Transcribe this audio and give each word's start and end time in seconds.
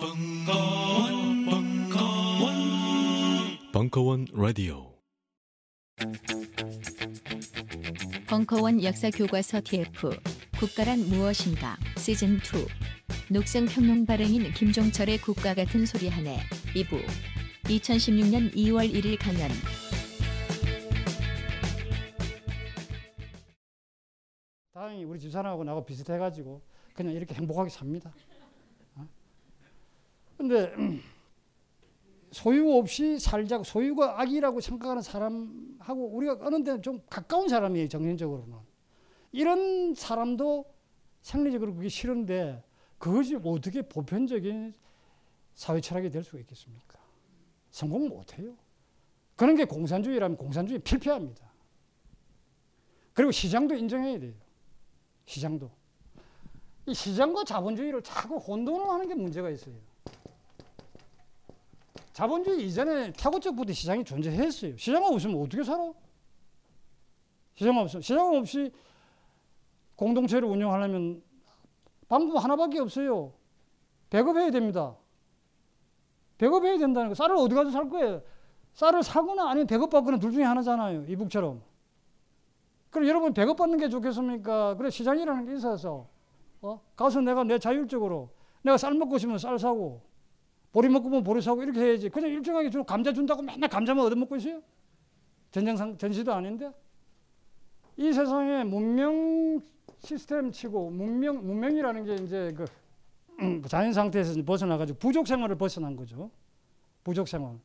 벙커원, 0.00 1.44
벙커원, 1.44 2.54
벙커원 3.70 4.26
라디오. 4.32 4.94
벙커원 8.26 8.82
역사 8.82 9.10
교과서 9.10 9.60
TF 9.62 10.08
국가란 10.58 11.00
무엇인가? 11.00 11.76
시즌 11.98 12.36
2 12.36 12.40
녹색 13.30 13.66
평론 13.66 14.06
발행인 14.06 14.50
김종철의 14.54 15.18
국가 15.18 15.52
같은 15.52 15.84
소리 15.84 16.08
하네 16.08 16.38
2부. 16.74 17.04
2016년 17.64 18.54
2월 18.54 18.90
1일 18.90 19.18
강연. 19.18 19.50
다행히 24.72 25.04
우리 25.04 25.20
집사람하고 25.20 25.62
나하고 25.62 25.84
비슷해가지고 25.84 26.62
그냥 26.94 27.12
이렇게 27.12 27.34
행복하게 27.34 27.68
삽니다. 27.68 28.14
어? 30.40 30.48
근데 30.48 30.74
소유 32.32 32.72
없이 32.72 33.18
살자고 33.18 33.64
소유가 33.64 34.20
악이라고 34.20 34.60
생각하는 34.60 35.02
사람하고 35.02 36.08
우리가 36.16 36.38
어느 36.40 36.64
데는 36.64 36.80
좀 36.80 37.00
가까운 37.10 37.48
사람이에요 37.48 37.88
정신적으로는 37.88 38.56
이런 39.32 39.94
사람도 39.94 40.64
생리적으로 41.20 41.74
그게 41.74 41.88
싫은데 41.88 42.64
그것이 42.98 43.36
어떻게 43.44 43.82
보편적인 43.82 44.74
사회 45.54 45.80
철학이 45.80 46.10
될 46.10 46.22
수가 46.22 46.38
있겠습니까? 46.38 46.98
성공 47.70 48.08
못해요. 48.08 48.56
그런 49.36 49.56
게 49.56 49.64
공산주의라면 49.64 50.36
공산주의 50.36 50.78
필패합니다. 50.80 51.50
그리고 53.12 53.30
시장도 53.32 53.74
인정해야 53.74 54.18
돼요. 54.18 54.34
시장도. 55.26 55.70
이 56.86 56.94
시장과 56.94 57.44
자본주의를 57.44 58.02
자꾸 58.02 58.36
혼돈을 58.36 58.88
하는 58.88 59.08
게 59.08 59.14
문제가 59.14 59.50
있어요. 59.50 59.74
자본주의 62.20 62.66
이전에 62.66 63.12
타고적부터 63.12 63.72
시장이 63.72 64.04
존재했어요. 64.04 64.76
시장 64.76 65.02
없으면 65.02 65.40
어떻게 65.40 65.64
살아? 65.64 65.90
시장 67.54 67.78
없으면 67.78 68.02
시장 68.02 68.36
없이 68.36 68.70
공동체를 69.96 70.46
운영하려면 70.46 71.22
방법 72.08 72.44
하나밖에 72.44 72.78
없어요. 72.80 73.32
배급해야 74.10 74.50
됩니다. 74.50 74.96
배급해야 76.36 76.76
된다는 76.76 77.08
거. 77.08 77.14
쌀을 77.14 77.36
어디 77.36 77.54
가서 77.54 77.70
살 77.70 77.88
거예요? 77.88 78.20
쌀을 78.74 79.02
사거나 79.02 79.48
아니면 79.48 79.66
배급받거나 79.66 80.18
둘 80.18 80.30
중에 80.32 80.44
하나잖아요. 80.44 81.06
이북처럼. 81.06 81.62
그럼 82.90 83.08
여러분 83.08 83.32
배급받는 83.32 83.78
게 83.78 83.88
좋겠습니까? 83.88 84.76
그래 84.76 84.90
시장이라는 84.90 85.46
게 85.46 85.54
있어서 85.54 86.06
어? 86.60 86.82
가서 86.94 87.22
내가 87.22 87.44
내 87.44 87.58
자율적으로 87.58 88.28
내가 88.60 88.76
쌀 88.76 88.92
먹고 88.92 89.16
싶으면 89.16 89.38
쌀 89.38 89.58
사고 89.58 90.09
보리 90.72 90.88
먹고 90.88 91.04
싶으면 91.08 91.24
보리 91.24 91.40
사고 91.40 91.62
이렇게 91.62 91.80
해야지. 91.80 92.08
그냥 92.08 92.30
일정하게 92.30 92.70
주 92.70 92.84
감자 92.84 93.12
준다고 93.12 93.42
맨날 93.42 93.68
감자만 93.68 94.04
얻어먹고 94.06 94.36
있어요? 94.36 94.62
전쟁상 95.50 95.98
전시도 95.98 96.32
아닌데 96.32 96.72
이 97.96 98.12
세상에 98.12 98.62
문명 98.64 99.60
시스템 99.98 100.52
치고 100.52 100.90
문명 100.90 101.44
문명이라는 101.44 102.04
게 102.04 102.14
이제 102.24 102.54
그 102.56 102.66
자연 103.68 103.92
상태에서 103.92 104.40
벗어나가지고 104.44 104.98
부족 104.98 105.26
생활을 105.26 105.56
벗어난 105.56 105.96
거죠. 105.96 106.30
부족 107.02 107.26
생활. 107.26 107.58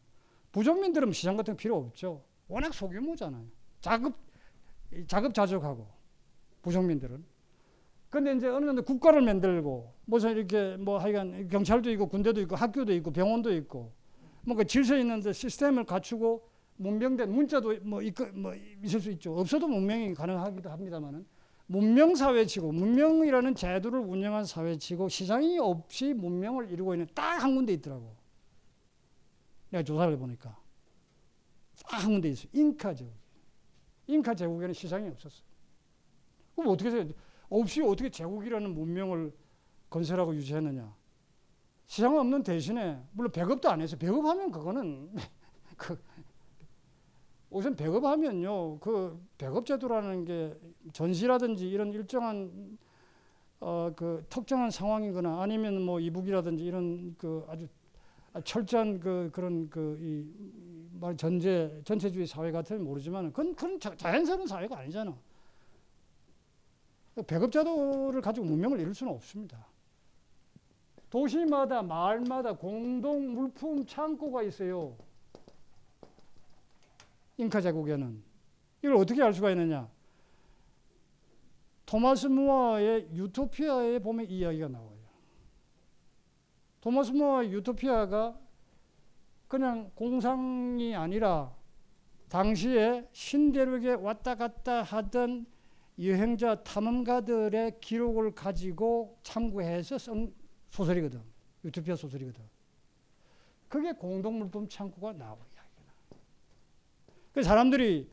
부족민들은 0.51 1.11
시장 1.11 1.37
같은 1.37 1.53
거 1.53 1.57
필요 1.57 1.77
없죠. 1.77 2.23
워낙 2.47 2.73
소규모잖아요. 2.73 3.45
자급 3.81 4.15
자급자족하고 5.07 5.85
부족민들은. 6.61 7.34
근데 8.15 8.33
이제 8.33 8.47
어느 8.47 8.65
정도 8.65 8.81
국가를 8.81 9.21
만들고 9.21 9.93
무슨 10.05 10.31
이렇게 10.37 10.77
뭐 10.77 10.97
하여간 10.97 11.49
경찰도 11.49 11.91
있고 11.91 12.07
군대도 12.07 12.39
있고 12.43 12.55
학교도 12.55 12.93
있고 12.93 13.11
병원도 13.11 13.53
있고 13.55 13.91
뭔가 14.45 14.63
질서 14.63 14.95
있는데 14.99 15.33
시스템을 15.33 15.83
갖추고 15.83 16.47
문명된 16.77 17.29
문자도 17.29 17.75
뭐, 17.81 18.01
있고, 18.01 18.25
뭐 18.27 18.53
있을 18.81 19.01
수 19.01 19.11
있죠. 19.11 19.37
없어도 19.37 19.67
문명이 19.67 20.13
가능하기도 20.13 20.69
합니다만은 20.69 21.25
문명 21.67 22.15
사회치고 22.15 22.71
문명이라는 22.71 23.53
제도를 23.53 23.99
운영한 23.99 24.45
사회치고 24.45 25.09
시장이 25.09 25.59
없이 25.59 26.13
문명을 26.13 26.71
이루고 26.71 26.93
있는 26.93 27.07
딱 27.13 27.43
한 27.43 27.53
군데 27.53 27.73
있더라고. 27.73 28.15
내가 29.71 29.83
조사를 29.83 30.13
해보니까 30.13 30.57
딱 31.89 32.01
한 32.01 32.13
군데 32.13 32.29
있어. 32.29 32.47
잉카 32.53 32.93
제국. 32.93 33.13
잉카 34.07 34.35
제국에는 34.35 34.73
시장이 34.73 35.09
없었어요. 35.09 35.45
그럼 36.55 36.71
어떻게 36.71 36.89
해서 36.89 37.13
없이 37.49 37.81
어떻게 37.81 38.09
제국이라는 38.09 38.73
문명을 38.73 39.33
건설하고 39.89 40.35
유지했느냐? 40.35 40.93
시장 41.87 42.17
없는 42.17 42.43
대신에 42.43 42.99
물론 43.11 43.31
배급도 43.31 43.69
안 43.69 43.81
해서 43.81 43.95
배급하면 43.95 44.51
그거는 44.51 45.13
그 45.77 45.99
우선 47.49 47.75
배급하면요 47.75 48.79
그 48.79 49.23
배급제도라는 49.37 50.25
게 50.25 50.57
전시라든지 50.93 51.69
이런 51.69 51.93
일정한 51.93 52.77
어 53.59 53.91
그 53.95 54.25
특정한 54.29 54.69
상황이거나 54.69 55.41
아니면 55.41 55.81
뭐 55.81 55.99
이북이라든지 55.99 56.63
이런 56.63 57.15
그 57.17 57.45
아주 57.47 57.67
철저한 58.43 58.99
그 58.99 59.29
그런 59.31 59.69
그이말 59.69 61.15
전제 61.17 61.81
전체주의 61.85 62.27
사회 62.27 62.51
같으면 62.51 62.83
모르지만 62.83 63.31
그건 63.31 63.55
그런 63.55 63.79
자연스러운 63.79 64.45
사회가 64.45 64.77
아니잖아. 64.79 65.17
배급제도를 67.23 68.21
가지고 68.21 68.45
문명을 68.45 68.79
이룰 68.79 68.93
수는 68.93 69.13
없습니다. 69.13 69.65
도시마다 71.09 71.81
마을마다 71.81 72.53
공동 72.53 73.33
물품 73.33 73.85
창고가 73.85 74.43
있어요. 74.43 74.97
잉카 77.37 77.61
제국에는 77.61 78.21
이걸 78.81 78.95
어떻게 78.95 79.21
알 79.21 79.33
수가 79.33 79.51
있느냐? 79.51 79.89
토마스 81.85 82.27
무어의 82.27 83.09
유토피아에 83.13 83.99
보면 83.99 84.25
이 84.25 84.39
이야기가 84.39 84.67
나와요. 84.67 84.97
토마스 86.81 87.11
무어의 87.11 87.51
유토피아가 87.53 88.37
그냥 89.47 89.91
공상이 89.95 90.95
아니라 90.95 91.53
당시에 92.29 93.07
신대륙에 93.13 93.93
왔다 93.93 94.35
갔다 94.35 94.81
하던 94.83 95.45
여행자 95.99 96.63
탐험가들의 96.63 97.79
기록을 97.79 98.31
가지고 98.31 99.17
참고해서 99.23 99.97
쓴 99.97 100.33
소설이거든. 100.69 101.21
유토피아 101.63 101.95
소설이거든. 101.95 102.43
그게 103.69 103.93
공동물품 103.93 104.67
창고가 104.67 105.13
나와요. 105.13 105.55
그 107.33 107.43
사람들이 107.43 108.09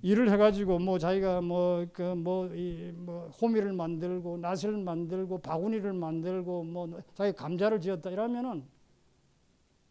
일을 0.00 0.30
해가지고 0.30 0.78
뭐 0.78 0.98
자기가 0.98 1.40
뭐 1.42 1.86
그뭐 1.92 2.50
뭐 2.94 3.28
호미를 3.40 3.72
만들고 3.72 4.38
낫을 4.38 4.78
만들고 4.78 5.38
바구니를 5.38 5.92
만들고 5.92 6.64
뭐 6.64 7.02
자기 7.14 7.32
감자를 7.32 7.80
지었다 7.80 8.10
이러면은 8.10 8.64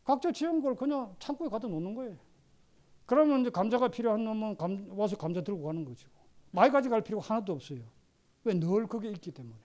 각자 0.04 0.32
지은 0.32 0.62
걸 0.62 0.76
그냥 0.76 1.16
창고에 1.20 1.48
갖다 1.48 1.68
놓는 1.68 1.96
거예요. 1.96 2.18
그러면 3.06 3.42
이제 3.42 3.50
감자가 3.50 3.88
필요한 3.90 4.24
놈은 4.24 4.58
감, 4.58 4.88
와서 4.98 5.16
감자 5.16 5.42
들고 5.42 5.64
가는 5.64 5.86
거죠. 5.86 6.10
많이 6.52 6.72
가져갈 6.72 7.02
필요가 7.02 7.26
하나도 7.28 7.54
없어요. 7.54 7.80
왜 8.44 8.54
늘 8.60 8.88
그게 8.88 9.10
있기 9.10 9.32
때문에. 9.32 9.56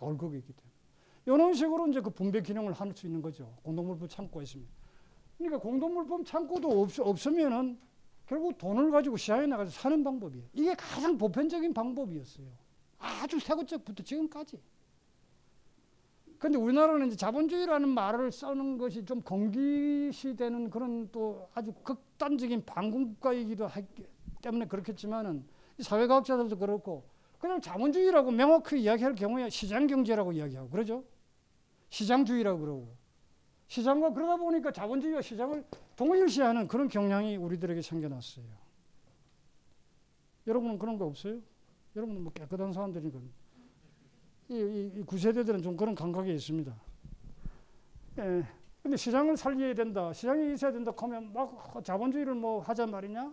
늘 0.00 0.16
그게 0.18 0.38
있기 0.38 0.52
때문에. 0.52 0.72
이런 1.26 1.54
식으로 1.54 1.86
이제 1.88 2.00
그 2.00 2.10
분배 2.10 2.40
기능을 2.40 2.72
할 2.72 2.92
수 2.94 3.06
있는 3.06 3.22
거죠. 3.22 3.52
공동물품 3.62 4.08
창고가 4.08 4.42
있으면. 4.42 4.66
그러니까 5.38 5.58
공동물품 5.60 6.24
창고도 6.24 6.82
없, 6.82 6.98
없으면은 7.00 7.78
결국 8.26 8.56
돈을 8.58 8.90
가지고 8.90 9.16
시장에 9.16 9.46
나가서 9.46 9.70
사는 9.70 10.02
방법이에요. 10.02 10.44
이게 10.52 10.74
가장 10.74 11.18
보편적인 11.18 11.74
방법이었어요. 11.74 12.46
아주 12.98 13.38
태고적부터 13.44 14.02
지금까지. 14.02 14.60
근데 16.38 16.58
우리나라는 16.58 17.06
이제 17.08 17.16
자본주의라는 17.16 17.88
말을 17.88 18.32
써는 18.32 18.78
것이 18.78 19.04
좀 19.04 19.20
경기시되는 19.22 20.70
그런 20.70 21.08
또 21.12 21.48
아주 21.54 21.72
극단적인 21.84 22.64
반군국가이기도 22.64 23.66
하기 23.66 24.04
때문에 24.42 24.66
그렇겠지만은 24.66 25.46
사회과학자들도 25.78 26.58
그렇고 26.58 27.04
그냥 27.38 27.60
자본주의라고 27.60 28.30
명확히 28.30 28.82
이야기할 28.82 29.14
경우에 29.14 29.48
시장경제라고 29.48 30.32
이야기하고 30.32 30.68
그러죠. 30.68 31.04
시장주의라고 31.88 32.60
그러고 32.60 32.94
시장과 33.68 34.12
그러다 34.12 34.36
보니까 34.36 34.70
자본주의와 34.70 35.22
시장을 35.22 35.64
동일시하는 35.96 36.68
그런 36.68 36.88
경향이 36.88 37.36
우리들에게 37.36 37.80
생겨났어요. 37.80 38.44
여러분은 40.46 40.78
그런 40.78 40.98
거 40.98 41.06
없어요? 41.06 41.40
여러분은 41.96 42.22
뭐 42.22 42.32
깨끗한 42.32 42.72
사람들이니까. 42.72 43.18
이, 44.48 44.54
이, 44.54 44.92
이 44.96 45.02
구세대들은 45.02 45.62
좀 45.62 45.76
그런 45.76 45.94
감각이 45.94 46.32
있습니다. 46.34 46.74
예. 48.18 48.44
근데 48.82 48.96
시장을 48.96 49.36
살려야 49.36 49.72
된다. 49.74 50.12
시장이 50.12 50.54
있어야 50.54 50.72
된다 50.72 50.92
하면 50.96 51.32
막 51.32 51.82
자본주의를 51.84 52.34
뭐 52.34 52.60
하자 52.60 52.86
말이냐? 52.86 53.32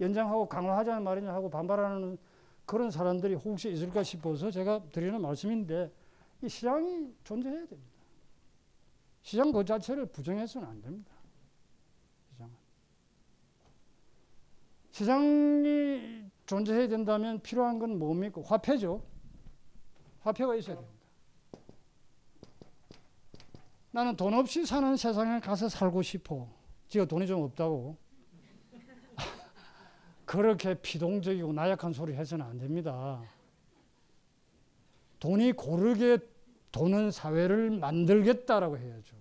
연장하고 0.00 0.48
강화하자는 0.48 1.02
말이냐 1.02 1.32
하고 1.32 1.50
반발하는 1.50 2.18
그런 2.64 2.90
사람들이 2.90 3.34
혹시 3.34 3.70
있을까 3.70 4.02
싶어서 4.02 4.50
제가 4.50 4.82
드리는 4.92 5.20
말씀인데 5.20 5.92
이 6.42 6.48
시장이 6.48 7.14
존재해야 7.24 7.66
됩니다. 7.66 7.90
시장 9.22 9.52
그 9.52 9.64
자체를 9.64 10.06
부정해서는 10.06 10.66
안 10.66 10.80
됩니다. 10.80 11.12
시장은. 12.32 12.52
시장이 14.92 16.30
존재해야 16.46 16.88
된다면 16.88 17.40
필요한 17.40 17.78
건 17.78 17.98
뭡니까? 17.98 18.40
화폐죠. 18.44 19.02
화폐가 20.20 20.54
있어야 20.56 20.76
됩니다. 20.76 21.00
나는 23.92 24.16
돈 24.16 24.34
없이 24.34 24.64
사는 24.64 24.96
세상에 24.96 25.40
가서 25.40 25.68
살고 25.68 26.02
싶어. 26.02 26.48
지가 26.88 27.04
돈이 27.04 27.26
좀 27.26 27.42
없다고. 27.42 27.96
그렇게 30.30 30.74
피동적이고 30.74 31.52
나약한 31.52 31.92
소리 31.92 32.14
해서는 32.14 32.46
안 32.46 32.56
됩니다. 32.56 33.20
돈이 35.18 35.50
고르게 35.50 36.18
도는 36.70 37.10
사회를 37.10 37.72
만들겠다라고 37.72 38.78
해야죠. 38.78 39.16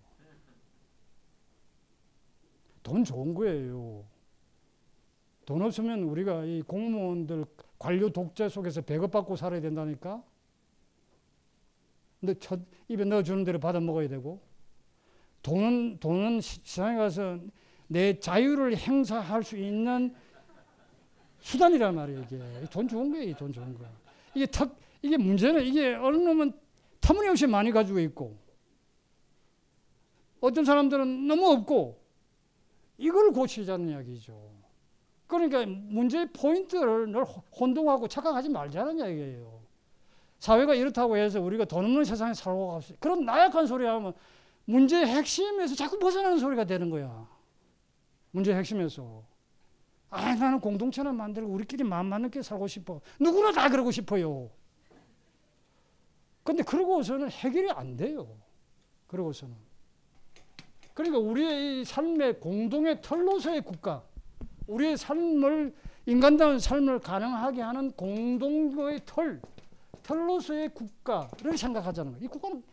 돈 2.83 3.03
좋은 3.03 3.33
거예요. 3.33 4.05
돈 5.47 5.63
없으면 5.63 6.03
우리가 6.03 6.45
이 6.45 6.61
공무원들 6.61 7.43
관료 7.79 8.11
독재 8.11 8.47
속에서 8.47 8.81
배급받고 8.81 9.35
살아야 9.35 9.61
된다니까. 9.61 10.23
근데 12.19 12.35
첫 12.37 12.59
입에 12.87 13.03
넣어주는 13.05 13.45
대로 13.45 13.59
받아 13.59 13.79
먹어야 13.79 14.07
되고 14.07 14.39
돈은 15.41 16.01
돈은 16.01 16.41
시장에 16.41 16.97
가서 16.97 17.39
내 17.87 18.19
자유를 18.19 18.77
행사할 18.77 19.43
수 19.43 19.57
있는 19.57 20.13
수단이란 21.41 21.95
말이에요. 21.95 22.21
이게 22.21 22.69
돈 22.69 22.87
좋은 22.87 23.11
거예요. 23.11 23.35
돈 23.35 23.51
좋은 23.51 23.77
거. 23.77 23.85
이게 24.33 24.45
턱 24.45 24.75
이게 25.01 25.17
문제는 25.17 25.63
이게 25.63 25.95
어느 25.95 26.17
놈은 26.17 26.51
터무니없이 27.01 27.47
많이 27.47 27.71
가지고 27.71 27.99
있고 27.99 28.37
어떤 30.41 30.65
사람들은 30.65 31.27
너무 31.27 31.49
없고 31.51 31.99
이걸 32.97 33.31
고치자는 33.31 33.89
이야기죠. 33.89 34.49
그러니까 35.27 35.65
문제의 35.65 36.31
포인트를 36.33 37.11
늘 37.11 37.23
혼동하고 37.23 38.07
착각하지 38.07 38.49
말자는 38.49 38.97
이야기예요. 38.97 39.59
사회가 40.39 40.73
이렇다고 40.73 41.17
해서 41.17 41.39
우리가 41.39 41.65
돈 41.65 41.85
없는 41.85 42.03
세상에 42.03 42.33
살고 42.33 42.71
갑시다. 42.71 42.97
그런 42.99 43.25
나약한 43.25 43.67
소리 43.67 43.85
하면 43.85 44.13
문제의 44.65 45.05
핵심에서 45.05 45.75
자꾸 45.75 45.99
벗어나는 45.99 46.39
소리가 46.39 46.63
되는 46.65 46.89
거야. 46.89 47.27
문제의 48.31 48.57
핵심에서. 48.57 49.23
아, 50.09 50.33
나는 50.35 50.59
공동체나 50.59 51.11
만들고 51.11 51.51
우리끼리 51.51 51.83
마음 51.83 52.07
맞는 52.07 52.31
게 52.31 52.41
살고 52.41 52.67
싶어. 52.67 53.01
누구나 53.19 53.51
다 53.51 53.69
그러고 53.69 53.91
싶어요. 53.91 54.49
근데 56.43 56.63
그러고서는 56.63 57.29
해결이 57.29 57.69
안 57.71 57.95
돼요. 57.95 58.27
그러고서는. 59.07 59.55
그러니까 60.95 61.19
우리의 61.19 61.81
이 61.81 61.85
삶의 61.85 62.39
공동의 62.39 63.01
털로서의 63.01 63.61
국가, 63.61 64.03
우리의 64.67 64.97
삶을 64.97 65.73
인간다운 66.07 66.59
삶을 66.59 66.99
가능하게 66.99 67.61
하는 67.61 67.91
공동의 67.91 69.01
털, 69.05 69.39
털로서의 70.03 70.69
국가를 70.73 71.57
생각하자는 71.57 72.13
거예요. 72.13 72.25
이 72.25 72.27
국가는 72.27 72.63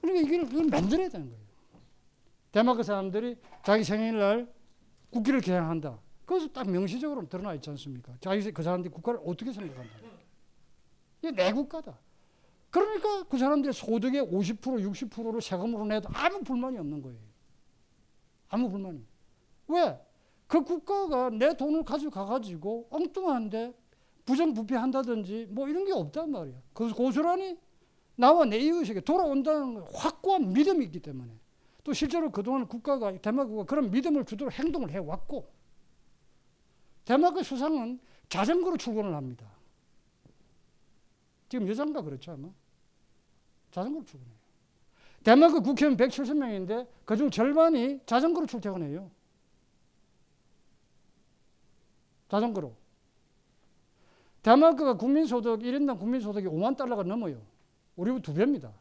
그러니까 0.00 0.28
이걸, 0.28 0.52
이걸 0.52 0.66
만들어야 0.66 1.08
되는 1.08 1.28
거예요. 1.30 1.44
데마크 2.52 2.82
사람들이 2.82 3.36
자기 3.64 3.84
생일날 3.84 4.48
국기를 5.10 5.40
개항한다. 5.40 5.98
그것은 6.24 6.52
딱 6.52 6.68
명시적으로 6.68 7.28
드러나 7.28 7.54
있지 7.54 7.70
않습니까? 7.70 8.14
자기 8.20 8.50
그 8.50 8.62
사람들이 8.62 8.92
국가를 8.92 9.20
어떻게 9.24 9.52
생각한다. 9.52 9.90
이게 11.20 11.30
내 11.32 11.52
국가다. 11.52 11.98
그러니까 12.70 13.22
그 13.24 13.38
사람들의 13.38 13.72
소득의 13.72 14.22
50% 14.22 14.60
60%를 14.60 15.40
세금으로 15.40 15.84
내도 15.84 16.08
아무 16.12 16.42
불만이 16.42 16.78
없는 16.78 17.02
거예요. 17.02 17.18
아무 18.48 18.68
불만이. 18.70 19.04
왜? 19.68 20.00
그 20.46 20.62
국가가 20.62 21.30
내 21.30 21.56
돈을 21.56 21.84
가져가 21.84 22.24
가지고 22.24 22.86
엉뚱한데 22.90 23.74
부정부패한다든지 24.24 25.48
뭐 25.50 25.68
이런 25.68 25.84
게 25.84 25.92
없단 25.92 26.30
말이야. 26.30 26.56
그래서 26.72 26.94
고스란히 26.94 27.58
나와 28.16 28.44
내 28.44 28.58
이웃에게 28.58 29.00
돌아온다는 29.00 29.82
확고한 29.92 30.52
믿음이 30.52 30.84
있기 30.86 31.00
때문에 31.00 31.32
또 31.82 31.92
실제로 31.92 32.30
그동안 32.30 32.66
국가가 32.66 33.16
데마크가 33.16 33.64
그런 33.64 33.90
믿음을 33.90 34.24
주도록 34.24 34.52
행동을 34.58 34.90
해왔고 34.90 35.52
데마크 37.04 37.42
수상은 37.42 38.00
자전거로 38.28 38.76
출근을 38.76 39.14
합니다. 39.14 39.46
지금 41.48 41.68
여장가 41.68 42.02
그렇죠 42.02 42.32
아마 42.32 42.48
자전거로 43.70 44.04
출근해요. 44.04 44.34
데마크 45.22 45.60
국회의원 45.60 45.96
170명인데 45.96 46.86
그중 47.04 47.30
절반이 47.30 48.00
자전거로 48.06 48.46
출퇴근해요. 48.46 49.10
자전거로. 52.28 52.74
데마크가 54.42 54.94
국민소득 54.94 55.60
1인당 55.60 55.98
국민소득이 55.98 56.46
5만 56.46 56.76
달러가 56.76 57.02
넘어요. 57.02 57.40
우리보다 57.96 58.22
두 58.22 58.34
배입니다. 58.34 58.72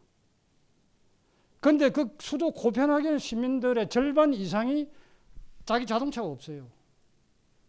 그런데 1.62 1.90
그 1.90 2.14
수도 2.20 2.52
코펜하겐 2.52 3.20
시민들의 3.20 3.90
절반 3.90 4.34
이상이 4.34 4.90
자기 5.66 5.86
자동차가 5.86 6.28
없어요. 6.28 6.68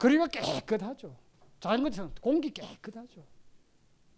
거리가 0.05 0.27
깨끗하죠. 0.27 1.17
자전거처럼 1.61 2.15
공기 2.21 2.51
깨끗하죠. 2.51 3.25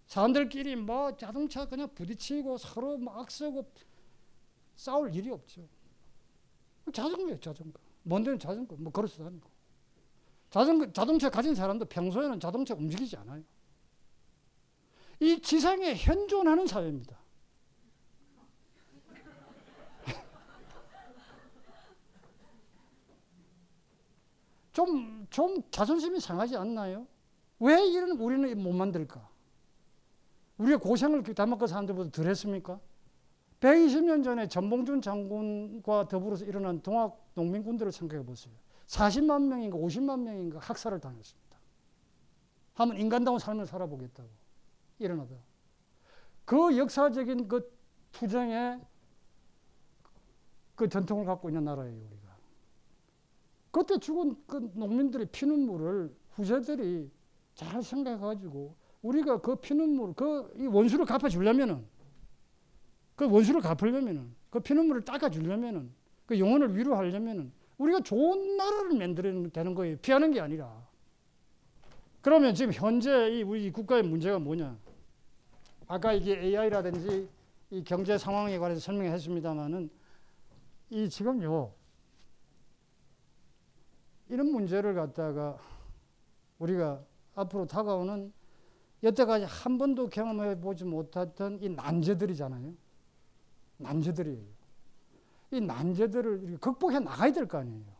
사람들끼리 0.06 0.74
뭐 0.74 1.16
자동차 1.16 1.66
그냥 1.66 1.88
부딪히고 1.94 2.58
서로 2.58 2.98
막 2.98 3.30
쓰고 3.30 3.64
싸울 4.74 5.14
일이 5.14 5.30
없죠. 5.30 5.68
자전거예요, 6.92 7.38
자전거. 7.38 7.80
먼 8.02 8.24
데는 8.24 8.38
자전거, 8.38 8.76
뭐 8.76 8.92
걸어서 8.92 9.22
다니고. 9.22 9.48
자전거, 10.50 10.92
자동차 10.92 11.30
가진 11.30 11.54
사람도 11.54 11.84
평소에는 11.84 12.40
자동차 12.40 12.74
움직이지 12.74 13.16
않아요. 13.18 13.44
이 15.20 15.40
지상에 15.40 15.94
현존하는 15.94 16.66
사회입니다. 16.66 17.16
좀, 24.76 25.26
좀 25.31 25.62
자존심이 25.70 26.20
상하지 26.20 26.55
않나요? 26.55 27.06
왜 27.61 27.82
이런 27.87 28.11
우리는 28.11 28.62
못 28.62 28.75
만들까? 28.75 29.26
우리가 30.58 30.76
고생을 30.76 31.23
다마크 31.23 31.67
사람들보다 31.67 32.11
덜 32.11 32.26
했습니까? 32.26 32.78
120년 33.61 34.23
전에 34.23 34.46
전봉준 34.46 35.00
장군과 35.00 36.08
더불어서 36.08 36.44
일어난 36.44 36.82
동학 36.82 37.18
농민군들을 37.33 37.90
생각해 37.90 38.23
보세요. 38.23 38.52
40만 38.87 39.47
명인가 39.47 39.78
50만 39.78 40.21
명인가 40.21 40.59
학살을 40.59 41.00
당했습니다. 41.00 41.56
한번 42.75 42.99
인간다운 42.99 43.38
삶을 43.38 43.64
살아보겠다고 43.64 44.28
일어나다. 44.99 45.37
그 46.45 46.76
역사적인 46.76 47.49
그 47.49 47.75
투쟁의 48.12 48.83
그 50.75 50.87
전통을 50.87 51.25
갖고 51.25 51.49
있는 51.49 51.64
나라예요, 51.64 51.97
우리가. 51.97 52.15
그때 53.76 53.99
죽은 53.99 54.35
그 54.47 54.71
농민들의 54.73 55.26
피눈물을 55.30 56.11
후세들이 56.30 57.11
잘 57.54 57.83
생각해가지고 57.83 58.75
우리가 59.02 59.42
그 59.42 59.56
피눈물, 59.56 60.14
그 60.14 60.50
원수를 60.73 61.04
갚아주려면은 61.04 61.85
그 63.14 63.30
원수를 63.30 63.61
갚으려면은 63.61 64.35
그 64.49 64.61
피눈물을 64.61 65.04
닦아주려면은 65.04 65.92
그 66.25 66.38
영혼을 66.38 66.75
위로하려면은 66.75 67.52
우리가 67.76 68.00
좋은 68.00 68.56
나라를 68.56 68.97
만들어야 68.97 69.50
되는 69.50 69.75
거예요. 69.75 69.99
피하는 69.99 70.33
게 70.33 70.40
아니라. 70.40 70.88
그러면 72.23 72.54
지금 72.54 72.73
현재 72.73 73.28
이 73.28 73.42
우리 73.42 73.71
국가의 73.71 74.04
문제가 74.04 74.38
뭐냐? 74.38 74.75
아까 75.87 76.14
이게 76.14 76.40
AI라든지 76.40 77.28
이 77.68 77.85
경제 77.85 78.16
상황에 78.16 78.56
관해서 78.59 78.80
설명했습니다만은 78.80 79.90
이 80.88 81.11
지금요 81.11 81.75
이런 84.28 84.50
문제를 84.50 84.95
갖다가 84.95 85.59
우리가 86.59 87.04
앞으로 87.35 87.66
다가오는 87.66 88.33
여태까지 89.02 89.45
한 89.45 89.78
번도 89.78 90.09
경험해 90.09 90.61
보지 90.61 90.85
못했던 90.85 91.59
이 91.61 91.68
난제들이잖아요. 91.68 92.75
난제들이에요. 93.78 94.56
이 95.52 95.61
난제들을 95.61 96.59
극복해 96.61 96.99
나가야 96.99 97.33
될 97.33 97.47
거 97.47 97.59
아니에요. 97.59 97.97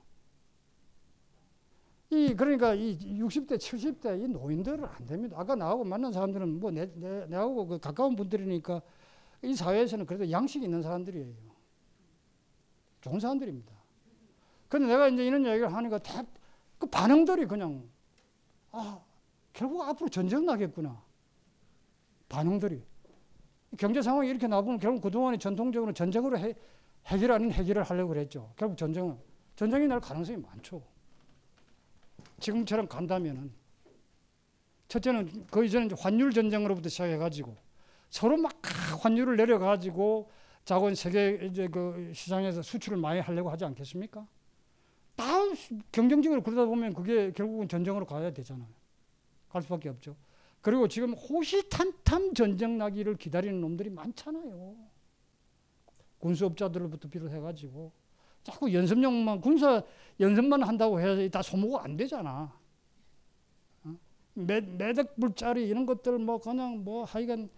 이 2.11 2.35
그러니까 2.35 2.75
이 2.75 2.97
60대, 2.99 3.56
70대 3.56 4.23
이 4.23 4.28
노인들은 4.28 4.85
안 4.85 5.06
됩니다. 5.06 5.37
아까 5.38 5.54
나하고 5.54 5.85
만난 5.85 6.12
사람들은 6.12 6.61
뭐 6.61 6.71
내, 6.71 6.90
내, 6.95 7.26
내하고 7.26 7.66
그 7.66 7.78
가까운 7.78 8.14
분들이니까 8.14 8.80
이 9.42 9.54
사회에서는 9.54 10.06
그래도 10.06 10.30
양식 10.30 10.62
있는 10.62 10.83
사람들이에요. 10.83 11.35
좋은 13.00 13.21
사람들입니다. 13.21 13.75
근데 14.68 14.87
내가 14.87 15.08
이제 15.08 15.25
이런 15.26 15.44
얘기를 15.46 15.73
하니까 15.73 15.99
다 15.99 16.25
그 16.78 16.87
반응들이 16.87 17.46
그냥 17.46 17.88
아 18.73 19.00
결국 19.52 19.82
앞으로 19.82 20.08
전쟁 20.08 20.44
나겠구나. 20.44 21.02
반응들이 22.28 22.82
경제 23.78 24.02
상황이 24.02 24.28
이렇게 24.28 24.46
나보면 24.46 24.78
결국 24.78 25.00
그동안에 25.02 25.38
전통적으로 25.38 25.92
전쟁으로 25.92 26.38
해, 26.38 26.54
해결 27.06 27.32
아닌 27.32 27.52
해결을 27.52 27.82
하려고 27.82 28.08
그랬죠. 28.08 28.52
결국 28.56 28.76
전쟁은 28.76 29.18
전쟁이 29.54 29.87
날 29.87 30.00
가능성이 30.00 30.38
많죠. 30.38 30.82
지금처럼 32.40 32.88
간다면은 32.88 33.52
첫째는 34.88 35.46
그 35.50 35.64
이전에 35.64 35.88
환율 35.99 36.32
전쟁으로부터 36.32 36.88
시작해가지고 36.88 37.56
서로 38.11 38.37
막 38.37 38.52
환율을 39.02 39.37
내려가지고 39.37 40.30
자본 40.64 40.94
세계 40.94 41.40
이제 41.42 41.68
그 41.68 42.12
시장에서 42.14 42.61
수출을 42.61 42.99
많이 42.99 43.20
하려고 43.20 43.50
하지 43.50 43.64
않겠습니까? 43.64 44.26
다 45.16 45.25
경쟁적으로 45.90 46.42
그러다 46.42 46.66
보면 46.66 46.92
그게 46.94 47.32
결국은 47.32 47.68
전쟁으로 47.68 48.04
가야 48.04 48.32
되잖아요. 48.32 48.68
갈 49.49 49.62
수밖에 49.62 49.88
없죠. 49.88 50.14
그리고 50.61 50.87
지금 50.88 51.14
호시탄탄 51.14 52.35
전쟁 52.35 52.76
나기를 52.78 53.16
기다리는 53.16 53.61
놈들이 53.61 53.88
많잖아요. 53.90 54.76
군수업자들부터 56.18 57.08
비롯해가지고 57.08 57.92
자꾸 58.42 58.73
연습용만 58.73 59.40
군사 59.40 59.82
연습만 60.20 60.62
한다고 60.62 61.00
해서 61.00 61.28
다 61.30 61.42
소모가 61.42 61.85
안 61.85 61.96
되잖아. 61.96 62.52
어? 63.85 63.96
매, 64.35 64.61
매덕 64.61 65.16
불짜리 65.18 65.68
이런 65.68 65.87
것들 65.87 66.18
뭐 66.18 66.38
그냥 66.38 66.82
뭐 66.85 67.04
하여간 67.04 67.49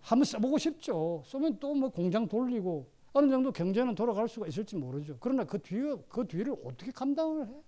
한번 0.00 0.24
써보고 0.24 0.58
싶죠. 0.58 1.22
쏘면 1.26 1.58
또 1.60 1.74
뭐 1.74 1.88
공장 1.90 2.26
돌리고 2.26 2.88
어느 3.14 3.30
정도 3.30 3.52
경제는 3.52 3.94
돌아갈 3.94 4.28
수가 4.28 4.48
있을지 4.48 4.76
모르죠. 4.76 5.16
그러나 5.20 5.44
그 5.44 5.58
뒤에 5.62 5.96
그 6.08 6.26
뒤를 6.26 6.54
어떻게 6.64 6.90
감당을 6.90 7.46
해? 7.46 7.62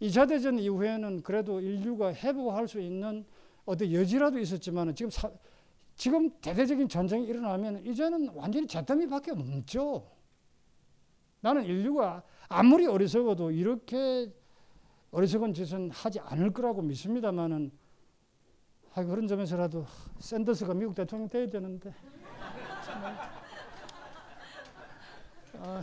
2차 0.00 0.28
대전 0.28 0.60
이후에는 0.60 1.22
그래도 1.22 1.60
인류가 1.60 2.14
회복할 2.14 2.68
수 2.68 2.80
있는 2.80 3.26
어떤 3.66 3.92
여지라도 3.92 4.38
있었지만 4.38 4.94
지금 4.94 5.10
사, 5.10 5.28
지금 5.96 6.30
대대적인 6.40 6.88
전쟁이 6.88 7.26
일어나면 7.26 7.84
이제는 7.84 8.28
완전히 8.32 8.68
잿더미밖에 8.68 9.32
없죠. 9.32 10.08
나는 11.40 11.64
인류가 11.64 12.22
아무리 12.48 12.86
어리석어도 12.86 13.50
이렇게 13.50 14.32
어리석은 15.10 15.52
짓은 15.52 15.90
하지 15.90 16.20
않을 16.20 16.52
거라고 16.52 16.80
믿습니다만은 16.82 17.72
아, 18.94 19.02
그런 19.04 19.26
점에서라도 19.26 19.84
샌더스가 20.20 20.74
미국 20.74 20.94
대통령 20.94 21.28
돼야 21.28 21.46
되는데. 21.48 21.92
아, 25.60 25.82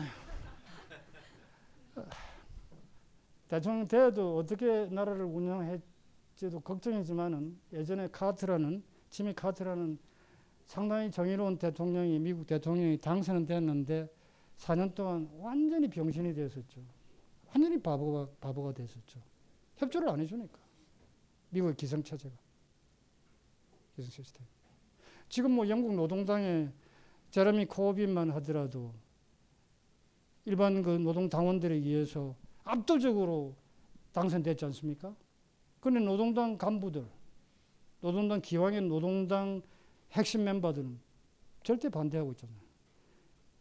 대통령 3.48 3.88
돼도 3.88 4.38
어떻게 4.38 4.86
나라를 4.86 5.25
운영할지도 5.25 6.62
걱정이지만은 6.62 7.60
예전에 7.74 8.08
카트라는 8.08 8.84
지미 9.10 9.34
카트라는 9.34 9.98
상당히 10.65 11.12
정의로운 11.12 11.58
대통령이 11.58 12.20
미국 12.20 12.48
대통령이 12.48 12.98
당선은 12.98 13.46
됐는데 13.46 14.10
4년 14.58 14.96
동안 14.96 15.29
완전히 15.38 15.89
병신이 15.89 16.34
됐었죠. 16.34 16.82
완전히 17.48 17.79
바보가 17.82 18.29
바보가 18.39 18.74
됐었죠. 18.74 19.20
협조를 19.75 20.10
안 20.10 20.20
해주니까 20.22 20.58
미국의 21.50 21.75
기성체제가. 21.75 22.36
기술 23.96 24.12
시스템. 24.12 24.46
지금 25.29 25.51
뭐 25.51 25.67
영국 25.67 25.94
노동당의 25.94 26.72
제레미 27.29 27.65
코빈만 27.65 28.32
하더라도 28.32 28.94
일반 30.45 30.81
그 30.81 30.91
노동 30.91 31.27
당원들에 31.27 31.75
의해서 31.75 32.35
압도적으로 32.63 33.55
당선됐지 34.13 34.63
않습니까? 34.65 35.15
그런데 35.79 36.05
노동당 36.05 36.57
간부들, 36.57 37.05
노동당 38.01 38.41
기왕의 38.41 38.81
노동당 38.83 39.61
핵심 40.11 40.43
멤버들은 40.43 40.99
절대 41.63 41.89
반대하고 41.89 42.31
있잖아요. 42.31 42.57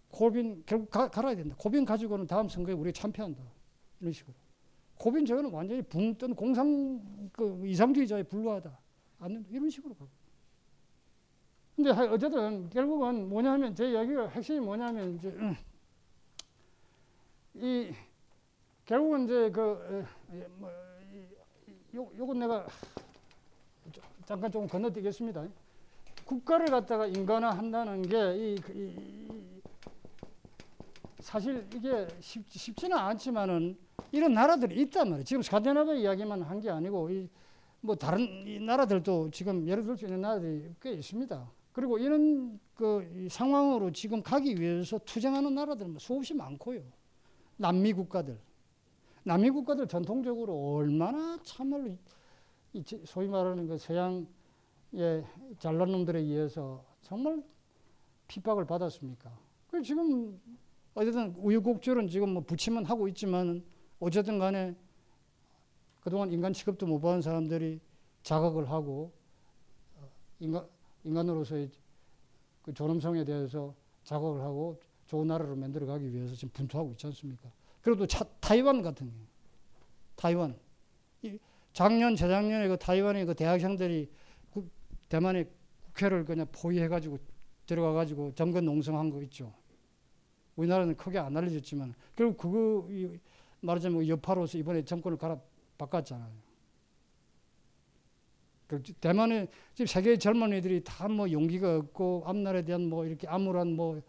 코빈 0.08 0.62
결국 0.64 0.90
가, 0.90 1.08
갈아야 1.08 1.34
된다. 1.34 1.56
코빈 1.58 1.84
가지고는 1.84 2.26
다음 2.26 2.48
선거에 2.48 2.74
우리 2.74 2.92
참패한다. 2.92 3.42
이런 4.00 4.12
식으로. 4.12 4.34
코빈 4.96 5.26
저거는 5.26 5.50
완전히 5.50 5.82
붕 5.82 6.16
뜬 6.16 6.34
공상 6.34 7.02
그 7.32 7.66
이상주의자에 7.66 8.22
불과하다. 8.24 8.78
않는 9.18 9.44
이런 9.50 9.68
식으로 9.68 9.94
가고. 9.94 10.10
근데 11.74 11.90
어쨌든 11.90 12.70
결국은 12.70 13.28
뭐냐면 13.28 13.74
제 13.74 13.90
이야기가 13.90 14.28
핵심이 14.28 14.60
뭐냐면 14.60 15.16
이제 15.16 15.28
음, 15.30 15.56
이 17.54 17.92
결국은 18.84 19.25
이제 19.25 19.50
그 19.50 20.04
뭐, 20.58 20.70
요, 21.94 22.11
요건 22.18 22.38
내가 22.40 22.66
잠깐 24.25 24.50
조금 24.50 24.66
건너뛰겠습니다. 24.66 25.46
국가를 26.25 26.66
갖다가 26.66 27.06
인간화 27.06 27.50
한다는 27.50 28.02
게 28.02 28.37
이, 28.37 28.56
이, 28.75 29.61
사실 31.20 31.66
이게 31.75 32.08
쉽, 32.20 32.42
쉽지는 32.50 32.96
않지만은 32.96 33.76
이런 34.11 34.32
나라들이 34.32 34.80
있단 34.82 35.08
말이에요. 35.08 35.25
지금 35.25 35.42
스칸디나비아 35.42 35.94
이야기만 35.94 36.42
한 36.42 36.61
게 36.61 36.70
아니고 36.70 37.11
이, 37.11 37.28
뭐 37.80 37.94
다른 37.94 38.64
나라들도 38.64 39.30
지금 39.30 39.66
예를 39.68 39.84
들 39.84 39.96
수 39.96 40.06
있는 40.06 40.20
나라들이 40.23 40.73
꽤 40.80 40.92
있습니다. 40.92 41.50
그리고 41.73 41.99
이런 41.99 42.58
그 42.75 43.28
상황으로 43.30 43.92
지금 43.92 44.23
가기 44.23 44.58
위해서 44.61 44.99
투쟁하는 45.04 45.54
나라들은 45.54 45.90
뭐 45.92 45.99
수없이 45.99 46.32
많고요. 46.34 46.80
남미 47.56 47.92
국가들. 47.92 48.38
남미 49.25 49.50
국가들 49.50 49.87
전통적으로 49.87 50.75
얼마나 50.75 51.38
참을 51.42 51.99
소위 53.04 53.28
말하는 53.28 53.66
그 53.66 53.78
서양의 53.78 54.26
잘난 55.58 55.92
놈들에 55.92 56.20
의해서 56.20 56.84
정말 57.00 57.42
핍박을 58.28 58.66
받았습니까? 58.66 59.37
그 59.68 59.82
지금 59.82 60.40
어쨌든 60.94 61.34
우유곡절은 61.37 62.08
지금 62.08 62.34
뭐 62.34 62.42
부침은 62.42 62.84
하고 62.84 63.08
있지만 63.08 63.64
어쨌든 63.99 64.38
간에 64.38 64.76
그동안 66.00 66.30
인간 66.32 66.52
취급도 66.52 66.87
못 66.87 67.00
받은 67.00 67.23
사람들이 67.23 67.80
자각을 68.23 68.70
하고 68.70 69.12
어, 69.96 70.08
인간 70.38 70.66
인간으로서의 71.04 71.70
그 72.62 72.73
존엄성에 72.73 73.25
대해서 73.25 73.75
작업을 74.04 74.40
하고 74.42 74.80
좋은 75.06 75.26
나라로 75.26 75.56
만들어 75.56 75.87
가기 75.87 76.12
위해서 76.12 76.34
지금 76.34 76.50
분투하고 76.52 76.92
있지 76.92 77.06
않습니까? 77.06 77.50
그래도 77.82 78.06
차, 78.06 78.25
타이완 78.40 78.82
같은 78.82 79.06
경우, 79.08 79.20
타이완. 80.16 80.58
작년, 81.73 82.14
재작년에 82.14 82.68
그 82.68 82.76
타이완의 82.78 83.26
그 83.26 83.34
대학생들이 83.34 84.08
그 84.52 84.70
대만의 85.08 85.49
국회를 85.87 86.25
그냥 86.25 86.46
포위해가지고 86.52 87.18
들어가가지고 87.66 88.34
정권 88.34 88.64
농성한 88.64 89.11
거 89.11 89.23
있죠. 89.23 89.52
우리나라는 90.56 90.96
크게 90.96 91.18
안 91.18 91.37
알려졌지만 91.37 91.94
결국 92.14 92.37
그거 92.37 92.88
말하자면 93.61 94.06
여파로서 94.06 94.56
이번에 94.58 94.84
정권을 94.84 95.18
갈아 95.18 95.38
바꿨잖아요. 95.76 96.30
그 98.66 98.82
대만의 98.82 99.49
지금 99.75 99.87
세계 99.87 100.16
젊은이들이 100.16 100.84
다 100.84 101.08
뭐 101.08 101.30
용기가 101.30 101.76
없고 101.76 102.23
앞날에 102.26 102.62
대한 102.64 102.88
뭐 102.88 103.04
이렇게 103.04 103.26
암울한 103.26 103.73
뭐 103.75 103.96
어, 103.99 104.02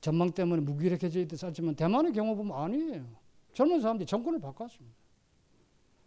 전망 0.00 0.30
때문에 0.30 0.62
무기력해져 0.62 1.20
있었지만 1.20 1.74
대만의 1.74 2.12
경우 2.12 2.36
보면 2.36 2.56
아니에요. 2.56 3.04
젊은 3.52 3.80
사람들이 3.80 4.06
정권을 4.06 4.40
바꿨습니다. 4.40 4.96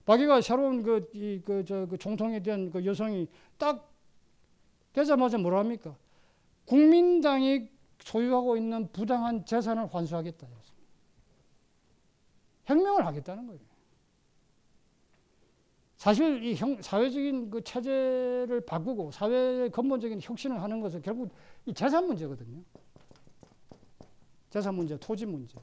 박이가 0.06 0.42
새로운 0.42 0.84
그, 0.84 1.10
이, 1.14 1.42
그, 1.44 1.64
저, 1.66 1.86
그 1.86 1.98
총통에 1.98 2.42
대한 2.42 2.72
그 2.72 2.84
여성이 2.86 3.28
딱 3.58 3.92
되자마자 4.94 5.38
뭐라 5.38 5.60
합니까? 5.60 5.96
국민당이 6.66 7.70
소유하고 8.00 8.58
있는 8.58 8.92
부당한 8.92 9.46
재산을 9.46 9.94
환수하겠다. 9.94 10.48
혁명을 12.66 13.06
하겠다는 13.06 13.48
거예요. 13.48 13.60
사실 15.98 16.44
이 16.44 16.56
형, 16.56 16.82
사회적인 16.82 17.52
그 17.52 17.64
체제를 17.64 18.62
바꾸고 18.66 19.12
사회의 19.12 19.70
근본적인 19.70 20.20
혁신을 20.22 20.62
하는 20.62 20.82
것은 20.82 21.02
결국 21.04 21.32
이 21.66 21.74
재산 21.74 22.08
문제거든요. 22.08 22.64
재산 24.52 24.76
문제, 24.76 24.98
토지 24.98 25.26
문제. 25.26 25.58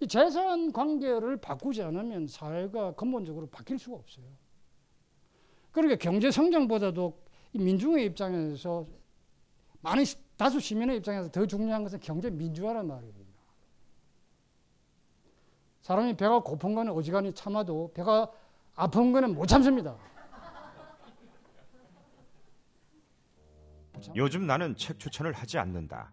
이 0.00 0.06
재산 0.06 0.72
관계를 0.72 1.38
바꾸지 1.38 1.82
않으면 1.82 2.26
사회가 2.26 2.94
근본적으로 2.94 3.46
바뀔 3.46 3.78
수가 3.78 3.96
없어요. 3.96 4.26
그러니까 5.72 5.96
경제 5.96 6.30
성장보다도 6.30 7.16
민중의 7.52 8.04
입장에서 8.06 8.86
많은 9.80 10.04
다수 10.36 10.60
시민의 10.60 10.98
입장에서 10.98 11.30
더 11.30 11.46
중요한 11.46 11.82
것은 11.84 12.00
경제 12.00 12.28
민주화란 12.28 12.86
말이에요. 12.86 13.14
사람이 15.82 16.16
배가 16.16 16.40
고픈 16.40 16.74
거는 16.74 16.92
어지간히 16.92 17.32
참아도 17.32 17.92
배가 17.94 18.30
아픈 18.74 19.12
거는 19.12 19.34
못 19.34 19.46
참습니다. 19.46 19.96
요즘 24.14 24.46
나는 24.46 24.76
책 24.76 24.98
추천을 24.98 25.32
하지 25.32 25.58
않는다. 25.58 26.12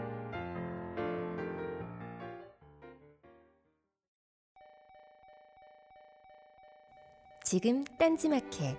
지금 7.51 7.83
딴지마켓, 7.99 8.77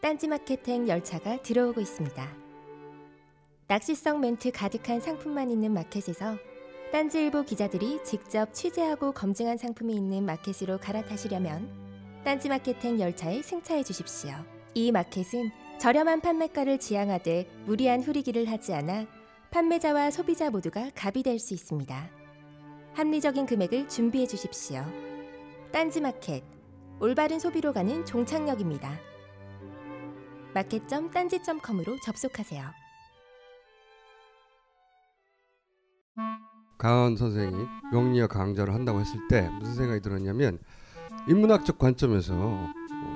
딴지마켓행 0.00 0.88
열차가 0.88 1.42
들어오고 1.42 1.82
있습니다. 1.82 2.36
낚시성 3.66 4.22
멘트 4.22 4.50
가득한 4.50 4.98
상품만 4.98 5.50
있는 5.50 5.74
마켓에서 5.74 6.38
딴지일보 6.90 7.42
기자들이 7.42 8.02
직접 8.04 8.54
취재하고 8.54 9.12
검증한 9.12 9.58
상품이 9.58 9.94
있는 9.94 10.24
마켓으로 10.24 10.78
갈아타시려면 10.78 11.68
딴지마켓행 12.24 12.98
열차에 12.98 13.42
승차해 13.42 13.82
주십시오. 13.82 14.32
이 14.72 14.90
마켓은 14.90 15.50
저렴한 15.78 16.22
판매가를 16.22 16.78
지향하되 16.78 17.46
무리한 17.66 18.00
후리기를 18.02 18.48
하지 18.48 18.72
않아 18.72 19.06
판매자와 19.50 20.12
소비자 20.12 20.48
모두가 20.48 20.92
갑이 20.94 21.22
될 21.22 21.38
수 21.38 21.52
있습니다. 21.52 22.10
합리적인 22.94 23.44
금액을 23.44 23.86
준비해 23.90 24.26
주십시오. 24.26 24.82
딴지마켓 25.72 26.56
올바른 27.00 27.38
소비로 27.38 27.72
가는 27.72 28.04
종착역입니다. 28.04 28.90
마켓점 30.52 31.10
딴지점컴으로 31.12 32.00
접속하세요. 32.02 32.64
강헌 36.76 37.16
선생이 37.16 37.54
명리학 37.92 38.30
강좌를 38.30 38.74
한다고 38.74 38.98
했을 39.00 39.20
때 39.28 39.48
무슨 39.60 39.74
생각이 39.74 40.00
들었냐면 40.00 40.58
인문학적 41.28 41.78
관점에서 41.78 42.68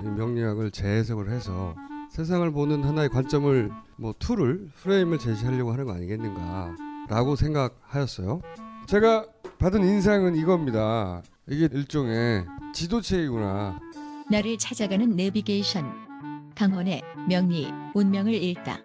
이 0.04 0.08
명리학을 0.08 0.70
재해석을 0.70 1.30
해서 1.30 1.74
세상을 2.10 2.48
보는 2.52 2.84
하나의 2.84 3.08
관점을 3.08 3.70
뭐 3.96 4.14
툴을 4.16 4.68
프레임을 4.76 5.18
제시하려고 5.18 5.72
하는 5.72 5.86
거 5.86 5.92
아니겠는가라고 5.94 7.34
생각하였어요. 7.34 8.42
제가 8.86 9.26
받은 9.58 9.82
인상은 9.84 10.36
이겁니다. 10.36 11.22
이게 11.48 11.68
일종의 11.72 12.46
지도체이구나. 12.74 13.80
나를 14.30 14.56
찾아가는 14.58 15.10
내비게이션. 15.16 16.52
강원의 16.54 17.02
명리 17.28 17.68
운명을 17.94 18.34
읽다. 18.34 18.78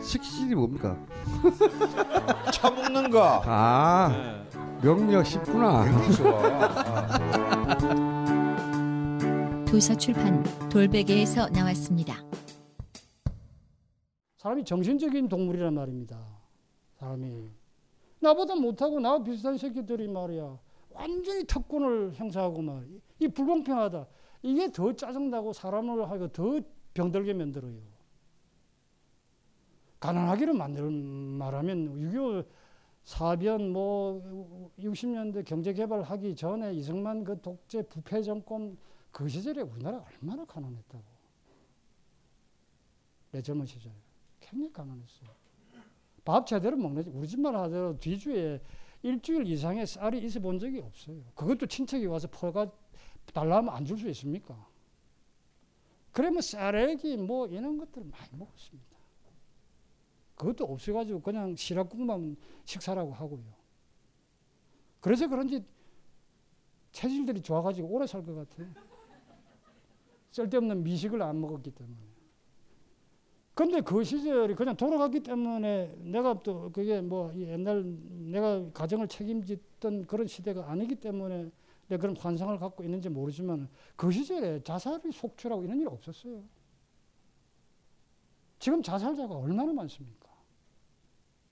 식신이 0.00 0.54
뭡니까? 0.54 0.96
차 2.52 2.70
먹는 2.70 3.10
거. 3.10 3.42
아 3.44 4.08
네. 4.10 4.60
명리학 4.82 5.26
쉽구나. 5.26 5.84
좋아. 6.12 6.40
아. 6.42 7.18
도서 9.66 9.94
출판 9.96 10.42
돌베개에서 10.70 11.50
나왔습니다. 11.50 12.24
사람이 14.38 14.64
정신적인 14.64 15.28
동물이란 15.28 15.74
말입니다. 15.74 16.18
사람이 16.98 17.50
나보다 18.20 18.54
못하고 18.54 18.98
나와 19.00 19.22
비슷한 19.22 19.58
새끼들이 19.58 20.08
말이야 20.08 20.56
완전히 20.96 21.44
특권을 21.44 22.14
행사하고 22.14 22.62
말이 22.62 23.28
불공평하다. 23.34 24.06
이게 24.42 24.70
더 24.70 24.92
짜증나고 24.94 25.52
사람을 25.52 26.08
하고 26.08 26.28
더 26.28 26.60
병들게 26.94 27.34
만들어요. 27.34 27.78
가난하기를 30.00 30.54
만드는 30.54 30.92
말하면 30.92 32.12
6.25 32.12 32.46
사변 33.04 33.72
뭐 33.72 34.70
60년대 34.78 35.44
경제 35.44 35.72
개발하기 35.72 36.34
전에 36.34 36.74
이승만 36.74 37.24
그 37.24 37.40
독재 37.40 37.82
부패 37.82 38.22
정권 38.22 38.76
그 39.12 39.28
시절에 39.28 39.62
우리나라 39.62 40.04
얼마나 40.04 40.44
가난했다고. 40.44 41.04
내 43.30 43.42
젊은 43.42 43.66
시절에 43.66 43.94
굉장히 44.40 44.72
가난했어요. 44.72 45.30
밥 46.24 46.46
제대로 46.46 46.76
먹는 46.76 47.04
우리 47.14 47.28
집만 47.28 47.54
하더라도 47.54 47.98
뒤주에 47.98 48.60
일주일 49.02 49.46
이상의 49.46 49.86
쌀이 49.86 50.18
있어 50.24 50.40
본 50.40 50.58
적이 50.58 50.80
없어요. 50.80 51.22
그것도 51.34 51.66
친척이 51.66 52.06
와서 52.06 52.28
퍼가 52.30 52.70
달라면 53.32 53.74
안 53.74 53.84
줄 53.84 53.98
수 53.98 54.08
있습니까? 54.10 54.66
그러면 56.12 56.40
쌀액이 56.40 57.16
뭐 57.18 57.46
이런 57.46 57.76
것들 57.78 58.04
많이 58.04 58.28
먹었습니다. 58.36 58.96
그것도 60.34 60.64
없어가지고 60.64 61.20
그냥 61.20 61.56
시락국만 61.56 62.36
식사라고 62.64 63.12
하고요. 63.12 63.44
그래서 65.00 65.28
그런지 65.28 65.64
체질들이 66.92 67.42
좋아가지고 67.42 67.88
오래 67.88 68.06
살 68.06 68.24
것 68.24 68.34
같아요. 68.34 68.68
쓸데없는 70.30 70.82
미식을 70.82 71.20
안 71.22 71.40
먹었기 71.40 71.70
때문에. 71.70 72.05
근데 73.56 73.80
그 73.80 74.04
시절이 74.04 74.54
그냥 74.54 74.76
돌아갔기 74.76 75.20
때문에 75.20 75.96
내가 76.00 76.42
또 76.42 76.70
그게 76.70 77.00
뭐 77.00 77.32
옛날 77.36 77.82
내가 78.30 78.70
가정을 78.70 79.08
책임졌던 79.08 80.06
그런 80.06 80.26
시대가 80.26 80.70
아니기 80.70 80.94
때문에 80.94 81.50
내가 81.88 82.02
그런 82.02 82.14
환상을 82.18 82.58
갖고 82.58 82.84
있는지 82.84 83.08
모르지만 83.08 83.66
그 83.96 84.12
시절에 84.12 84.62
자살이 84.62 85.10
속출하고 85.10 85.64
이런 85.64 85.80
일 85.80 85.88
없었어요. 85.88 86.42
지금 88.58 88.82
자살자가 88.82 89.34
얼마나 89.34 89.72
많습니까? 89.72 90.28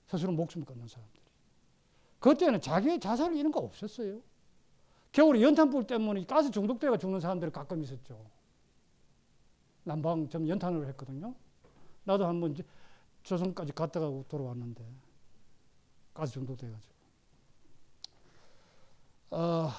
스스로 0.07 0.33
목숨을 0.33 0.67
끊는 0.67 0.87
사람들이. 0.87 1.23
그때는 2.19 2.61
자기의 2.61 3.01
자살 3.01 3.35
이런 3.35 3.51
거 3.51 3.61
없었어요. 3.61 4.21
겨울에 5.11 5.41
연탄불 5.41 5.87
때문에 5.87 6.27
가스 6.27 6.51
중독돼가 6.51 6.99
죽는 6.99 7.21
사람들이 7.21 7.51
가끔 7.51 7.83
있었죠. 7.83 8.27
난방 9.85 10.29
좀 10.29 10.47
연탄으로 10.47 10.87
했거든요. 10.89 11.35
나도 12.05 12.27
한번 12.27 12.55
조선까지 13.23 13.73
갔다가 13.73 14.11
돌아왔는데 14.29 14.85
가스 16.13 16.35
중독돼가지고. 16.35 16.95
어, 19.31 19.71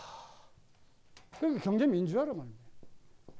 그 1.39 1.57
경제 1.59 1.87
민주화란 1.87 2.35
말이에요. 2.35 2.57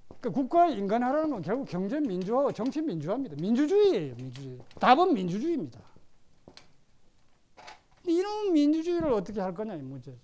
그러니까 0.07 0.29
국가의 0.29 0.77
인간화라는 0.77 1.29
건 1.29 1.41
결국 1.41 1.65
경제 1.65 1.99
민주화와 1.99 2.51
정치 2.51 2.81
민주화입니다. 2.81 3.35
민주주의예요, 3.35 4.15
민주주의. 4.15 4.59
답은 4.79 5.13
민주주의입니다. 5.13 5.79
이런 8.07 8.53
민주주의를 8.53 9.11
어떻게 9.11 9.41
할 9.41 9.53
거냐 9.53 9.75
이 9.75 9.81
문제죠. 9.81 10.17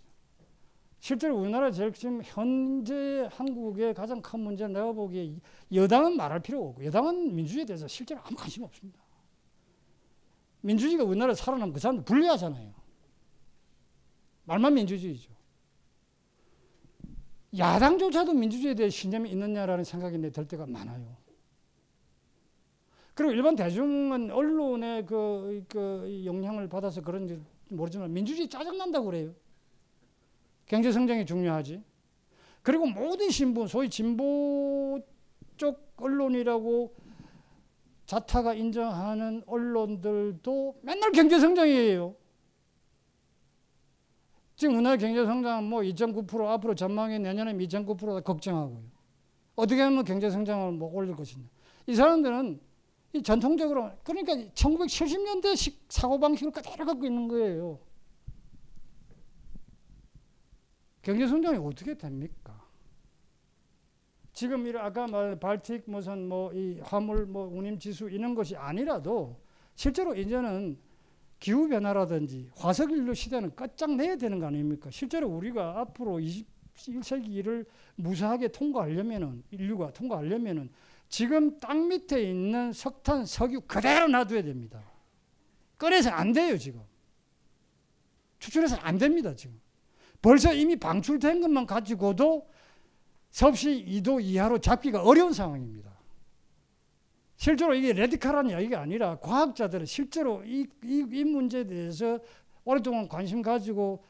실제로 1.12 1.38
우리나라 1.38 1.70
제일 1.72 1.92
지금 1.92 2.22
현재 2.24 3.28
한국의 3.34 3.94
가장 3.94 4.22
큰 4.22 4.40
문제는 4.40 4.72
내가 4.72 4.94
보기에 4.94 5.36
여당은 5.74 6.16
말할 6.16 6.40
필요가 6.40 6.70
없고 6.70 6.86
여당은 6.86 7.36
민주주의에 7.36 7.66
대해서 7.66 7.86
실제로 7.86 8.22
아무 8.24 8.34
관심 8.38 8.64
없습니다. 8.64 8.98
민주주의가 10.62 11.04
우리나라에 11.04 11.36
살아남고 11.36 11.74
그 11.74 11.80
사람들 11.82 12.06
불리하잖아요. 12.06 12.74
말만 14.46 14.74
민주주의죠. 14.74 15.34
야당조차도 17.58 18.32
민주주의에 18.32 18.74
대해 18.74 18.90
신념이 18.90 19.32
있느냐라는 19.32 19.84
생각이 19.84 20.18
들 20.32 20.48
때가 20.48 20.66
많아요. 20.66 21.18
그리고 23.16 23.34
일반 23.34 23.58
대중은 23.58 24.32
언론의 24.32 25.06
그, 25.06 25.66
그 25.68 26.22
영향을 26.24 26.70
받아서 26.70 27.02
그런지 27.02 27.38
모르지만 27.68 28.14
민주주의 28.14 28.48
짜증난다고 28.48 29.08
그래요. 29.08 29.41
경제 30.72 30.90
성장이 30.90 31.26
중요하지. 31.26 31.84
그리고 32.62 32.86
모든 32.86 33.30
신분, 33.30 33.68
소위 33.68 33.90
진보 33.90 35.02
쪽 35.58 35.94
언론이라고 35.98 36.96
자타가 38.06 38.54
인정하는 38.54 39.44
언론들도 39.48 40.80
맨날 40.82 41.12
경제 41.12 41.38
성장이에요. 41.40 42.16
지금 44.56 44.76
우리나라 44.76 44.96
경제 44.96 45.26
성장 45.26 45.70
뭐2.9% 45.70 46.48
앞으로 46.48 46.74
전망이 46.74 47.20
내년에 47.20 47.52
2.9% 47.54 48.24
걱정하고요. 48.24 48.82
어떻게 49.56 49.82
하면 49.82 50.06
경제 50.06 50.30
성장을 50.30 50.72
뭐 50.72 50.90
올릴 50.94 51.18
것이냐. 51.18 51.44
이 51.88 51.96
사람들은 51.96 52.62
이 53.12 53.22
전통적으로 53.22 53.92
그러니까 54.06 54.36
1970년대식 54.54 55.74
사고 55.90 56.18
방식을 56.18 56.54
그대로 56.54 56.86
갖고 56.86 57.06
있는 57.06 57.28
거예요. 57.28 57.91
경제 61.02 61.28
성장이 61.28 61.58
어떻게 61.58 61.96
됩니까? 61.98 62.62
지금 64.34 64.66
이 64.66 64.74
아까 64.78 65.08
말 65.08 65.40
발틱 65.40 65.84
무슨 65.88 66.28
뭐 66.28 66.52
이 66.54 66.80
화물 66.82 67.26
뭐 67.26 67.46
운임 67.48 67.78
지수 67.80 68.10
이런 68.10 68.34
것이 68.36 68.56
아니라도 68.56 69.40
실제로 69.76 70.16
이제는 70.16 70.78
기후 71.40 71.68
변화라든지 71.68 72.50
화석 72.56 72.92
인류 72.92 73.14
시대는 73.14 73.56
끝장내야 73.56 74.16
되는 74.18 74.40
거 74.40 74.46
아닙니까? 74.48 74.90
실제로 74.92 75.28
우리가 75.28 75.80
앞으로 75.80 76.20
21세기를 76.20 77.66
무사하게 77.96 78.50
통과하려면은 78.50 79.44
인류가 79.52 79.92
통과하려면은 79.92 80.70
지금 81.10 81.60
땅 81.60 81.88
밑에 81.88 82.24
있는 82.24 82.72
석탄, 82.74 83.26
석유 83.26 83.62
그대로 83.62 84.08
놔둬야 84.08 84.44
됩니다. 84.44 84.82
꺼내서 85.78 86.10
안 86.12 86.32
돼요, 86.32 86.58
지금. 86.58 86.82
추출해서 88.40 88.78
안 88.78 88.98
됩니다, 88.98 89.36
지금. 89.36 89.60
벌써 90.22 90.54
이미 90.54 90.76
방출된 90.76 91.42
것만 91.42 91.66
가지고도 91.66 92.48
섭씨 93.32 93.86
2도 93.86 94.22
이하로 94.22 94.60
잡기가 94.60 95.02
어려운 95.04 95.34
상황입니다. 95.34 95.92
실제로 97.38 97.74
이게 97.74 97.92
레디칼한 97.94 98.52
이야기가 98.52 98.82
아니라 98.82 99.18
과학자들은 99.18 99.86
실제로 99.88 100.44
이, 100.44 100.68
이, 100.84 101.06
이 101.12 101.24
문제에 101.24 101.66
대해서 101.66 102.20
오랫동안 102.64 103.08
관심 103.08 103.42
가지고 103.42 104.04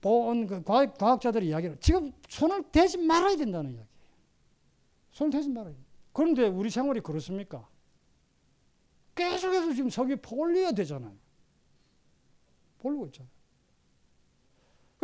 본그 0.00 0.62
과학, 0.64 0.98
과학자들의 0.98 1.48
이야기를 1.48 1.76
지금 1.80 2.12
손을 2.28 2.64
대지 2.72 2.98
말아야 2.98 3.36
된다는 3.36 3.70
이야기예요. 3.70 3.86
손을 5.12 5.30
대지 5.30 5.48
말아야 5.48 5.72
돼요. 5.72 5.84
그런데 6.12 6.48
우리 6.48 6.70
생활이 6.70 7.00
그렇습니까? 7.00 7.68
계속해서 9.14 9.72
지금 9.72 9.90
석유 9.90 10.16
올려야 10.32 10.72
되잖아요. 10.72 11.14
올리고 12.82 13.06
있잖아요. 13.06 13.35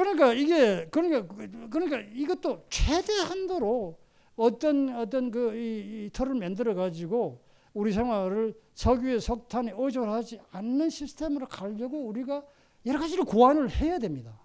그러니까 0.02 0.32
이게 0.32 0.86
그러니까 0.90 1.34
그러니까 1.70 2.00
이것도 2.12 2.64
최대 2.68 3.12
한도로 3.12 3.96
어떤 4.36 4.96
어떤 4.96 5.30
그 5.30 5.54
이, 5.54 6.06
이 6.06 6.10
틀을 6.10 6.34
만들어 6.34 6.74
가지고 6.74 7.40
우리 7.72 7.92
생활을 7.92 8.54
석유에 8.74 9.20
석탄에 9.20 9.72
의존하지 9.76 10.40
않는 10.50 10.90
시스템으로 10.90 11.46
가려고 11.46 11.98
우리가 12.06 12.42
여러 12.86 12.98
가지를 12.98 13.24
고안을 13.24 13.70
해야 13.70 13.98
됩니다. 13.98 14.38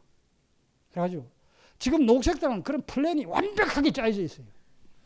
가지 0.93 1.21
지금 1.79 2.05
녹색당은 2.05 2.63
그런 2.63 2.81
플랜이 2.83 3.25
완벽하게 3.25 3.91
짜여져 3.91 4.21
있어요. 4.21 4.45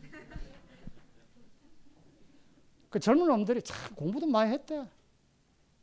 그 2.89 2.99
젊은 2.99 3.27
놈들이 3.27 3.61
참 3.61 3.95
공부도 3.95 4.27
많이 4.27 4.51
했대. 4.51 4.85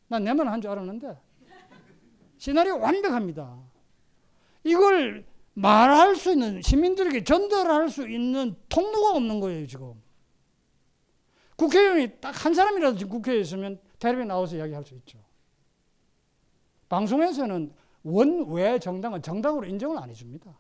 난 0.09 0.25
내만 0.25 0.49
한 0.49 0.61
줄 0.61 0.71
알았는데 0.71 1.17
시나리오 2.39 2.79
완벽합니다. 2.79 3.59
이걸 4.65 5.27
말할 5.55 6.17
수 6.17 6.33
있는 6.33 6.63
시민들에게 6.63 7.25
전달할 7.25 7.89
수 7.89 8.09
있는 8.09 8.55
통로가 8.69 9.17
없는 9.17 9.41
거예요 9.41 9.67
지금. 9.67 9.95
국회의원이 11.57 12.21
딱 12.21 12.31
한 12.45 12.55
사람이라도 12.55 13.09
국회에 13.09 13.41
있으면 13.41 13.81
텔레비에 13.99 14.25
나와서 14.25 14.57
이야기할 14.57 14.85
수 14.85 14.95
있죠. 14.95 15.19
방송에서는 16.89 17.73
원외 18.05 18.79
정당은 18.79 19.21
정당으로 19.23 19.67
인정을 19.67 19.99
안 19.99 20.09
해줍니다. 20.09 20.57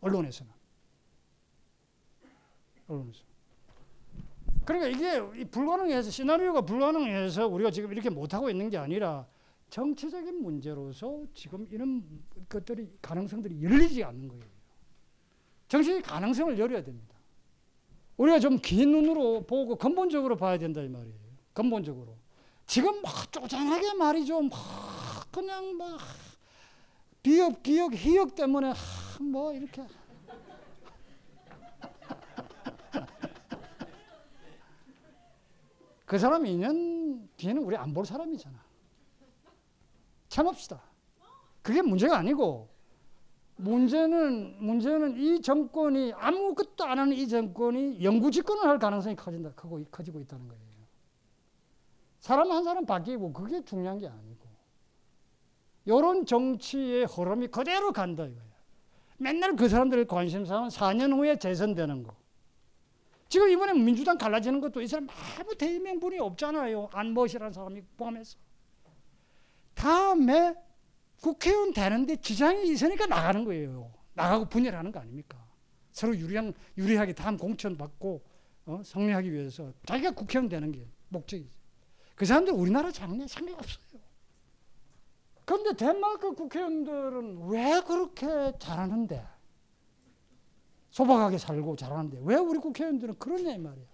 언론에서는. 0.00 0.50
언론에서. 2.88 3.22
그러니까 4.64 4.88
이게 4.88 5.44
불가능해서 5.50 6.10
시나리오가 6.10 6.62
불가능해서 6.62 7.46
우리가 7.46 7.70
지금 7.70 7.92
이렇게 7.92 8.08
못하고 8.10 8.48
있는 8.50 8.70
게 8.70 8.78
아니라 8.78 9.26
정치적인 9.70 10.42
문제로서 10.42 11.22
지금 11.34 11.66
이런 11.70 12.02
것들이 12.48 12.90
가능성들이 13.02 13.62
열리지 13.62 14.02
않는 14.04 14.28
거예요. 14.28 14.44
정치적 15.68 16.02
가능성을 16.04 16.58
열어야 16.58 16.82
됩니다. 16.82 17.14
우리가 18.16 18.38
좀 18.40 18.58
긴 18.58 18.90
눈으로 18.92 19.42
보고 19.46 19.76
근본적으로 19.76 20.36
봐야 20.36 20.58
된다 20.58 20.82
이 20.82 20.88
말이에요. 20.88 21.16
근본적으로. 21.52 22.16
지금 22.66 23.00
막 23.02 23.30
쪼잔하게 23.32 23.94
말이죠. 23.94 24.40
막 24.42 24.50
그냥 25.30 25.76
막 25.76 25.98
비역, 27.22 27.62
기역, 27.62 27.94
희역 27.94 28.34
때문에 28.34 28.72
뭐 29.20 29.52
이렇게 29.52 29.82
그 36.06 36.18
사람이 36.18 36.50
2년 36.56 37.28
뒤에는 37.36 37.62
우리 37.62 37.76
안 37.76 37.92
볼 37.92 38.06
사람이잖아. 38.06 38.67
참읍시다. 40.28 40.80
그게 41.62 41.82
문제가 41.82 42.18
아니고 42.18 42.68
문제는 43.56 44.64
문제는 44.64 45.16
이 45.16 45.42
정권이 45.42 46.12
아무것도 46.14 46.84
안 46.84 46.98
하는 46.98 47.12
이 47.12 47.26
정권이 47.26 48.02
영구 48.02 48.30
집권을 48.30 48.64
할 48.64 48.78
가능성이 48.78 49.16
커진다 49.16 49.50
크고 49.52 49.84
커지고 49.90 50.20
있다는 50.20 50.46
거예요. 50.48 50.62
사람 52.20 52.50
한 52.50 52.62
사람 52.64 52.86
바뀌고 52.86 53.32
그게 53.32 53.62
중요한 53.64 53.98
게 53.98 54.06
아니고 54.06 54.48
이런 55.84 56.26
정치의 56.26 57.06
흐름이 57.06 57.48
그대로 57.48 57.92
간다 57.92 58.24
이거예요. 58.24 58.48
맨날 59.18 59.56
그 59.56 59.68
사람들의 59.68 60.06
관심사는 60.06 60.68
4년 60.68 61.12
후에 61.16 61.36
재선되는 61.36 62.04
거. 62.04 62.14
지금 63.28 63.48
이번에 63.50 63.74
민주당 63.74 64.16
갈라지는 64.16 64.60
것도 64.60 64.80
이 64.80 64.86
사람 64.86 65.08
아무 65.38 65.54
대의명분이 65.54 66.18
없잖아요. 66.18 66.90
안멋이라는 66.92 67.52
사람이 67.52 67.82
포함해서. 67.96 68.38
다음에 69.78 70.56
국회의원 71.22 71.72
되는데 71.72 72.16
지장이 72.16 72.68
있으니까 72.72 73.06
나가는 73.06 73.44
거예요. 73.44 73.92
나가고 74.14 74.46
분열하는 74.46 74.90
거 74.90 74.98
아닙니까? 74.98 75.38
서로 75.92 76.16
유리한, 76.16 76.52
유리하게 76.76 77.12
다음 77.14 77.36
공천 77.36 77.76
받고 77.76 78.22
어? 78.66 78.82
승리하기 78.84 79.32
위해서 79.32 79.72
자기가 79.86 80.10
국회의원 80.10 80.48
되는 80.48 80.72
게 80.72 80.86
목적이지. 81.08 81.56
그 82.16 82.26
사람들 82.26 82.52
우리나라 82.52 82.90
장래 82.90 83.26
상관없어요. 83.26 84.00
그런데 85.44 85.72
덴마크 85.74 86.34
국회의원들은 86.34 87.48
왜 87.48 87.80
그렇게 87.80 88.52
잘하는데? 88.58 89.26
소박하게 90.90 91.38
살고 91.38 91.76
잘하는데 91.76 92.18
왜 92.22 92.36
우리 92.36 92.58
국회의원들은 92.58 93.18
그러냐 93.18 93.54
이 93.54 93.58
말이야. 93.58 93.86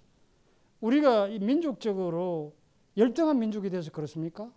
우리가 0.80 1.26
민족적으로 1.28 2.56
열등한 2.96 3.38
민족이 3.38 3.68
돼서 3.68 3.90
그렇습니까? 3.90 4.50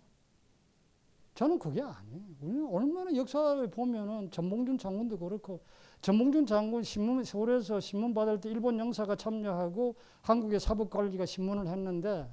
저는 1.38 1.60
그게 1.60 1.80
아니에요. 1.80 2.20
우리는 2.40 2.66
얼마나 2.66 3.14
역사를 3.14 3.64
보면은 3.70 4.28
전봉준 4.32 4.76
장군도 4.76 5.20
그렇고 5.20 5.60
전봉준 6.00 6.46
장군 6.46 6.82
신문 6.82 7.22
서울에서 7.22 7.78
신문 7.78 8.12
받을 8.12 8.40
때 8.40 8.50
일본 8.50 8.76
영사가 8.76 9.14
참여하고 9.14 9.94
한국의 10.22 10.58
사법관리가 10.58 11.26
신문을 11.26 11.68
했는데 11.68 12.28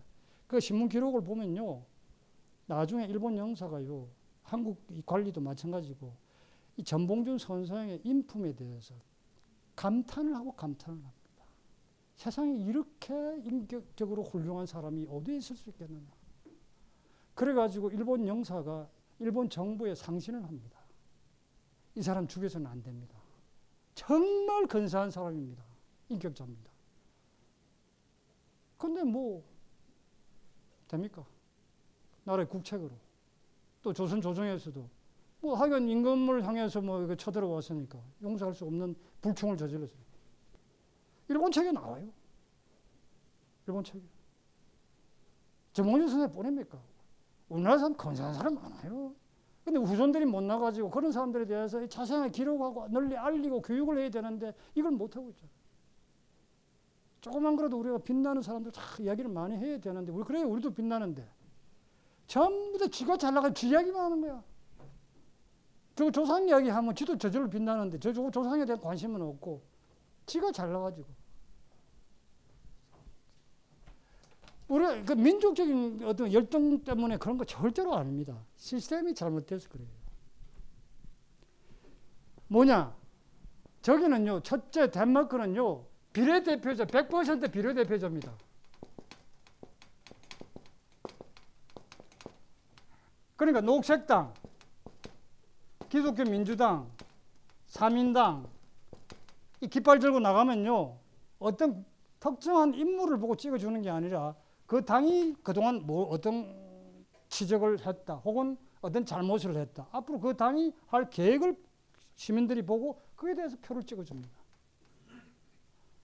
그 0.48 0.60
신문 0.60 0.89
기록을 0.89 1.24
보면요. 1.24 1.84
나중에 2.65 3.06
일본 3.06 3.38
영사가요. 3.38 4.08
한국 4.41 4.82
관리도 5.06 5.39
마찬가지고 5.39 6.12
이 6.78 6.84
전봉준 6.84 7.38
선생의 7.38 8.02
인품에 8.04 8.54
대해서 8.54 8.96
감탄을 9.76 10.36
하고 10.36 10.52
감탄을 10.54 10.98
합니다. 10.98 11.46
세상에 12.15 12.56
이렇게 12.56 13.13
인격적으로 13.44 14.24
훌륭한 14.24 14.65
사람이 14.65 15.06
어디에 15.08 15.38
있을 15.38 15.56
수 15.56 15.70
있겠느냐. 15.70 16.08
그래가지고 17.36 17.91
일본 17.91 18.26
영사가 18.26 18.94
일본 19.19 19.49
정부에 19.49 19.95
상신을 19.95 20.43
합니다. 20.43 20.80
이 21.95 22.01
사람 22.01 22.28
죽여서는 22.28 22.67
안 22.67 22.84
됩니다. 22.84 23.15
정말 23.93 24.67
근사한 24.67 25.10
사람입니다. 25.10 25.63
인격자입니다. 26.10 26.71
근데 28.78 29.04
뭐, 29.04 29.43
됩니까? 30.88 31.25
나라의 32.25 32.47
국책으로. 32.49 32.91
또 33.82 33.93
조선 33.93 34.19
조정에서도 34.19 34.89
뭐 35.41 35.56
하여간 35.56 35.88
임금을 35.88 36.45
향해서 36.45 36.82
뭐 36.82 37.15
쳐들어왔으니까 37.15 38.01
용서할 38.21 38.54
수 38.54 38.65
없는 38.65 38.95
불충을 39.21 39.56
저질렀어요. 39.58 39.99
일본 41.30 41.51
책에 41.51 41.71
나와요. 41.71 42.12
일본 43.67 43.84
책에. 43.84 44.01
정몽준 45.73 46.10
선생 46.10 46.32
보냅니까? 46.32 46.82
우리나라 47.49 47.77
사람 47.77 47.93
건사한 47.95 48.34
사람 48.34 48.55
많아요. 48.55 49.13
근데 49.63 49.79
후손들이 49.79 50.25
못 50.25 50.41
나가지고 50.41 50.89
그런 50.91 51.12
사람들에 51.12 51.45
대해서 51.45 51.86
자세하게 51.88 52.29
기록하고 52.29 52.88
널리 52.89 53.17
알리고 53.17 53.62
교육을 53.62 53.97
해야 53.97 54.10
되는데 54.10 54.53
이걸 54.75 54.91
못하고 54.91 55.29
있잖아요. 55.29 55.55
조금만 57.21 57.55
그래도 57.55 57.79
우리가 57.79 57.97
빛나는 57.97 58.43
사람들 58.43 58.71
다 58.71 58.81
이야기를 58.99 59.31
많이 59.31 59.58
해야 59.58 59.79
되는데 59.79 60.12
우리 60.12 60.23
그래 60.23 60.43
우리도 60.43 60.71
빛나는데 60.71 61.27
전부 62.27 62.77
다 62.77 62.88
지가 62.88 63.17
잘 63.17 63.34
나가 63.34 63.51
지 63.51 63.69
이야기만 63.69 64.03
하는 64.03 64.21
거야. 64.21 64.43
저 65.95 66.12
조상 66.12 66.47
이야기 66.47 66.69
하면 66.69 66.93
지도 66.93 67.17
저절로 67.17 67.49
빛나는데 67.49 67.99
저 67.99 68.12
조상에 68.29 68.65
대한 68.65 68.79
관심은 68.79 69.21
없고 69.21 69.63
지가 70.27 70.51
잘 70.51 70.71
나가지고 70.71 71.08
우리 74.67 75.04
그 75.04 75.13
민족적인 75.13 76.01
어떤 76.06 76.34
열등 76.34 76.84
때문에 76.84 77.17
그런 77.17 77.38
거 77.38 77.45
절대로 77.45 77.95
아닙니다. 77.95 78.38
시스템이 78.58 79.13
잘못돼서 79.13 79.69
그래요. 79.69 79.88
뭐냐? 82.47 82.95
저기는요, 83.82 84.41
첫째 84.41 84.89
덴마크는요, 84.89 85.86
비례대표제 86.13 86.86
100% 86.86 87.51
비례대표제입니다. 87.51 88.34
그러니까 93.36 93.62
녹색당, 93.62 94.34
기독교 95.89 96.23
민주당, 96.23 96.89
사민당 97.67 98.47
이 99.62 99.67
깃발 99.67 99.99
들고 99.99 100.19
나가면요 100.19 100.97
어떤 101.39 101.86
특정한 102.19 102.73
인물을 102.73 103.19
보고 103.19 103.36
찍어주는 103.36 103.82
게 103.82 103.89
아니라 103.89 104.36
그 104.65 104.84
당이 104.84 105.36
그동안 105.43 105.86
뭐 105.86 106.06
어떤 106.06 107.06
지적을 107.30 107.86
했다 107.86 108.15
혹은 108.15 108.58
어떤 108.82 109.06
잘못을 109.06 109.56
했다 109.56 109.88
앞으로 109.91 110.19
그 110.19 110.36
당이 110.36 110.73
할 110.88 111.10
계획을 111.10 111.56
시민들이 112.15 112.62
보고 112.62 113.01
그에 113.15 113.36
대해서 113.36 113.58
표를 113.62 113.84
찍어줍니다. 113.84 114.30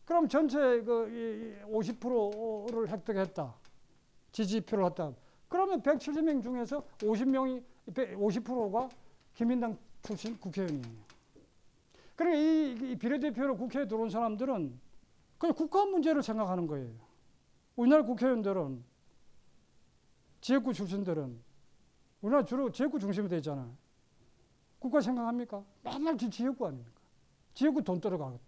그럼 0.05 0.27
전체 0.27 0.57
그 0.81 1.63
50%를 1.65 2.89
획득했다 2.89 3.55
지지표를 4.31 4.85
했다 4.85 5.13
그러면 5.47 5.81
170명 5.81 6.41
중에서 6.41 6.83
50명이 6.99 7.63
50%가 7.87 8.89
김민당 9.33 9.77
출신 10.01 10.37
국회의원이에요. 10.39 11.11
그러니까 12.15 12.41
이, 12.41 12.91
이 12.91 12.95
비례대표로 12.95 13.57
국회에 13.57 13.87
들어온 13.87 14.09
사람들은 14.09 14.79
그냥 15.37 15.55
국가 15.55 15.85
문제를 15.85 16.21
생각하는 16.21 16.67
거예요. 16.67 17.10
우리나라 17.81 18.03
국회의원들은 18.03 18.83
지역구 20.39 20.71
출신들은 20.71 21.41
우리나라 22.21 22.45
주로 22.45 22.71
지역구 22.71 22.99
중심이 22.99 23.27
되어 23.27 23.39
있잖아요. 23.39 23.75
국가 24.77 25.01
생각합니까? 25.01 25.63
맨날 25.83 26.15
지역구 26.15 26.67
아닙니까? 26.67 27.01
지역구 27.55 27.83
돈 27.83 27.99
떨어가고 27.99 28.39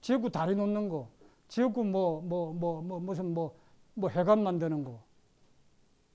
지역구 0.00 0.30
다리 0.30 0.54
놓는 0.56 0.88
거, 0.88 1.10
지역구 1.48 1.84
뭐 1.84 2.22
뭐 2.22 2.52
뭐 2.54 2.80
뭐 2.80 3.00
무슨 3.00 3.34
뭐 3.34 3.54
뭐 3.94 4.08
해관 4.08 4.42
만드는 4.42 4.84
거. 4.84 5.02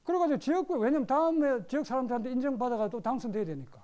그래가지고 0.03 0.39
지역구 0.39 0.75
왜냐면 0.75 1.05
다음에 1.05 1.67
지역 1.67 1.85
사람들한테 1.85 2.31
인정받아가 2.31 2.89
또 2.89 2.99
당선돼야 3.01 3.45
되니까. 3.45 3.83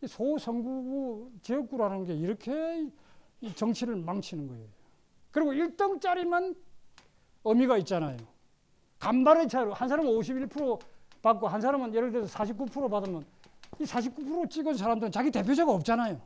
이 0.00 0.06
소선구구 0.06 1.32
지역구라는 1.42 2.04
게 2.04 2.14
이렇게 2.14 2.88
이 3.40 3.54
정치를 3.54 3.96
망치는 3.96 4.46
거예요. 4.46 4.66
그리고 5.32 5.52
1등짜리만 5.52 6.56
의미가 7.44 7.78
있잖아요. 7.78 8.16
간발의 8.98 9.48
차이로 9.48 9.74
한 9.74 9.88
사람은 9.88 10.10
51% 10.10 10.80
받고 11.22 11.48
한 11.48 11.60
사람은 11.60 11.94
예를 11.94 12.10
들어서 12.10 12.38
49% 12.38 12.90
받으면 12.90 13.24
이 13.80 13.84
49% 13.84 14.50
찍은 14.50 14.74
사람들은 14.74 15.12
자기 15.12 15.30
대표자가 15.30 15.72
없잖아요. 15.72 16.20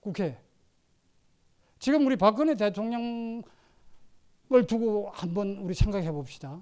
국회. 0.00 0.38
지금 1.78 2.06
우리 2.06 2.16
박근혜 2.16 2.54
대통령을 2.54 3.42
두고 4.66 5.10
한번 5.12 5.56
우리 5.58 5.74
생각해 5.74 6.10
봅시다. 6.12 6.60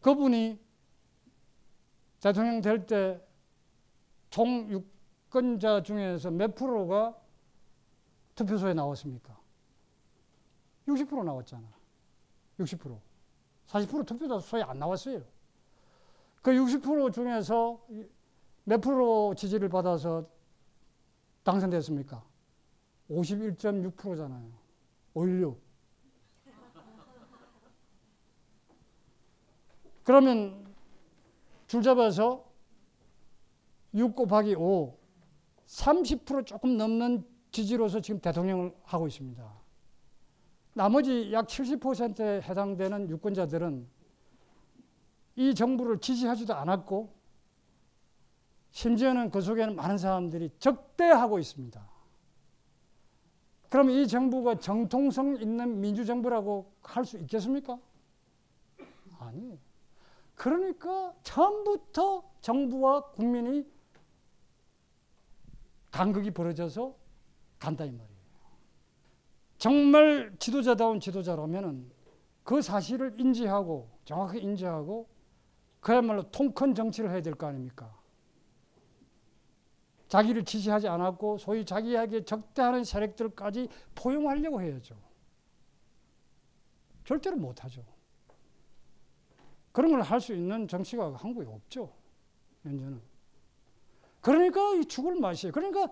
그분이 0.00 0.58
대통령 2.20 2.60
될 2.60 2.86
때 2.86 3.30
총 4.30 4.70
유권자 4.70 5.82
중에서 5.82 6.30
몇 6.30 6.54
프로가 6.54 7.16
투표소에 8.36 8.74
나왔습니까? 8.74 9.39
60% 10.94 11.24
나왔잖아. 11.24 11.66
60%. 12.58 12.98
40% 13.66 14.06
투표소에 14.06 14.62
안 14.62 14.78
나왔어요. 14.78 15.22
그 16.42 16.50
60% 16.50 17.12
중에서 17.12 17.86
몇 18.64 18.80
프로 18.80 19.34
지지를 19.34 19.68
받아서 19.68 20.26
당선됐습니까? 21.42 22.24
51.6%잖아요. 23.10 24.52
516. 25.14 25.60
그러면 30.02 30.66
줄 31.66 31.82
잡아서 31.82 32.50
6 33.94 34.14
곱하기 34.14 34.54
5, 34.56 34.98
30% 35.66 36.46
조금 36.46 36.76
넘는 36.76 37.24
지지로서 37.52 38.00
지금 38.00 38.20
대통령을 38.20 38.74
하고 38.82 39.06
있습니다. 39.06 39.59
나머지 40.80 41.30
약 41.30 41.46
70%에 41.46 42.40
해당되는 42.40 43.10
유권자들은 43.10 43.86
이 45.36 45.54
정부를 45.54 46.00
지지하지도 46.00 46.54
않았고 46.54 47.12
심지어는 48.70 49.30
그 49.30 49.42
속에는 49.42 49.76
많은 49.76 49.98
사람들이 49.98 50.50
적대하고 50.58 51.38
있습니다. 51.38 51.86
그럼 53.68 53.90
이 53.90 54.08
정부가 54.08 54.54
정통성 54.58 55.36
있는 55.42 55.82
민주정부라고 55.82 56.72
할 56.82 57.04
수 57.04 57.18
있겠습니까? 57.18 57.78
아니에요. 59.18 59.58
그러니까 60.34 61.12
처음부터 61.22 62.22
정부와 62.40 63.10
국민이 63.10 63.70
간극이 65.90 66.30
벌어져서 66.30 66.96
간다 67.58 67.84
이 67.84 67.90
말이에요. 67.90 68.09
정말 69.60 70.32
지도자다운 70.38 70.98
지도자라면은 71.00 71.92
그 72.42 72.62
사실을 72.62 73.14
인지하고 73.20 73.90
정확히 74.06 74.38
인지하고 74.40 75.06
그야말로 75.80 76.22
통큰 76.30 76.74
정치를 76.74 77.10
해야 77.10 77.20
될 77.20 77.34
거 77.34 77.46
아닙니까? 77.46 77.94
자기를 80.08 80.44
지지하지 80.46 80.88
않았고 80.88 81.36
소위 81.36 81.64
자기에게 81.66 82.24
적대하는 82.24 82.84
세력들까지 82.84 83.68
포용하려고 83.94 84.62
해야죠. 84.62 84.96
절대로 87.04 87.36
못하죠. 87.36 87.84
그런 89.72 89.90
걸 89.92 90.00
할 90.00 90.20
수 90.22 90.32
있는 90.34 90.66
정치가 90.68 91.14
한국에 91.14 91.46
없죠. 91.46 91.92
현재는. 92.62 92.98
그러니까 94.22 94.74
이 94.76 94.86
죽을 94.86 95.20
맛이에요. 95.20 95.52
그러니까 95.52 95.86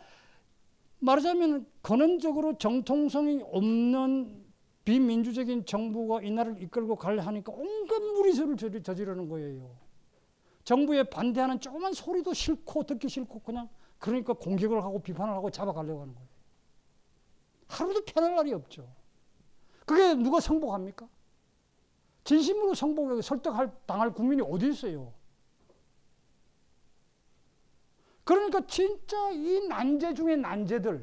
말하자면 1.01 1.67
근원적으로 1.81 2.59
정통성이 2.59 3.43
없는 3.45 4.47
비민주적인 4.85 5.67
정부가 5.67 6.23
이 6.23 6.31
나라를 6.31 6.63
이끌고 6.63 6.97
가려 6.97 7.23
하니까 7.23 7.53
온갖 7.53 8.01
무리수를 8.01 8.57
저지르는 8.57 9.29
거예요. 9.29 9.77
정부에 10.65 11.05
반대하는 11.05 11.61
조그만 11.61 11.93
소리도 11.93 12.35
싫고 12.35 12.85
듣기 12.85 13.09
싫고 13.09 13.41
그냥 13.41 13.69
그러니까 13.99 14.33
공격을 14.33 14.83
하고 14.83 14.99
비판을 15.01 15.35
하고 15.35 15.51
잡아가려고 15.51 16.03
하는 16.03 16.15
거예요. 16.15 16.29
하루도 17.69 18.05
편할 18.07 18.35
날이 18.35 18.53
없죠. 18.53 18.89
그게 19.85 20.15
누가 20.15 20.41
성복합니까? 20.41 21.09
진심으로 22.25 22.75
성복에 22.75 23.23
설득할 23.23 23.73
당할 23.87 24.13
국민이 24.13 24.43
어디 24.43 24.69
있어요? 24.69 25.13
그러니까 28.29 28.61
진짜 28.67 29.31
이 29.31 29.67
난제 29.69 30.13
중에 30.13 30.37
난제들 30.37 31.03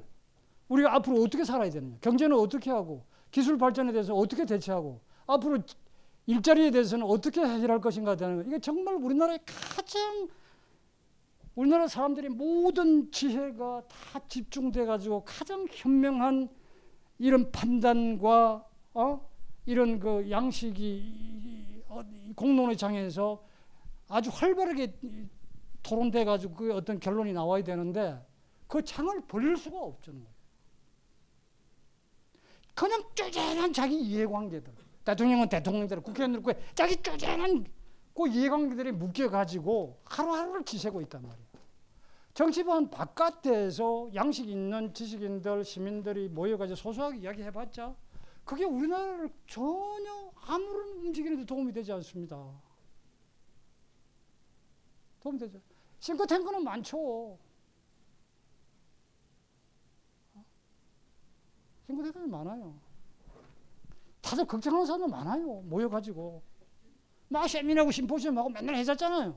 우리가 0.68 0.94
앞으로 0.94 1.24
어떻게 1.24 1.44
살아야 1.44 1.72
되느냐? 1.72 1.98
경제는 2.00 2.38
어떻게 2.38 2.70
하고 2.70 3.04
기술 3.32 3.58
발전에 3.58 3.92
대해서 3.92 4.14
어떻게 4.14 4.46
대처하고 4.46 5.02
앞으로 5.26 5.58
일자리에 6.28 6.70
대해서는 6.70 7.04
어떻게 7.04 7.42
해결할 7.42 7.82
것인가 7.82 8.16
되는 8.16 8.38
거. 8.38 8.44
이게 8.44 8.60
정말 8.60 8.94
우리나라의 8.94 9.40
가장 9.44 10.28
우리나라 11.56 11.88
사람들의 11.88 12.30
모든 12.30 13.12
지혜가 13.12 13.82
다 13.88 14.20
집중돼 14.28 14.86
가지고 14.86 15.24
가장 15.26 15.66
현명한 15.72 16.48
이런 17.18 17.52
판단과 17.52 18.68
어? 18.94 19.30
이런 19.66 20.00
그 20.00 20.30
양식이 20.30 21.82
공론의 22.36 22.78
장에서 22.78 23.44
아주 24.08 24.30
활발하게 24.32 24.94
토론돼 25.86 26.26
가지고 26.26 26.56
그 26.56 26.74
어떤 26.74 27.00
결론이 27.00 27.32
나와야 27.32 27.64
되는데 27.64 28.20
그 28.68 28.84
창을 28.84 29.22
벌릴 29.28 29.56
수가 29.56 29.80
없잖아요. 29.80 30.26
그냥 32.74 33.04
쪼잔한 33.14 33.72
자기 33.72 33.96
이해관계들. 34.02 34.74
대통령은 35.06 35.48
대통령대로 35.48 36.02
국회의원들 36.02 36.42
그 36.42 36.54
자기 36.74 37.02
쪼잔한 37.02 37.66
그 38.16 38.28
이해관계들이 38.28 38.94
묶여가지고 38.94 40.02
하루하루를 40.06 40.66
지새고 40.66 41.02
있단 41.02 41.22
말이에요. 41.22 41.46
정치반 42.34 42.90
바깥에서 42.90 44.10
양식 44.16 44.50
있는 44.50 44.94
지식인들, 44.94 45.64
시민들이 45.64 46.28
모여가지고 46.28 46.76
소소하게 46.76 47.20
이야기해봤자 47.20 47.96
그게 48.44 48.66
우리나라를 48.66 49.30
전혀 49.48 50.32
아무런 50.48 50.98
움직이는 50.98 51.38
데 51.38 51.46
도움이 51.46 51.72
되지 51.72 51.94
않습니다. 51.94 52.36
도움이 55.22 55.40
되죠. 55.40 55.60
싱크탱크는 56.06 56.64
많죠. 56.64 57.36
싱크탱크는 61.88 62.30
많아요. 62.30 62.76
다들 64.22 64.46
걱정하는 64.46 64.86
사람 64.86 65.10
많아요. 65.10 65.62
모여가지고. 65.62 66.44
막 67.30 67.48
세미나하고 67.48 67.90
심포지엄하고 67.90 68.50
맨날 68.50 68.76
해졌잖아요. 68.76 69.36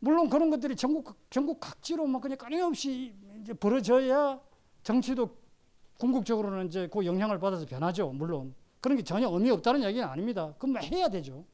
물론 0.00 0.30
그런 0.30 0.48
것들이 0.48 0.76
전국, 0.76 1.14
전국 1.28 1.60
각지로 1.60 2.06
막 2.06 2.22
그냥 2.22 2.38
끊임없이 2.38 3.14
이제 3.40 3.52
벌어져야 3.52 4.40
정치도 4.82 5.36
궁극적으로는 5.98 6.68
이제 6.68 6.88
그 6.88 7.04
영향을 7.04 7.38
받아서 7.38 7.66
변하죠. 7.66 8.10
물론 8.12 8.54
그런 8.80 8.96
게 8.96 9.04
전혀 9.04 9.28
의미 9.28 9.50
없다는 9.50 9.82
얘기는 9.82 10.06
아닙니다. 10.06 10.54
그럼 10.58 10.78
해야 10.78 11.08
되죠. 11.08 11.44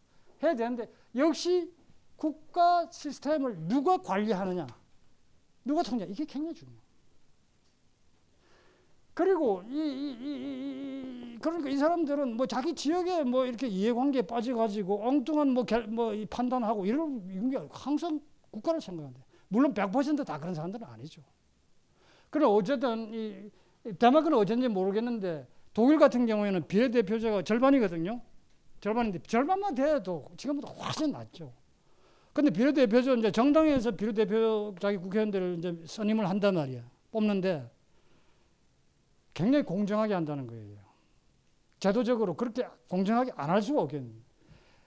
해야 0.42 0.54
되는데 0.54 0.88
역시 1.16 1.72
국가 2.20 2.86
시스템을 2.90 3.56
누가 3.60 3.96
관리하느냐, 3.96 4.66
누가 5.64 5.82
통제 5.82 6.04
이게 6.04 6.22
굉장히 6.26 6.54
중요해요. 6.54 6.82
그리고 9.14 9.62
이, 9.66 9.72
이, 9.72 10.10
이, 10.20 11.34
이, 11.34 11.38
그러니까 11.40 11.70
이 11.70 11.78
사람들은 11.78 12.36
뭐 12.36 12.46
자기 12.46 12.74
지역에 12.74 13.24
뭐 13.24 13.46
이렇게 13.46 13.68
이해관계에 13.68 14.22
빠져가지고 14.22 15.02
엉뚱한 15.08 15.48
뭐, 15.48 15.64
결, 15.64 15.86
뭐 15.86 16.12
판단하고 16.28 16.84
이런 16.84 17.48
게 17.48 17.58
항상 17.70 18.20
국가를 18.50 18.82
생각한대. 18.82 19.18
물론 19.48 19.72
100%다 19.72 20.38
그런 20.38 20.54
사람들은 20.54 20.86
아니죠. 20.86 21.22
그래 22.28 22.44
어쨌든 22.44 23.14
이 23.14 23.50
데마크는 23.98 24.36
어쩐지 24.36 24.68
모르겠는데 24.68 25.48
독일 25.72 25.98
같은 25.98 26.26
경우에는 26.26 26.68
비례대표제가 26.68 27.42
절반이거든요. 27.42 28.20
절반인데 28.82 29.20
절반만 29.20 29.74
돼도 29.74 30.28
지금보다 30.36 30.68
훨씬 30.68 31.12
낫죠. 31.12 31.59
근데 32.32 32.50
비례대표제 32.50 33.14
이제 33.14 33.30
정당에서 33.30 33.90
비례대표 33.90 34.74
자기 34.80 34.96
국회의원들을 34.98 35.56
이제 35.58 35.76
선임을 35.86 36.28
한단 36.28 36.54
말이야. 36.54 36.82
뽑는데 37.10 37.68
굉장히 39.34 39.64
공정하게 39.64 40.14
한다는 40.14 40.46
거예요. 40.46 40.78
제도적으로 41.80 42.34
그렇게 42.34 42.66
공정하게 42.88 43.32
안 43.34 43.50
할 43.50 43.60
수가 43.62 43.82
없겠네. 43.82 44.10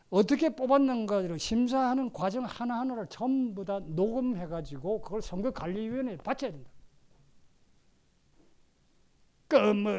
어떻게 0.09 0.49
뽑았는가를 0.49 1.39
심사하는 1.39 2.13
과정 2.13 2.45
하나하나를 2.45 3.07
전부 3.09 3.65
다 3.65 3.79
녹음해가지고 3.79 5.01
그걸 5.01 5.21
선거관리위원회에 5.21 6.17
바쳐야 6.17 6.51
된다. 6.51 6.69
그 9.47 9.55
뭐 9.73 9.91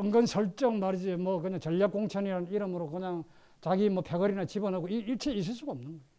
은근 0.00 0.26
설정 0.26 0.78
말이지 0.78 1.16
뭐 1.16 1.40
그냥 1.40 1.58
전략공천이라는 1.60 2.50
이름으로 2.50 2.88
그냥 2.90 3.24
자기 3.60 3.88
뭐 3.88 4.02
패거리나 4.02 4.44
집어넣고 4.44 4.88
일체 4.88 5.32
있을 5.32 5.54
수가 5.54 5.72
없는 5.72 5.86
거예요. 5.86 6.17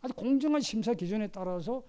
아주 0.00 0.14
공정한 0.14 0.60
심사 0.60 0.94
기준에 0.94 1.26
따라서 1.28 1.82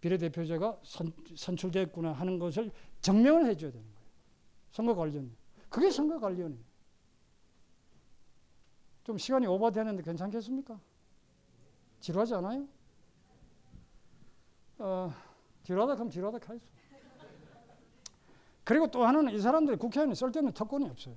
비례대표제가 0.00 0.80
선, 0.82 1.12
선출됐구나 1.34 2.12
하는 2.12 2.38
것을 2.38 2.70
증명을 3.00 3.46
해줘야 3.46 3.70
되는 3.70 3.84
거예요. 3.86 4.08
선거관리원. 4.72 5.34
그게 5.68 5.90
선거관리원이에요. 5.90 6.62
좀 9.02 9.18
시간이 9.18 9.46
오버되는데 9.46 10.02
괜찮겠습니까? 10.02 10.78
지루하지 12.00 12.34
않아요? 12.34 12.68
어, 14.78 15.12
지루하다 15.62 15.94
그럼 15.94 16.10
지루하다 16.10 16.38
하겠어. 16.46 16.66
그리고 18.62 18.90
또 18.90 19.04
하나는 19.04 19.32
이 19.34 19.38
사람들이 19.38 19.76
국회의원이 19.76 20.14
쓸데없는 20.14 20.52
특권이 20.52 20.88
없어요. 20.88 21.16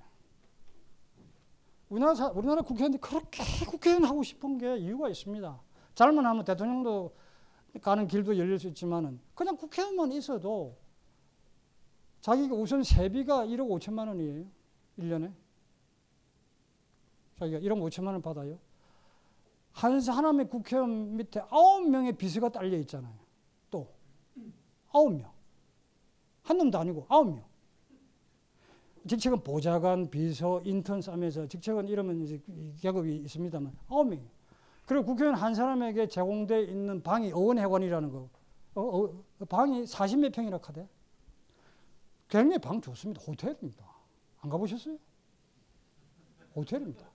우리나라, 1.89 2.13
사, 2.13 2.27
우리나라 2.27 2.61
국회의원들이 2.61 2.99
그렇게 3.01 3.43
국회의원 3.65 4.03
하고 4.03 4.21
싶은 4.21 4.57
게 4.57 4.77
이유가 4.77 5.07
있습니다. 5.09 5.66
잘못하면 5.97 6.45
대통령도 6.45 7.11
가는 7.81 8.07
길도 8.07 8.37
열릴 8.37 8.59
수 8.59 8.67
있지만은 8.67 9.19
그냥 9.33 9.57
국회의원만 9.57 10.11
있어도 10.11 10.77
자기가 12.21 12.53
우선 12.53 12.83
세비가 12.83 13.47
1억 13.47 13.67
5천만 13.67 14.07
원이에요. 14.07 14.45
1년에. 14.99 15.33
자기가 17.39 17.59
1억 17.61 17.81
5천만 17.89 18.09
원 18.09 18.21
받아요. 18.21 18.59
한 19.71 19.99
사람의 19.99 20.49
국회의원 20.49 21.17
밑에 21.17 21.41
9명의 21.41 22.15
비서가 22.15 22.49
딸려 22.49 22.77
있잖아요. 22.77 23.15
또 23.71 23.87
9명. 24.91 25.27
한 26.43 26.57
놈도 26.59 26.77
아니고 26.77 27.07
9명. 27.07 27.43
직책은 29.07 29.43
보좌관, 29.43 30.11
비서, 30.11 30.61
인턴 30.63 31.01
싸면서 31.01 31.47
직책은 31.47 31.87
이러면 31.87 32.21
이제 32.21 32.39
계급이 32.81 33.15
있습니다만 33.15 33.75
9명. 33.89 34.36
그리고 34.87 35.03
국회의원 35.03 35.35
한 35.35 35.53
사람에게 35.53 36.07
제공되어 36.07 36.61
있는 36.61 37.03
방이 37.03 37.33
어원회관이라는 37.33 38.09
거. 38.09 38.29
어, 38.75 38.81
어, 38.81 39.45
방이 39.49 39.83
40몇 39.83 40.33
평이라 40.33 40.59
카대. 40.59 40.87
굉장히 42.29 42.57
방 42.57 42.79
좋습니다. 42.79 43.21
호텔입니다. 43.21 43.85
안 44.39 44.49
가보셨어요? 44.49 44.97
호텔입니다. 46.55 47.05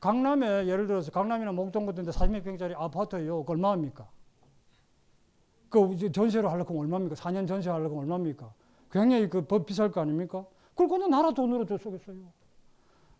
강남에 0.00 0.66
예를 0.66 0.88
들어서 0.88 1.12
강남이나 1.12 1.52
목동 1.52 1.86
같은 1.86 2.02
데 2.02 2.10
40몇 2.10 2.42
평짜리 2.42 2.74
아파트요. 2.74 3.44
그 3.44 3.52
얼마입니까? 3.52 4.08
그 5.68 6.10
전세로 6.10 6.48
하려고 6.48 6.78
얼마입니까? 6.80 7.14
4년 7.14 7.46
전세 7.46 7.70
하려고 7.70 8.00
얼마입니까? 8.00 8.52
굉장히 8.90 9.30
그법 9.30 9.66
비쌀 9.66 9.92
거 9.92 10.00
아닙니까? 10.00 10.44
그걸 10.70 10.88
그냥 10.88 11.10
나라 11.10 11.30
돈으로 11.30 11.64
줬겠어요. 11.66 12.16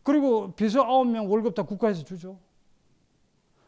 그리고 0.02 0.52
비서 0.54 0.84
9명 0.84 1.30
월급 1.30 1.54
다 1.54 1.62
국가에서 1.62 2.02
주죠. 2.04 2.36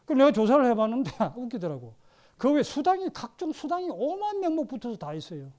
그 0.07 0.13
내가 0.13 0.31
조사를 0.31 0.65
해봤는데 0.65 1.11
웃기더라고. 1.37 1.93
그 2.37 2.49
외 2.51 2.63
수당이 2.63 3.09
각종 3.13 3.51
수당이 3.51 3.89
5만 3.89 4.39
명목 4.39 4.67
붙어서 4.67 4.95
다 4.97 5.13
있어요. 5.13 5.51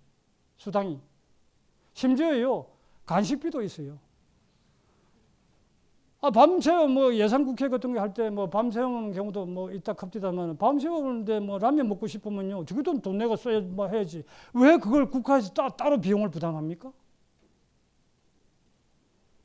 수당이. 0.57 0.99
심지어요 1.95 2.67
간식비도 3.07 3.63
있어요. 3.63 3.99
아 6.21 6.31
밤새워 6.31 6.89
뭐 6.89 7.15
예산 7.15 7.45
국회 7.45 7.69
같은 7.69 7.93
거 7.95 8.01
할 8.01 8.13
때 8.13 8.29
뭐 8.31 8.49
밤새우는 8.51 9.13
경우도 9.13 9.47
뭐 9.47 9.71
있다 9.71 9.93
컵디다만 9.93 10.57
밤새우는데 10.59 11.39
뭐 11.41 11.59
라면 11.59 11.89
먹고 11.89 12.09
싶으면요 12.09 12.65
저기도 12.65 13.01
돈 13.01 13.19
내고 13.19 13.37
써야 13.37 13.61
뭐 13.61 13.87
해야지 13.87 14.25
왜 14.53 14.77
그걸 14.79 15.09
국가에서 15.11 15.53
따, 15.53 15.69
따로 15.69 16.01
비용을 16.01 16.29
부담합니까? 16.31 16.93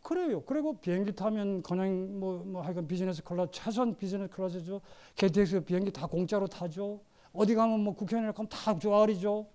그래요. 0.04 0.42
그리고 0.44 0.74
비행기 0.80 1.13
타면 1.16 1.63
그냥 1.63 2.20
뭐, 2.20 2.44
뭐 2.46 2.62
하여간 2.62 2.88
비즈니스 2.88 3.24
클래스, 3.24 3.52
최소한 3.54 3.96
비즈니스 3.96 4.30
클래스죠. 4.30 4.82
KTX 5.16 5.63
비행기 5.63 5.92
다 5.92 6.06
공짜로 6.08 6.46
타죠. 6.46 7.02
어디 7.32 7.56
가면 7.56 7.80
뭐 7.80 7.96
국회의원이라 7.96 8.34
하면 8.36 8.50
다 8.50 8.78
조아리죠. 8.78 9.48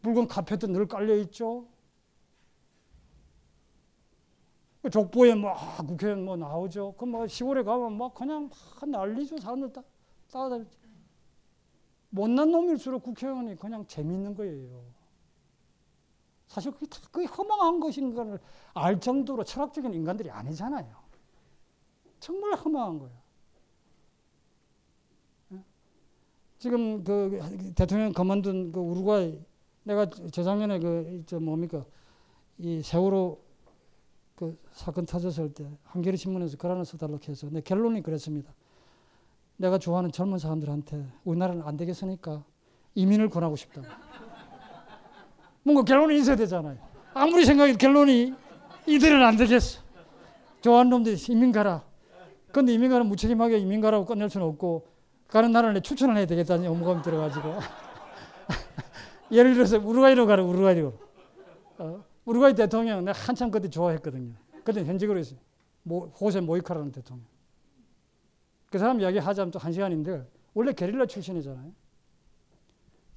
붉은 0.00 0.28
카펫도 0.28 0.68
늘 0.68 0.86
깔려있죠. 0.86 1.66
그 4.80 4.90
족보에 4.90 5.34
뭐 5.34 5.50
아, 5.50 5.82
국회의원 5.82 6.24
뭐 6.24 6.36
나오죠. 6.36 6.92
그 6.96 7.04
뭐 7.04 7.26
시골에 7.26 7.64
가면 7.64 7.98
막 7.98 8.14
그냥 8.14 8.48
막 8.48 8.88
난리죠. 8.88 9.38
사람들 9.38 9.72
따, 9.72 9.82
따다 10.30 10.64
못난 12.10 12.50
놈일수록 12.50 13.02
국회의원이 13.02 13.56
그냥 13.56 13.84
재밌는 13.86 14.34
거예요. 14.36 14.97
사실 16.48 16.72
그게 16.72 16.86
다 16.86 16.98
그게 17.12 17.26
허망한 17.26 17.78
것인가를 17.78 18.40
알 18.74 18.98
정도로 18.98 19.44
철학적인 19.44 19.94
인간들이 19.94 20.30
아니잖아요. 20.30 20.96
정말 22.18 22.54
허망한 22.54 22.98
거야. 22.98 23.10
지금 26.58 27.04
그 27.04 27.38
대통령 27.76 28.12
그만둔 28.12 28.72
그 28.72 28.80
우루과이 28.80 29.40
내가 29.84 30.10
재작년에 30.10 30.80
그저 30.80 31.38
뭡니까 31.38 31.84
이 32.58 32.82
세월호 32.82 33.38
그 34.34 34.58
사건 34.72 35.06
터졌을 35.06 35.52
때 35.52 35.70
한겨레 35.84 36.16
신문에서 36.16 36.56
글 36.56 36.70
하나 36.70 36.82
써달라고 36.82 37.20
해서 37.28 37.48
내 37.50 37.60
결론이 37.60 38.02
그랬습니다. 38.02 38.52
내가 39.56 39.78
좋아하는 39.78 40.10
젊은 40.10 40.38
사람들한테 40.38 41.06
우리나라는 41.24 41.62
안 41.62 41.76
되겠으니까 41.76 42.44
이민을 42.94 43.28
권하고 43.30 43.54
싶다. 43.54 43.82
뭔가 45.68 45.82
결론이 45.82 46.16
있어야 46.18 46.34
되잖아요. 46.34 46.78
아무리 47.12 47.44
생각해도 47.44 47.76
결론이 47.76 48.34
이들은 48.86 49.22
안 49.22 49.36
되겠어. 49.36 49.82
좋아하는 50.62 50.88
놈들이 50.88 51.16
이민 51.28 51.52
가라. 51.52 51.84
근데 52.52 52.72
이민 52.72 52.90
가는 52.90 53.06
무책임하게 53.06 53.58
이민 53.58 53.82
가라고 53.82 54.06
끝낼 54.06 54.30
수는 54.30 54.46
없고 54.46 54.86
가는 55.28 55.52
나라를 55.52 55.82
추천을 55.82 56.16
해야 56.16 56.24
되겠다는 56.24 56.64
의무감이 56.64 57.02
들어가지고 57.02 57.58
예를 59.30 59.52
들어서 59.52 59.78
우루과이로 59.78 60.26
가라 60.26 60.42
우루과이로. 60.42 60.94
어, 61.80 62.04
우루과이 62.24 62.54
대통령 62.54 63.04
내가 63.04 63.18
한참 63.18 63.50
그때 63.50 63.68
좋아했거든요. 63.68 64.32
그때 64.64 64.82
현직으로 64.84 65.18
있어요. 65.18 65.38
모, 65.82 66.06
호세 66.18 66.40
모이카라는 66.40 66.92
대통령. 66.92 67.26
그 68.70 68.78
사람 68.78 69.00
이야기 69.00 69.18
하자면 69.18 69.50
또 69.50 69.58
한 69.58 69.70
시간인데 69.70 70.26
원래 70.54 70.72
게릴라 70.72 71.04
출신이잖아요. 71.04 71.70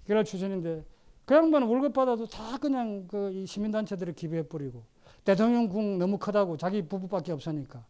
게릴라 0.05 0.23
출신인데 0.25 0.83
그 1.31 1.35
양반은 1.35 1.65
월급 1.65 1.93
받아도 1.93 2.25
다 2.27 2.57
그냥 2.57 3.07
그 3.07 3.45
시민단체들에 3.45 4.11
기부해 4.11 4.49
버리고 4.49 4.83
대통령궁 5.23 5.97
너무 5.97 6.17
크다고 6.17 6.57
자기 6.57 6.81
부부밖에 6.81 7.31
없으니까 7.31 7.85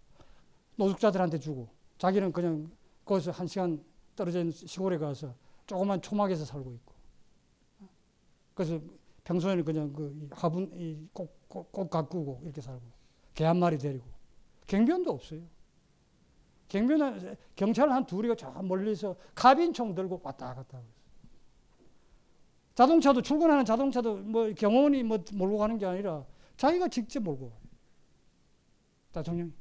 노숙자들한테 0.76 1.40
주고 1.40 1.68
자기는 1.98 2.34
그냥 2.34 2.70
거기서 3.04 3.32
한 3.32 3.48
시간 3.48 3.84
있는 4.20 4.52
시골에 4.52 5.00
가서 5.00 5.34
조그만 5.66 6.00
초막에서 6.00 6.46
살고 6.46 6.72
있고. 6.72 6.94
그래서 8.54 8.80
평소에는 9.24 9.66
그냥 9.66 9.92
그 9.92 10.30
화분 10.34 11.10
꼭꼭 11.12 11.72
꼭 11.72 11.90
가꾸고 11.90 12.42
이렇게 12.44 12.62
살고 12.62 12.84
개 13.34 13.46
한 13.46 13.58
마리 13.58 13.76
데리고. 13.80 14.06
경비원도 14.68 15.10
없어요. 15.10 15.42
경비원 16.68 17.36
경찰 17.56 17.90
한 17.90 18.06
둘이가 18.06 18.36
저 18.36 18.52
멀리서 18.62 19.16
카빈총 19.34 19.96
들고 19.96 20.22
왔다 20.24 20.54
갔다 20.54 20.78
하고 20.78 21.01
자동차도 22.76 23.22
출근하는 23.22 23.66
자동차도 23.66 24.18
뭐 24.18 24.52
경호원이 24.54 25.04
뭐 25.04 25.20
몰고 25.34 25.58
가는 25.58 25.78
게 25.78 25.86
아니라 25.86 26.26
자기가 26.58 26.88
직접 26.88 27.22
몰고 27.22 27.50
가요. 27.50 27.62
대통령이. 29.12 29.52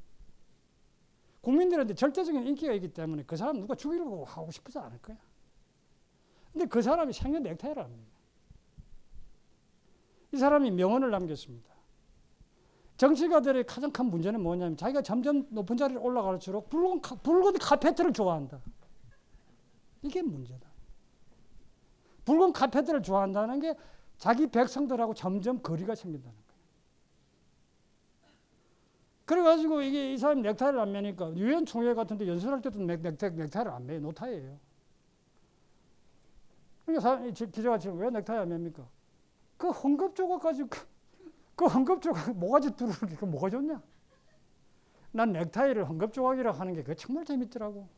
국민들한테 1.41 1.95
절대적인 1.95 2.47
인기가 2.47 2.73
있기 2.75 2.89
때문에 2.93 3.25
그 3.27 3.37
사람 3.37 3.59
누가 3.59 3.75
죽이려고 3.75 4.25
하고 4.25 4.51
싶지 4.51 4.79
않을 4.79 4.99
거야. 4.99 5.17
근데 6.53 6.67
그 6.67 6.83
사람이 6.83 7.13
생년 7.13 7.43
넥타이를 7.43 7.83
합니다. 7.83 8.11
이 10.33 10.37
사람이 10.37 10.71
명언을 10.71 11.11
남겼습니다. 11.11 11.71
정치가들의 12.97 13.65
가장 13.65 13.91
큰 13.91 14.07
문제는 14.07 14.43
뭐냐면 14.43 14.77
자기가 14.77 15.03
점점 15.03 15.47
높은 15.51 15.77
자리를 15.77 16.01
올라갈수록 16.01 16.69
붉은, 16.69 17.01
카, 17.01 17.15
붉은 17.17 17.55
카페트를 17.55 18.13
좋아한다. 18.13 18.61
이게 20.03 20.23
문제다. 20.23 20.70
붉은 22.25 22.53
카페트를 22.53 23.03
좋아한다는 23.03 23.61
게 23.61 23.75
자기 24.19 24.47
백성들하고 24.47 25.15
점점 25.15 25.63
거리가 25.63 25.95
생긴다는 25.95 26.37
거예요. 26.37 26.51
그래가지고 29.25 29.83
이게 29.83 30.13
이 30.13 30.19
사람이 30.19 30.43
넥타이를 30.43 30.81
안 30.81 30.93
매니까 30.93 31.35
유엔 31.37 31.65
총회 31.65 31.95
같은 31.95 32.19
데 32.19 32.27
연설할 32.27 32.61
때도 32.63 32.81
넥, 32.81 33.01
넥타이, 33.01 33.31
넥타이를 33.31 33.71
안 33.71 33.87
매요. 33.87 34.01
노타이예요. 34.01 34.59
그러니까 36.85 37.01
사람, 37.01 37.33
기자가 37.33 37.79
지금 37.79 37.99
왜 37.99 38.11
넥타이 38.11 38.39
안 38.39 38.49
맵니까? 38.49 38.87
그 39.57 39.71
헌급 39.71 40.17
조각 40.17 40.43
가지고 40.43 40.69
그, 40.69 40.87
그 41.55 41.67
헌급 41.67 42.03
조각 42.03 42.37
모가지 42.37 42.75
뚫는 42.75 42.93
게 43.19 43.27
뭐가 43.27 43.49
좋냐? 43.51 43.81
난 45.13 45.33
넥타이를 45.33 45.89
헌급 45.89 46.13
조각이라고 46.13 46.59
하는 46.59 46.75
게 46.75 46.83
그 46.83 46.95
정말 46.97 47.25
재밌더라고. 47.25 47.89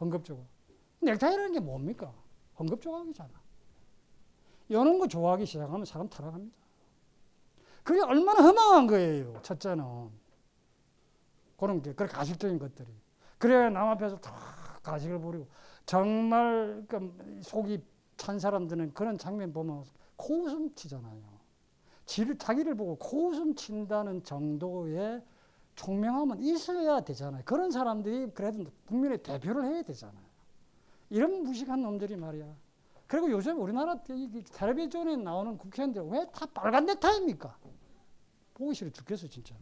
헌급 0.00 0.24
조각. 0.24 0.44
넥타이라는 1.00 1.52
게 1.52 1.60
뭡니까? 1.60 2.12
헌급 2.58 2.80
조각이잖아. 2.80 3.30
이런 4.68 4.98
거 4.98 5.06
좋아하기 5.06 5.46
시작하면 5.46 5.84
사람 5.84 6.08
타락합니다. 6.08 6.56
그게 7.82 8.00
얼마나 8.00 8.42
허망한 8.42 8.86
거예요. 8.86 9.40
첫째는. 9.42 10.10
그런 11.56 11.82
게, 11.82 11.92
그렇게 11.92 12.14
가식적인 12.14 12.58
것들이. 12.58 12.88
그래야 13.38 13.70
남 13.70 13.88
앞에서 13.88 14.16
다 14.18 14.32
가식을 14.82 15.20
부리고, 15.20 15.46
정말 15.84 16.84
그 16.88 17.40
속이 17.42 17.82
찬 18.16 18.38
사람들은 18.38 18.94
그런 18.94 19.18
장면 19.18 19.52
보면 19.52 19.84
코웃음 20.16 20.74
치잖아요. 20.74 21.22
지를, 22.06 22.36
자기를 22.38 22.74
보고 22.74 22.96
코웃음 22.96 23.54
친다는 23.54 24.22
정도의 24.22 25.22
총명함은 25.74 26.42
있어야 26.42 27.00
되잖아요. 27.00 27.42
그런 27.44 27.70
사람들이 27.70 28.30
그래도 28.32 28.64
국민의 28.86 29.22
대표를 29.22 29.64
해야 29.64 29.82
되잖아요. 29.82 30.31
이런 31.12 31.42
무식한 31.42 31.82
놈들이 31.82 32.16
말이야. 32.16 32.56
그리고 33.06 33.30
요즘 33.30 33.60
우리나라 33.60 34.02
텔레비전에 34.02 35.16
나오는 35.16 35.58
국회의원들 35.58 36.04
왜 36.04 36.24
다 36.32 36.46
빨간 36.46 36.86
넥타이입니까? 36.86 37.54
보기 38.54 38.74
싫어 38.74 38.88
죽겠어 38.88 39.26
진짜. 39.28 39.54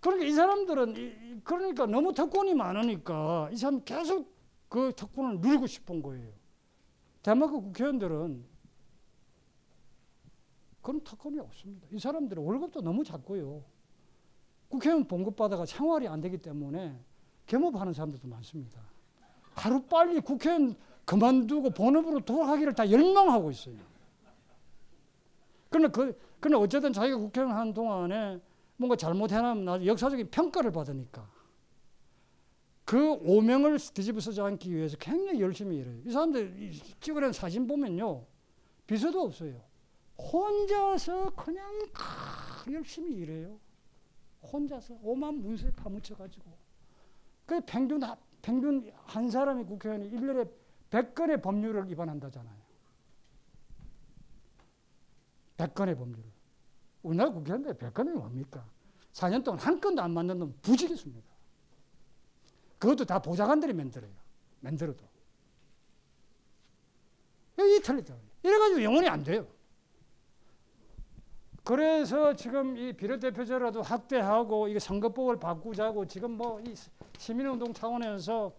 그러니까 0.00 0.24
이 0.26 0.32
사람들은 0.32 1.42
그러니까 1.44 1.84
너무 1.84 2.14
특권이 2.14 2.54
많으니까 2.54 3.50
이 3.52 3.56
사람 3.58 3.84
계속 3.84 4.34
그 4.70 4.94
특권을 4.96 5.40
누리고 5.40 5.66
싶은 5.66 6.00
거예요. 6.00 6.32
덴마크 7.22 7.60
국회의원들은 7.60 8.42
그런 10.80 11.04
특권이 11.04 11.38
없습니다. 11.38 11.86
이 11.92 11.98
사람들은 11.98 12.42
월급도 12.42 12.80
너무 12.80 13.04
작고요. 13.04 13.62
국회의원 14.70 15.06
봉급 15.06 15.36
받아가 15.36 15.66
생활이 15.66 16.08
안 16.08 16.22
되기 16.22 16.38
때문에 16.38 16.98
겸업하는 17.44 17.92
사람들도 17.92 18.26
많습니다. 18.26 18.80
하루 19.54 19.82
빨리 19.82 20.20
국회의원 20.20 20.76
그만두고 21.04 21.70
본업으로 21.70 22.20
돌아가기를 22.20 22.74
다 22.74 22.90
열망하고 22.90 23.50
있어요. 23.50 23.76
그러나 25.68 25.88
그, 25.88 26.18
그러나 26.40 26.62
어쨌든 26.62 26.92
자기가 26.92 27.16
국회의원 27.16 27.56
하는 27.56 27.74
동안에 27.74 28.40
뭔가 28.76 28.96
나중에 28.96 29.86
역사적인 29.86 30.30
평가를 30.30 30.72
받으니까 30.72 31.28
그 32.84 33.12
오명을 33.22 33.78
뒤집어 33.78 34.18
쓰지 34.18 34.40
않기 34.40 34.74
위해서 34.74 34.96
굉장히 34.96 35.40
열심히 35.40 35.76
일해요. 35.76 36.00
이 36.04 36.10
사람들 36.10 36.72
찍으려는 37.00 37.32
사진 37.32 37.66
보면요. 37.66 38.24
비서도 38.86 39.22
없어요. 39.22 39.60
혼자서 40.18 41.30
그냥 41.30 41.64
열심히 42.70 43.12
일해요. 43.18 43.58
혼자서 44.42 44.98
오만 45.02 45.34
문서에 45.40 45.70
파묻혀가지고. 45.72 46.50
그 47.46 47.60
평균, 47.60 48.00
평균 48.42 48.90
한 49.04 49.30
사람이 49.30 49.64
국회의원이 49.64 50.10
1년에 50.10 50.50
100건의 50.90 51.42
법률을 51.42 51.88
위반한다잖아요. 51.88 52.60
100건의 55.56 55.96
법률을. 55.96 56.24
우리나라 57.02 57.30
국회의원들 57.30 57.74
100건이 57.74 58.12
뭡니까? 58.12 58.64
4년 59.12 59.44
동안 59.44 59.60
한 59.60 59.80
건도 59.80 60.02
안 60.02 60.12
만든 60.12 60.38
놈 60.38 60.54
부지겠습니다. 60.62 61.28
그것도 62.78 63.04
다 63.04 63.18
보좌관들이 63.20 63.72
만들어요. 63.72 64.10
만들어도. 64.60 65.04
여기 67.58 67.80
틀리죠. 67.80 68.18
이래가지고 68.42 68.82
영원히 68.82 69.08
안 69.08 69.22
돼요. 69.22 69.46
그래서 71.70 72.34
지금 72.34 72.76
이 72.76 72.92
비례대표제라도 72.92 73.82
확대하고 73.82 74.66
이게 74.66 74.80
선거법을 74.80 75.38
바꾸자고 75.38 76.04
지금 76.04 76.32
뭐 76.32 76.60
이 76.66 76.74
시민운동 77.16 77.72
차원에서 77.72 78.50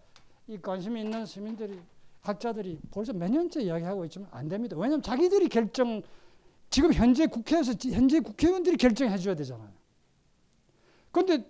이 0.48 0.56
관심 0.56 0.96
있는 0.96 1.26
시민들이 1.26 1.78
학자들이 2.22 2.78
벌써 2.90 3.12
몇 3.12 3.30
년째 3.30 3.60
이야기하고 3.60 4.06
있지만 4.06 4.28
안 4.30 4.48
됩니다. 4.48 4.76
왜냐하면 4.78 5.02
자기들이 5.02 5.50
결정 5.50 6.00
지금 6.70 6.90
현재 6.94 7.26
국회에서 7.26 7.74
현재 7.92 8.18
국회의원들이 8.20 8.78
결정해 8.78 9.18
줘야 9.18 9.34
되잖아요. 9.34 9.68
그런데 11.10 11.44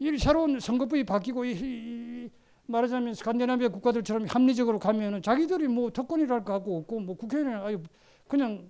이 0.00 0.18
새로운 0.18 0.58
선거법이 0.58 1.04
바뀌고 1.04 1.44
이, 1.44 1.52
이, 1.52 2.30
말하자면 2.66 3.14
스칸디나비아 3.14 3.68
국가들처럼 3.68 4.26
합리적으로 4.26 4.80
가면은 4.80 5.22
자기들이 5.22 5.68
뭐 5.68 5.92
특권이랄 5.92 6.44
거 6.44 6.54
하고 6.54 6.78
없고 6.78 6.98
뭐 6.98 7.16
국회의원은 7.16 7.62
아유 7.62 7.80
그냥 8.26 8.68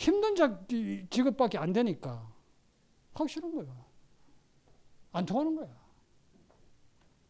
힘든 0.00 0.34
자 0.34 0.58
직업밖에 1.10 1.58
안 1.58 1.74
되니까 1.74 2.26
하기 3.12 3.30
싫은 3.30 3.54
거야. 3.54 3.66
안 5.12 5.26
통하는 5.26 5.54
거야. 5.54 5.68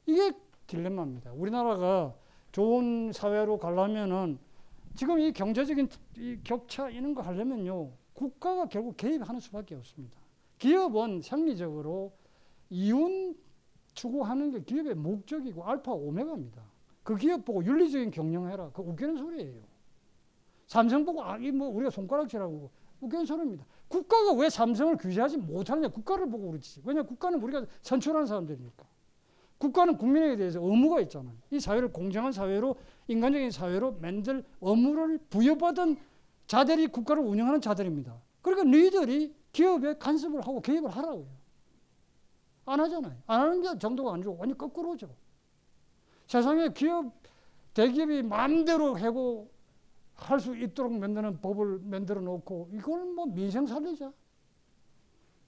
이게 0.06 0.30
딜레마입니다. 0.68 1.32
우리나라가 1.32 2.14
좋은 2.52 3.10
사회로 3.12 3.58
가려면은 3.58 4.38
지금 4.94 5.18
이 5.18 5.32
경제적인 5.32 5.88
이 6.16 6.38
격차 6.44 6.88
이런 6.90 7.12
거 7.12 7.22
하려면요 7.22 7.90
국가가 8.14 8.66
결국 8.66 8.96
개입하는 8.96 9.40
수밖에 9.40 9.74
없습니다. 9.74 10.16
기업은 10.58 11.22
생리적으로 11.22 12.12
이윤 12.68 13.36
추구하는 13.94 14.52
게 14.52 14.62
기업의 14.62 14.94
목적이고 14.94 15.64
알파 15.64 15.90
오메가입니다. 15.90 16.62
그 17.02 17.16
기업 17.16 17.44
보고 17.44 17.64
윤리적인 17.64 18.12
경영해라. 18.12 18.70
그 18.70 18.82
웃기는 18.82 19.16
소리예요. 19.16 19.69
삼성 20.70 21.04
보고 21.04 21.20
아, 21.24 21.36
이뭐 21.36 21.66
우리가 21.70 21.90
손가락질하고 21.90 22.70
웃기는 23.00 23.26
소리입니다. 23.26 23.66
국가가 23.88 24.32
왜 24.34 24.48
삼성을 24.48 24.96
규제하지 24.98 25.38
못하느냐? 25.38 25.88
국가를 25.88 26.30
보고 26.30 26.48
그렇지. 26.48 26.80
왜냐 26.84 27.02
국가는 27.02 27.42
우리가 27.42 27.66
선출한 27.82 28.24
사람들이니까. 28.24 28.86
국가는 29.58 29.98
국민에게 29.98 30.36
대해서 30.36 30.60
의무가 30.62 31.00
있잖아요. 31.00 31.34
이 31.50 31.58
사회를 31.58 31.92
공정한 31.92 32.30
사회로 32.30 32.76
인간적인 33.08 33.50
사회로 33.50 33.96
만들 34.00 34.44
의무를 34.60 35.18
부여받은 35.28 35.96
자들이 36.46 36.86
국가를 36.86 37.24
운영하는 37.24 37.60
자들입니다. 37.60 38.16
그러니까 38.40 38.70
너희들이 38.70 39.34
기업에 39.50 39.94
간섭을 39.98 40.42
하고 40.42 40.60
개입을 40.60 40.88
하라고요. 40.88 41.26
안 42.66 42.78
하잖아요. 42.78 43.16
안 43.26 43.40
하는 43.40 43.60
게 43.60 43.76
정도가 43.76 44.14
안 44.14 44.22
좋고 44.22 44.38
완전 44.38 44.56
거꾸로죠. 44.56 45.08
세상에 46.28 46.68
기업 46.68 47.12
대기업이 47.74 48.22
마음대로 48.22 48.94
하고 48.94 49.50
할 50.20 50.38
수 50.38 50.54
있도록 50.56 50.92
만드는 50.92 51.40
법을 51.40 51.80
만들어 51.80 52.20
놓고 52.20 52.68
이걸 52.72 53.04
뭐 53.06 53.26
민생 53.26 53.66
살리자. 53.66 54.12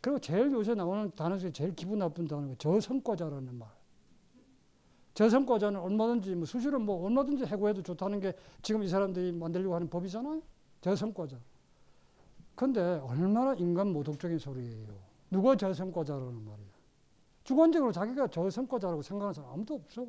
그리고 0.01 0.19
제일 0.19 0.51
요새 0.51 0.75
나오는 0.75 1.13
단어 1.15 1.39
중에 1.39 1.53
제일 1.53 1.75
기분 1.75 1.99
나쁜 1.99 2.27
단어가 2.27 2.55
저성과자라는 2.59 3.55
말. 3.55 3.69
저성과자는 5.15 5.79
얼마든지 5.79 6.35
뭐 6.35 6.47
수시로 6.47 6.79
뭐 6.81 7.05
얼마든지 7.05 7.45
해고해도 7.45 7.83
좋다는 7.83 8.19
게 8.19 8.35
지금 8.63 8.83
이 8.83 8.89
사람들이 8.89 9.31
만들려고 9.33 9.75
하는 9.75 9.89
법이잖아요. 9.89 10.43
저성과자. 10.81 11.39
근데 12.55 12.81
얼마나 12.81 13.55
인간 13.55 13.93
모독적인 13.93 14.39
소리예요. 14.39 14.89
누가 15.31 15.55
저성과자라는 15.55 16.45
말이야. 16.45 16.73
주관적으로 17.45 17.93
자기가 17.93 18.29
저성과자라고 18.29 19.03
생각하는 19.03 19.35
사람 19.35 19.51
아무도 19.53 19.75
없어. 19.75 20.07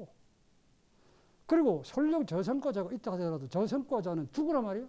그리고 1.46 1.82
설령 1.86 2.26
저성과자가 2.26 2.92
있다 2.94 3.14
하더라도 3.14 3.48
저성과자는 3.48 4.30
죽으라 4.32 4.62
말이야. 4.62 4.88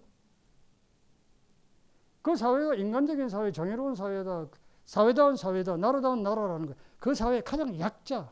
그 2.22 2.36
사회가 2.36 2.74
인간적인 2.74 3.28
사회, 3.28 3.52
정의로운 3.52 3.94
사회다, 3.94 4.46
사회다운 4.86 5.36
사회다, 5.36 5.76
나라다운 5.76 6.22
나라라는 6.22 6.66
거. 6.68 6.74
그 6.98 7.14
사회의 7.14 7.42
가장 7.42 7.78
약자, 7.78 8.30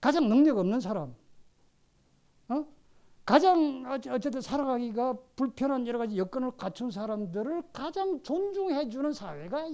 가장 0.00 0.28
능력 0.28 0.58
없는 0.58 0.80
사람, 0.80 1.14
어? 2.48 2.66
가장 3.24 3.84
어쨌든 4.08 4.40
살아가기가 4.40 5.16
불편한 5.34 5.86
여러 5.86 5.98
가지 5.98 6.16
여건을 6.16 6.52
갖춘 6.52 6.90
사람들을 6.90 7.62
가장 7.72 8.22
존중해 8.22 8.88
주는 8.88 9.12
사회가 9.12 9.68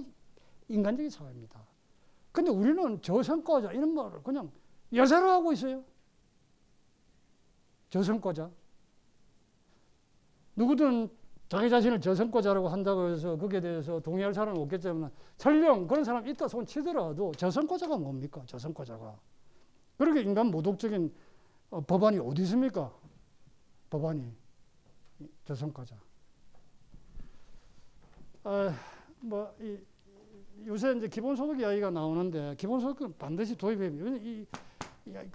인간적인 0.67 1.09
사회입니다. 1.09 1.59
근데 2.31 2.49
우리는 2.49 3.01
저성과자 3.01 3.71
이런 3.71 3.93
말을 3.93 4.23
그냥 4.23 4.51
여사로 4.91 5.29
하고 5.29 5.53
있어요. 5.53 5.83
저성과자. 7.93 8.49
누구든 10.55 11.11
자기 11.47 11.69
자신을 11.69 12.01
저성과자라고 12.01 12.67
한다고 12.67 13.09
해서 13.09 13.37
거기에 13.37 13.61
대해서 13.61 13.99
동의할 13.99 14.33
사람은 14.33 14.59
없겠지만 14.61 15.11
설령 15.37 15.85
그런 15.85 16.03
사람 16.03 16.27
있다 16.27 16.47
손 16.47 16.65
치더라도 16.65 17.31
저성과자가 17.33 17.97
뭡니까? 17.97 18.41
저성과자가. 18.47 19.15
그렇게 19.99 20.21
인간 20.21 20.47
모독적인 20.47 21.13
어, 21.69 21.81
법안이 21.81 22.17
어디 22.17 22.41
있습니까? 22.41 22.91
법안이 23.91 24.33
저성과자. 25.45 25.95
아, 28.45 28.75
뭐 29.19 29.55
이, 29.61 29.77
요새 30.65 30.93
이제 30.93 31.07
기본소득 31.07 31.59
이야기가 31.59 31.91
나오는데 31.91 32.55
기본소득은 32.55 33.19
반드시 33.19 33.55
도입해야 33.55 33.91
이 34.19 34.47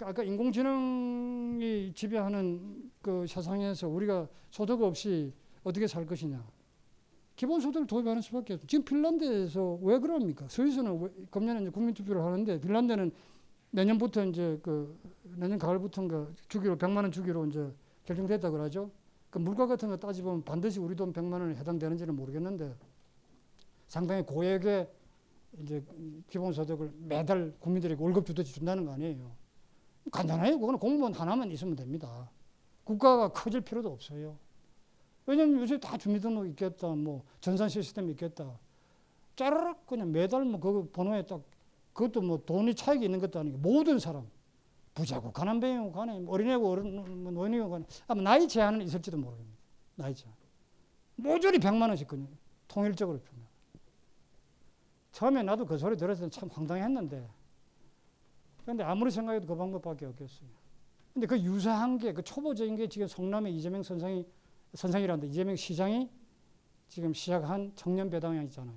아까 0.01 0.23
인공지능이 0.23 1.93
지배하는 1.95 2.91
그 3.03 3.27
세상에서 3.27 3.89
우리가 3.89 4.29
소득 4.51 4.83
없이 4.83 5.33
어떻게 5.63 5.87
살 5.87 6.07
것이냐. 6.07 6.45
기본소득을 7.37 7.87
도입하는 7.87 8.23
수밖에 8.23 8.55
없어요. 8.55 8.67
지금 8.67 8.85
핀란드에서 8.85 9.79
왜 9.83 9.99
그럽니까? 9.99 10.49
스위스는 10.49 11.01
왜, 11.01 11.09
금년에 11.31 11.61
이제 11.61 11.71
국민투표를 11.71 12.25
하는데 12.25 12.61
핀란드는 12.61 13.13
내년부터 13.71 14.25
이제 14.25 14.59
그 14.63 14.99
내년 15.37 15.59
가을부터인가 15.59 16.29
주기로 16.49 16.79
100만 16.79 16.97
원 16.97 17.13
주기로 17.13 17.47
이제 17.47 17.73
결정됐다 18.05 18.51
그러죠. 18.51 18.91
그 19.31 19.39
물가 19.39 19.67
같은 19.67 19.89
거 19.89 19.97
따지보면 19.97 20.43
반드시 20.43 20.81
우리 20.81 20.97
돈 20.97 21.13
100만 21.13 21.33
원에 21.35 21.55
해당되는지는 21.55 22.17
모르겠는데 22.17 22.75
상당히 23.87 24.23
고액의 24.25 24.91
이제 25.63 25.85
기본소득을 26.29 26.93
매달 27.07 27.55
국민들에게 27.61 28.03
월급 28.03 28.27
주듯이 28.27 28.55
준다는 28.55 28.85
거 28.85 28.93
아니에요. 28.93 29.31
간단해요. 30.11 30.59
그거는 30.59 30.79
공무원 30.79 31.13
하나만 31.13 31.51
있으면 31.53 31.77
됩니다. 31.77 32.31
국가가 32.85 33.29
커질 33.29 33.61
필요도 33.61 33.91
없어요. 33.91 34.37
왜냐면 35.27 35.61
요새 35.61 35.79
다 35.79 35.99
주민등록 35.99 36.47
있겠다, 36.49 36.89
뭐 36.89 37.23
전산 37.41 37.69
시스템 37.69 38.09
있겠다. 38.11 38.59
짜라락 39.37 39.87
그냥 39.87 40.11
매달 40.11 40.45
뭐 40.45 40.59
그 40.61 40.91
번호에 40.91 41.25
딱 41.27 41.43
그것도 41.93 42.23
뭐 42.23 42.39
돈이 42.45 42.75
차익이 42.75 43.05
있는 43.05 43.19
것도 43.21 43.39
아니고 43.41 43.59
모든 43.59 43.99
사람 43.99 44.27
부자고 44.95 45.33
가난뱅이고 45.33 45.93
간에 45.93 46.19
뭐 46.19 46.35
어린애고 46.35 46.71
어른 46.71 47.23
뭐 47.23 47.33
노인이고 47.33 47.69
간에 47.71 47.85
아마 48.07 48.23
나이 48.23 48.49
제한은 48.49 48.83
있을지도 48.83 49.17
모르겠습니다. 49.17 49.59
나이 49.97 50.15
제한. 50.15 50.35
모조리 51.17 51.59
100만 51.59 51.83
원씩 51.89 52.09
그냥 52.09 52.29
통일적으로 52.69 53.19
주면. 53.21 53.47
처음에 55.13 55.43
나도 55.43 55.67
그 55.67 55.77
소리 55.77 55.97
들었을 55.97 56.31
때 56.31 56.31
참 56.31 56.49
황당했는데 56.53 57.29
근데 58.69 58.85
아무리 58.85 59.11
생각해도 59.11 59.47
그 59.47 59.57
방법밖에 59.57 60.05
없겠어요. 60.05 60.51
근데 61.15 61.27
그 61.27 61.41
유사한 61.41 61.97
게 61.97 62.13
그 62.13 62.23
초보적인 62.23 62.77
게 62.77 62.87
지금 62.87 63.07
성남의 63.07 63.57
이재명 63.57 63.83
선생이 63.83 64.27
선생이란데 64.75 65.27
이재명 65.29 65.57
시장이 65.57 66.11
지금 66.87 67.15
시작한 67.15 67.73
청년 67.75 68.11
배당이 68.11 68.45
있잖아요. 68.45 68.77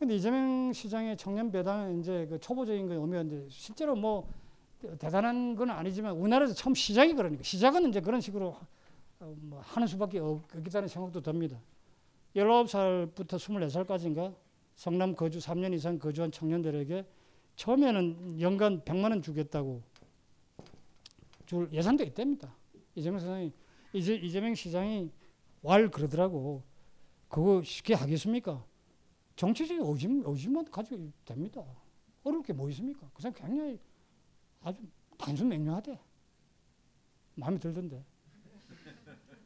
근데 0.00 0.16
이재명 0.16 0.72
시장의 0.72 1.16
청년 1.16 1.52
배당은 1.52 2.00
이제 2.00 2.26
그 2.28 2.40
초보적인 2.40 2.88
거 2.88 2.98
오면 2.98 3.26
이제 3.28 3.46
실제로 3.48 3.94
뭐 3.94 4.28
대단한 4.98 5.54
건 5.54 5.70
아니지만 5.70 6.16
우리나라에서 6.16 6.52
처음 6.52 6.74
시작이 6.74 7.12
그러니까 7.14 7.44
시작은 7.44 7.90
이제 7.90 8.00
그런 8.00 8.20
식으로 8.20 8.56
어, 9.20 9.34
뭐 9.38 9.60
하는 9.60 9.86
수밖에 9.86 10.18
없겠다는 10.18 10.88
생각도 10.88 11.20
듭니다. 11.20 11.60
19살부터 12.34 13.36
24살까지인가 13.36 14.34
성남 14.74 15.14
거주 15.14 15.38
3년 15.38 15.72
이상 15.74 15.96
거주한 15.96 16.32
청년들에게 16.32 17.06
처음에는 17.56 18.40
연간 18.40 18.82
100만 18.82 19.10
원 19.10 19.22
주겠다고 19.22 19.82
줄 21.46 21.72
예산도 21.72 22.04
있답니다. 22.04 22.54
이재명 22.94 23.18
시장이 23.18 23.52
이제 23.92 24.14
이재명 24.14 24.54
시장이 24.54 25.10
왈 25.62 25.90
그러더라고. 25.90 26.62
그거 27.28 27.62
쉽게 27.62 27.94
하겠습니까? 27.94 28.64
정치적인 29.36 29.82
의심 29.84 30.22
의심만 30.24 30.64
가지고 30.70 31.10
됩니다. 31.24 31.64
어려울 32.24 32.42
게 32.42 32.52
뭐 32.52 32.68
있습니까? 32.70 33.08
그 33.12 33.22
사람 33.22 33.34
굉장히 33.34 33.78
아주 34.62 34.80
단순 35.18 35.48
명료하대. 35.48 35.98
마음에 37.34 37.58
들던데. 37.58 38.04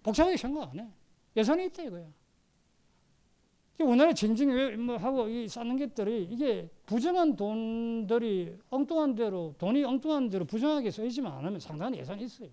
복잡하게 0.03 0.37
생각 0.37 0.71
안 0.71 0.81
해. 0.81 0.89
예산이 1.37 1.67
있다 1.67 1.83
이거야. 1.85 2.07
우리나라 3.85 4.13
징징 4.13 4.85
뭐 4.85 4.97
하고 4.97 5.29
이 5.29 5.49
쌓는 5.49 5.79
것들이 5.79 6.25
이게 6.31 6.69
부정한 6.87 7.37
돈들이 7.37 8.59
엉뚱한 8.71 9.15
대로 9.15 9.55
돈이 9.59 9.85
엉뚱한 9.85 10.29
대로 10.29 10.45
부정하게 10.45 10.91
쓰이지만 10.91 11.33
않으면 11.33 11.61
상당한 11.61 11.95
예산이 11.95 12.25
있어요. 12.25 12.49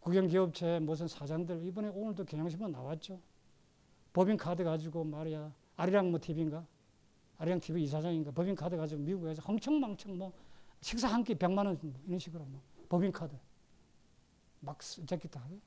국영기업체 0.00 0.78
무슨 0.80 1.08
사장들 1.08 1.64
이번에 1.66 1.88
오늘도 1.88 2.24
경향신문 2.24 2.70
나왔죠. 2.72 3.20
법인 4.12 4.36
카드 4.36 4.64
가지고 4.64 5.04
말이야 5.04 5.52
아리랑 5.76 6.10
뭐 6.10 6.20
TV인가 6.20 6.64
아리랑 7.38 7.60
TV 7.60 7.82
이사장인가 7.84 8.30
법인 8.30 8.54
카드 8.54 8.76
가지고 8.76 9.02
미국에 9.02 9.34
서 9.34 9.42
흥청망청 9.42 10.16
뭐 10.16 10.32
식사 10.80 11.08
한 11.08 11.22
끼 11.24 11.34
100만 11.34 11.66
원 11.66 11.78
이런 12.06 12.18
식으로 12.18 12.44
뭐 12.44 12.62
법인 12.88 13.10
카드 13.12 13.36
막 14.60 14.78
저기 15.06 15.28
다 15.28 15.40
하고. 15.40 15.58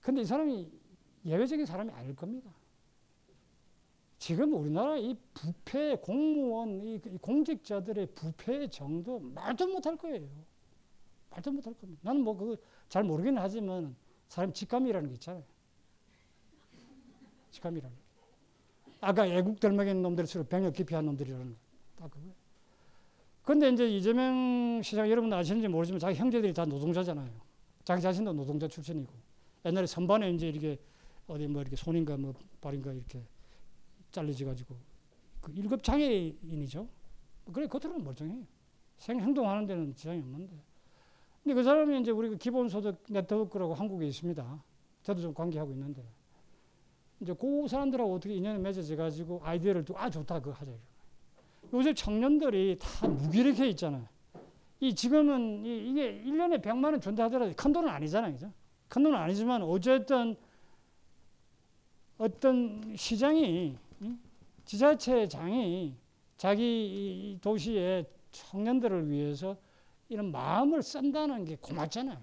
근데 0.00 0.20
이 0.20 0.24
사람이 0.24 0.70
예외적인 1.26 1.66
사람이 1.66 1.90
아닐 1.90 2.14
겁니다. 2.14 2.50
지금 4.18 4.54
우리나라 4.54 4.96
이 4.96 5.16
부패 5.34 5.96
공무원 5.96 6.80
이 6.82 6.98
공직자들의 7.20 8.06
부패 8.14 8.68
정도 8.68 9.18
말도 9.18 9.66
못할 9.66 9.96
거예요. 9.96 10.26
말도 11.30 11.52
못할 11.52 11.74
겁니다. 11.74 12.00
나는 12.02 12.22
뭐 12.22 12.36
그거 12.36 12.56
잘 12.88 13.04
모르긴 13.04 13.36
하지만 13.36 13.94
사람 14.28 14.52
직감이라는 14.52 15.08
게 15.08 15.14
있잖아요. 15.14 15.44
직감이라는 17.50 17.94
게. 17.94 18.02
아까 19.00 19.26
애국 19.26 19.60
덜먹인 19.60 20.00
놈들이 20.02 20.26
서로 20.26 20.44
병력 20.44 20.72
기피한 20.72 21.04
놈들이라는 21.04 21.50
거. 21.50 21.56
딱 21.96 22.10
그거예요. 22.10 22.32
근데 23.42 23.68
이제 23.68 23.88
이재명 23.88 24.80
시장 24.82 25.08
여러분 25.08 25.32
아시는지 25.32 25.68
모르지만 25.68 26.00
자기 26.00 26.16
형제들이 26.16 26.52
다 26.52 26.64
노동자잖아요. 26.64 27.30
자기 27.84 28.02
자신도 28.02 28.32
노동자 28.32 28.66
출신이고 28.66 29.12
옛날에 29.66 29.86
선반에 29.86 30.30
이제 30.32 30.48
이렇게 30.48 30.78
어디 31.26 31.46
뭐 31.46 31.62
이렇게 31.62 31.76
손인가 31.76 32.16
뭐 32.16 32.34
발인가 32.60 32.92
이렇게 32.92 33.22
잘려져 34.10 34.46
가지고 34.46 34.76
그 35.40 35.52
1급 35.52 35.82
장애인이죠. 35.82 36.88
그래 37.52 37.66
겉으로는 37.66 38.04
멀쩡해요. 38.04 38.44
생 38.98 39.20
행동하는 39.20 39.66
데는 39.66 39.94
지장이 39.94 40.20
없는데. 40.20 40.56
근데 41.42 41.54
그 41.54 41.62
사람이 41.62 42.00
이제 42.00 42.10
우리가 42.10 42.36
기본소득 42.36 43.04
네트워크라고 43.08 43.74
한국에 43.74 44.06
있습니다. 44.06 44.64
저도 45.02 45.20
좀 45.20 45.34
관계하고 45.34 45.70
있는데 45.72 46.02
이제 47.20 47.32
그 47.32 47.68
사람들하고 47.68 48.14
어떻게 48.14 48.34
인연이 48.34 48.58
맺어져 48.58 48.96
가지고 48.96 49.40
아이디어를 49.44 49.84
두고 49.84 49.98
아 49.98 50.10
좋다 50.10 50.40
그거 50.40 50.52
하자. 50.52 50.72
요새 51.72 51.94
청년들이 51.94 52.78
다 52.80 53.06
무기력해 53.06 53.68
있잖아요. 53.70 54.06
이 54.80 54.94
지금은 54.94 55.64
이, 55.64 55.90
이게 55.90 56.22
1년에 56.24 56.60
100만 56.62 56.84
원 56.84 57.00
준다 57.00 57.24
하더라도 57.24 57.52
큰 57.56 57.72
돈은 57.72 57.88
아니잖아요. 57.88 58.32
그죠? 58.32 58.52
큰 58.88 59.02
돈은 59.04 59.16
아니지만 59.16 59.62
어쨌든 59.62 60.36
어떤 62.18 62.94
시장이 62.96 63.76
지자체장이 64.64 65.94
자기 66.36 67.38
도시의 67.40 68.06
청년들을 68.32 69.10
위해서 69.10 69.56
이런 70.08 70.30
마음을 70.30 70.82
쓴다는 70.82 71.44
게 71.44 71.56
고맙잖아요. 71.56 72.18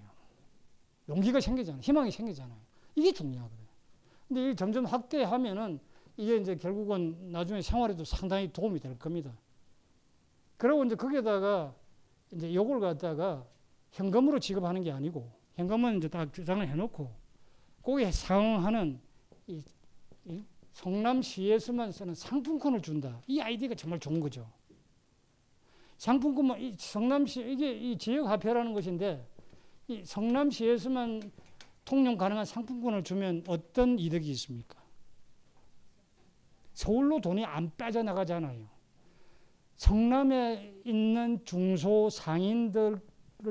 용기가 1.08 1.40
생기잖아요. 1.40 1.80
희망이 1.82 2.10
생기잖아요. 2.10 2.56
이게 2.94 3.12
중요하거든요. 3.12 3.64
근데 4.28 4.50
이 4.50 4.56
점점 4.56 4.84
확대하면은 4.86 5.80
이게 6.16 6.36
이제 6.36 6.54
결국은 6.56 7.30
나중에 7.30 7.60
생활에도 7.60 8.04
상당히 8.04 8.52
도움이 8.52 8.78
될 8.80 8.98
겁니다. 8.98 9.32
그리고 10.56 10.84
이제 10.84 10.94
거기에다가 10.94 11.74
이제 12.30 12.54
요걸 12.54 12.80
갖다가 12.80 13.44
현금으로 13.92 14.38
지급하는 14.38 14.82
게 14.82 14.92
아니고 14.92 15.30
현금은 15.54 15.98
이제 15.98 16.08
딱 16.08 16.32
주장을 16.32 16.66
해놓고 16.66 17.10
거기에 17.82 18.10
상응하는 18.10 19.00
이, 19.46 19.54
이 19.56 19.62
성남시에서만 20.72 21.92
쓰는 21.92 22.14
상품권을 22.14 22.82
준다. 22.82 23.20
이 23.26 23.40
아이디어가 23.40 23.74
정말 23.74 24.00
좋은 24.00 24.20
거죠. 24.20 24.50
상품권만 25.98 26.60
이 26.60 26.74
성남시 26.78 27.40
이게 27.40 27.72
이 27.72 27.96
지역 27.96 28.26
화폐라는 28.26 28.72
것인데 28.74 29.26
이 29.88 30.02
성남시에서만 30.04 31.30
통용 31.84 32.16
가능한 32.16 32.44
상품권을 32.44 33.04
주면 33.04 33.44
어떤 33.46 33.98
이득이 33.98 34.30
있습니까? 34.30 34.82
서울로 36.72 37.20
돈이 37.20 37.44
안 37.44 37.70
빠져나가잖아요. 37.76 38.66
성남에 39.76 40.74
있는 40.84 41.44
중소 41.44 42.10
상인들의 42.10 42.98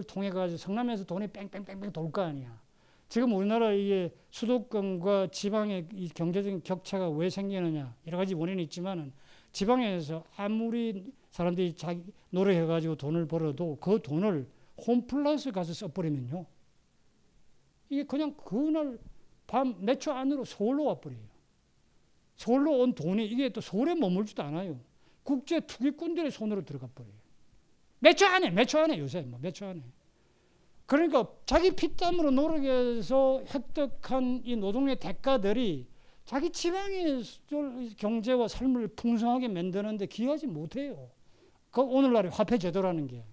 통해 0.08 0.30
가지고 0.30 0.58
성남에서 0.58 1.06
돈이 1.06 1.28
뺑뺑뺑뺑 1.28 1.92
돌 1.92 2.12
거 2.12 2.22
아니야. 2.24 2.62
지금 3.14 3.32
우리나라 3.36 3.72
이게 3.72 4.12
수도권과 4.32 5.28
지방의 5.28 5.88
이 5.94 6.10
경제적인 6.10 6.64
격차가 6.64 7.12
왜 7.12 7.30
생기느냐 7.30 7.96
여러 8.08 8.18
가지 8.18 8.34
원인이 8.34 8.64
있지만은 8.64 9.14
지방에서 9.52 10.24
아무리 10.36 11.14
사람들이 11.30 11.76
자기 11.76 12.04
노력해 12.32 12.66
가지고 12.66 12.96
돈을 12.96 13.28
벌어도 13.28 13.78
그 13.80 14.02
돈을 14.02 14.48
홈플러스 14.88 15.52
가서 15.52 15.74
써버리면요 15.76 16.44
이게 17.92 18.04
그냥 18.04 18.34
그날 18.34 18.98
밤 19.46 19.76
몇 19.82 20.00
초 20.00 20.12
안으로 20.12 20.44
서울로 20.44 20.86
와버려요. 20.86 21.22
서울로 22.36 22.80
온 22.80 22.96
돈이 22.96 23.28
이게 23.28 23.50
또 23.50 23.62
서울에 23.62 23.94
머물지도 23.94 24.42
않아요. 24.42 24.80
국제 25.22 25.60
투기꾼들의 25.60 26.32
손으로 26.32 26.66
들어가 26.66 26.88
버려요. 26.96 27.14
몇 28.00 28.16
초 28.16 28.26
안에, 28.26 28.50
몇 28.50 28.66
초 28.66 28.80
안에 28.80 28.98
요새 28.98 29.22
뭐 29.22 29.40
몇 29.40 29.54
초 29.54 29.68
안에. 29.68 29.84
그러니까 30.86 31.28
자기 31.46 31.72
피땀으로 31.72 32.32
노력해서 32.32 33.42
획득한 33.54 34.42
이 34.44 34.56
노동의 34.56 35.00
대가들이 35.00 35.88
자기 36.26 36.50
지방의 36.50 37.24
경제와 37.98 38.48
삶을 38.48 38.90
풍성하게 38.90 39.48
만드는데 39.50 40.06
기여하지 40.06 40.48
못해요. 40.48 41.10
그 41.72 41.82
오늘날의 41.82 42.32
화폐 42.32 42.58
제도라는 42.58 43.08
게. 43.08 43.24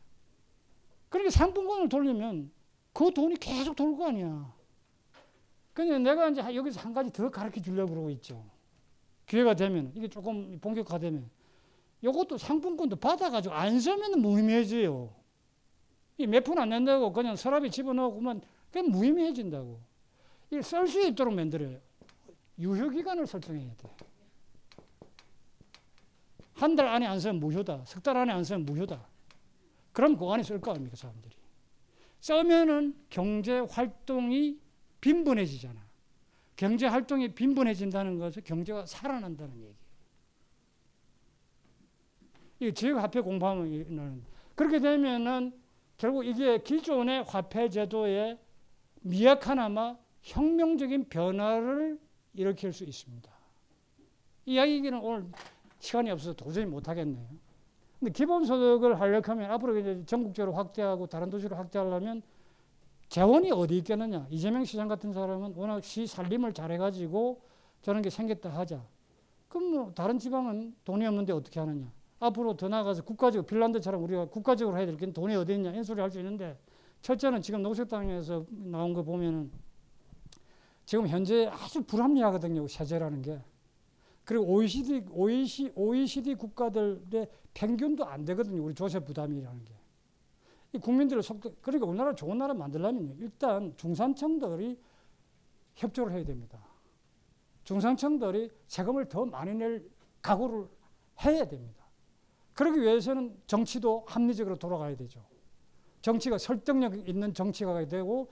그러니까 1.08 1.30
상품권을 1.30 1.88
돌리면 1.88 2.50
그 2.92 3.12
돈이 3.12 3.36
계속 3.36 3.76
돌 3.76 3.96
거 3.96 4.08
아니야. 4.08 4.52
근데 5.72 5.98
내가 5.98 6.28
이제 6.28 6.40
여기서 6.54 6.80
한 6.80 6.92
가지 6.92 7.12
더 7.12 7.30
가르쳐 7.30 7.60
주려고 7.60 7.90
그러고 7.90 8.10
있죠. 8.10 8.44
기회가 9.26 9.54
되면, 9.54 9.92
이게 9.94 10.08
조금 10.08 10.58
본격화되면, 10.60 11.30
이것도 12.02 12.36
상품권도 12.36 12.96
받아가지고 12.96 13.54
안 13.54 13.78
쓰면 13.78 14.20
무의미해져요. 14.20 15.14
몇 16.26 16.44
푼 16.44 16.58
안 16.58 16.68
낸다고 16.70 17.12
그냥 17.12 17.36
서랍에 17.36 17.70
집어넣으면 17.70 18.40
그냥 18.70 18.90
무의미해진다고. 18.90 19.80
이쓸수 20.50 21.06
있도록 21.08 21.34
만들어요. 21.34 21.78
유효기간을 22.58 23.26
설정해야 23.26 23.72
돼. 23.76 23.88
한 26.54 26.76
달 26.76 26.88
안에 26.88 27.06
안 27.06 27.18
쓰면 27.18 27.40
무효다. 27.40 27.84
석 27.86 28.02
달 28.02 28.16
안에 28.18 28.32
안 28.32 28.44
쓰면 28.44 28.66
무효다. 28.66 29.08
그럼 29.92 30.16
그 30.16 30.28
안에 30.30 30.42
쓸 30.42 30.60
거 30.60 30.72
아닙니까, 30.72 30.96
사람들이. 30.96 31.34
쓰면은 32.20 32.94
경제 33.08 33.60
활동이 33.60 34.60
빈번해지잖아. 35.00 35.80
경제 36.56 36.86
활동이 36.86 37.34
빈번해진다는 37.34 38.18
것은 38.18 38.42
경제가 38.44 38.84
살아난다는 38.84 39.54
얘기예요. 39.56 39.74
이 42.60 42.74
지역 42.74 42.98
화폐 42.98 43.20
공부하면 43.22 44.22
그렇게 44.54 44.78
되면은 44.78 45.58
결국 46.00 46.24
이게 46.24 46.56
기존의 46.56 47.24
화폐 47.24 47.68
제도의 47.68 48.38
미약하나마 49.02 49.98
혁명적인 50.22 51.10
변화를 51.10 52.00
일으킬 52.32 52.72
수 52.72 52.84
있습니다. 52.84 53.30
이 54.46 54.54
이야기는 54.54 54.98
오늘 54.98 55.26
시간이 55.78 56.10
없어서 56.10 56.32
도저히 56.32 56.64
못 56.64 56.88
하겠네요. 56.88 57.28
근데 57.98 58.12
기본소득을 58.12 58.98
하려고 58.98 59.30
하면 59.30 59.50
앞으로 59.50 59.78
이제 59.78 60.02
전국적으로 60.06 60.54
확대하고 60.56 61.06
다른 61.06 61.28
도시로 61.28 61.54
확대하려면 61.54 62.22
재원이 63.10 63.52
어디 63.52 63.76
있겠느냐. 63.76 64.26
이재명 64.30 64.64
시장 64.64 64.88
같은 64.88 65.12
사람은 65.12 65.52
워낙 65.54 65.84
시 65.84 66.06
살림을 66.06 66.54
잘해가지고 66.54 67.42
저런 67.82 68.00
게 68.00 68.08
생겼다 68.08 68.48
하자. 68.48 68.82
그럼 69.48 69.70
뭐 69.70 69.92
다른 69.92 70.18
지방은 70.18 70.76
돈이 70.82 71.04
없는데 71.04 71.34
어떻게 71.34 71.60
하느냐. 71.60 71.92
앞으로 72.20 72.54
더 72.54 72.68
나아가서 72.68 73.02
국가적, 73.02 73.46
핀란드처럼 73.46 74.02
우리가 74.04 74.26
국가적으로 74.26 74.76
해야 74.76 74.86
될 74.86 74.96
게 74.96 75.10
돈이 75.10 75.34
어디 75.34 75.54
있냐. 75.54 75.70
이런 75.70 75.82
소리 75.82 76.00
할 76.00 76.10
수 76.10 76.18
있는데 76.18 76.58
첫째는 77.02 77.40
지금 77.40 77.62
녹색당에서 77.62 78.44
나온 78.50 78.92
거 78.92 79.02
보면은 79.02 79.50
지금 80.84 81.08
현재 81.08 81.46
아주 81.46 81.82
불합리하거든요. 81.82 82.68
세제라는 82.68 83.22
게. 83.22 83.40
그리고 84.24 84.44
OECD, 84.44 85.06
OECD, 85.10 85.72
OECD 85.74 86.34
국가들의 86.34 87.28
평균도 87.54 88.04
안 88.04 88.24
되거든요. 88.26 88.62
우리 88.62 88.74
조세 88.74 88.98
부담이라는 89.00 89.64
게. 89.64 89.74
이 90.72 90.78
국민들의 90.78 91.22
속도, 91.22 91.54
그러니까 91.62 91.86
우리나라 91.86 92.14
좋은 92.14 92.36
나라 92.38 92.54
만들려면 92.54 93.16
일단 93.18 93.72
중산층들이 93.76 94.78
협조를 95.74 96.12
해야 96.12 96.24
됩니다. 96.24 96.60
중산층들이 97.64 98.50
세금을 98.66 99.08
더 99.08 99.24
많이 99.24 99.54
낼 99.54 99.88
각오를 100.22 100.68
해야 101.24 101.48
됩니다. 101.48 101.79
그러기 102.54 102.80
위해서는 102.80 103.40
정치도 103.46 104.04
합리적으로 104.08 104.56
돌아가야 104.56 104.96
되죠. 104.96 105.24
정치가 106.02 106.38
설득력 106.38 106.96
있는 107.08 107.32
정치가 107.34 107.86
되고 107.86 108.30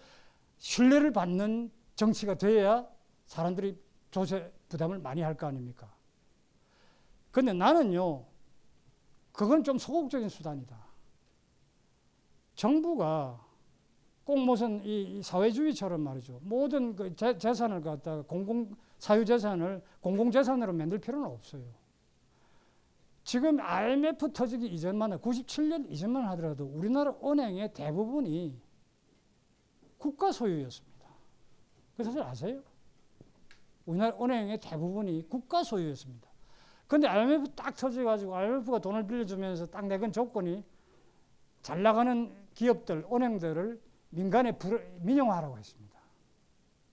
신뢰를 0.59 1.13
받는 1.13 1.71
정치가 1.95 2.35
돼야 2.35 2.87
사람들이 3.27 3.79
조세 4.11 4.51
부담을 4.69 4.99
많이 4.99 5.21
할 5.23 5.35
거 5.37 5.47
아닙니까? 5.47 5.93
근데 7.31 7.53
나는요, 7.53 8.25
그건 9.33 9.63
좀 9.63 9.79
소극적인 9.79 10.29
수단이다. 10.29 10.77
정부가 12.55 13.47
꼭 14.25 14.41
무슨 14.41 14.83
이 14.85 15.23
사회주의처럼 15.23 16.01
말이죠. 16.01 16.41
모든 16.43 16.95
그 16.97 17.15
재, 17.15 17.37
재산을 17.39 17.81
갖다가 17.81 18.23
공공, 18.23 18.75
사유재산을 18.99 19.83
공공재산으로 20.01 20.73
만들 20.73 20.99
필요는 20.99 21.27
없어요. 21.27 21.63
지금 23.29 23.61
IMF 23.61 24.33
터지기 24.33 24.65
이전만, 24.69 25.11
97년 25.21 25.85
이전만 25.91 26.27
하더라도 26.29 26.65
우리나라 26.65 27.15
은행의 27.23 27.75
대부분이 27.75 28.59
국가 29.99 30.33
소유였습니다. 30.33 31.07
그 31.95 32.05
사실 32.05 32.23
아세요? 32.23 32.63
우리나라 33.85 34.17
은행의 34.19 34.61
대부분이 34.61 35.29
국가 35.29 35.63
소유였습니다. 35.63 36.27
근데 36.87 37.07
IMF 37.07 37.53
딱 37.55 37.77
터져가지고 37.77 38.35
IMF가 38.35 38.79
돈을 38.79 39.07
빌려주면서 39.07 39.67
딱 39.67 39.87
내건 39.87 40.11
조건이 40.11 40.65
잘 41.61 41.83
나가는 41.83 42.35
기업들, 42.55 43.05
은행들을 43.13 43.79
민간에 44.09 44.59
민영화하라고 45.03 45.59
했습니다. 45.59 46.01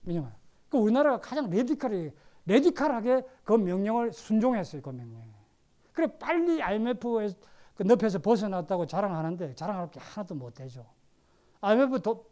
민영화. 0.02 0.36
그 0.68 0.76
우리나라가 0.76 1.16
가장 1.16 1.48
레디컬하게, 1.48 2.12
레디컬하게 2.44 3.22
그 3.42 3.54
명령을 3.54 4.12
순종했어요, 4.12 4.82
그 4.82 4.90
명령에. 4.90 5.35
그래, 5.96 6.06
빨리 6.18 6.62
IMF 6.62 7.34
그 7.74 7.82
늪에서 7.82 8.18
벗어났다고 8.18 8.86
자랑하는데 8.86 9.54
자랑할 9.54 9.90
게 9.90 9.98
하나도 9.98 10.34
못 10.34 10.52
되죠. 10.52 10.84
IMF 11.62 12.00
도, 12.00 12.26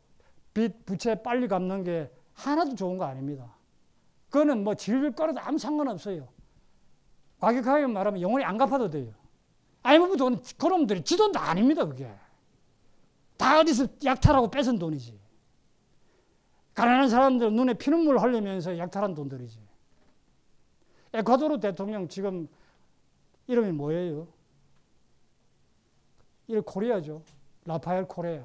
빚, 0.52 0.84
부채 0.84 1.14
빨리 1.14 1.48
갚는 1.48 1.82
게 1.82 2.12
하나도 2.34 2.74
좋은 2.74 2.98
거 2.98 3.06
아닙니다. 3.06 3.56
그거는 4.28 4.64
뭐 4.64 4.74
질질 4.74 5.12
끌어도 5.12 5.40
아무 5.40 5.56
상관없어요. 5.56 6.28
과격하게 7.40 7.86
말하면 7.86 8.20
영원히 8.20 8.44
안 8.44 8.58
갚아도 8.58 8.90
돼요. 8.90 9.14
IMF 9.82 10.18
돈, 10.18 10.42
그놈들이 10.58 11.02
지 11.02 11.16
돈도 11.16 11.38
아닙니다, 11.38 11.86
그게. 11.86 12.12
다 13.38 13.60
어디서 13.60 13.86
약탈하고 14.04 14.50
뺏은 14.50 14.78
돈이지. 14.78 15.18
가난한 16.74 17.08
사람들 17.08 17.50
눈에 17.50 17.72
피눈물 17.72 18.18
흘리면서 18.18 18.76
약탈한 18.76 19.14
돈들이지. 19.14 19.58
에콰도르 21.14 21.60
대통령 21.60 22.08
지금 22.08 22.46
이름이 23.46 23.72
뭐예요? 23.72 24.26
이 26.46 26.58
코리아죠. 26.60 27.22
라파엘 27.64 28.06
코레아. 28.06 28.44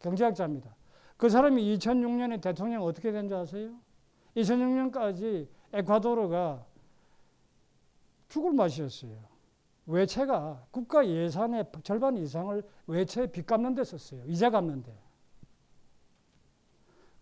경제학자입니다. 0.00 0.74
그 1.16 1.28
사람이 1.28 1.76
2006년에 1.76 2.40
대통령 2.40 2.82
어떻게 2.82 3.12
된 3.12 3.28
줄 3.28 3.36
아세요? 3.36 3.70
2006년까지 4.36 5.46
에콰도르가 5.72 6.64
죽을 8.28 8.52
맛이었어요. 8.52 9.16
외채가 9.86 10.64
국가 10.70 11.06
예산의 11.06 11.66
절반 11.82 12.16
이상을 12.16 12.62
외채 12.86 13.26
빚 13.30 13.46
갚는 13.46 13.74
데 13.74 13.84
썼어요. 13.84 14.24
이자 14.26 14.50
갚는 14.50 14.82
데. 14.82 14.92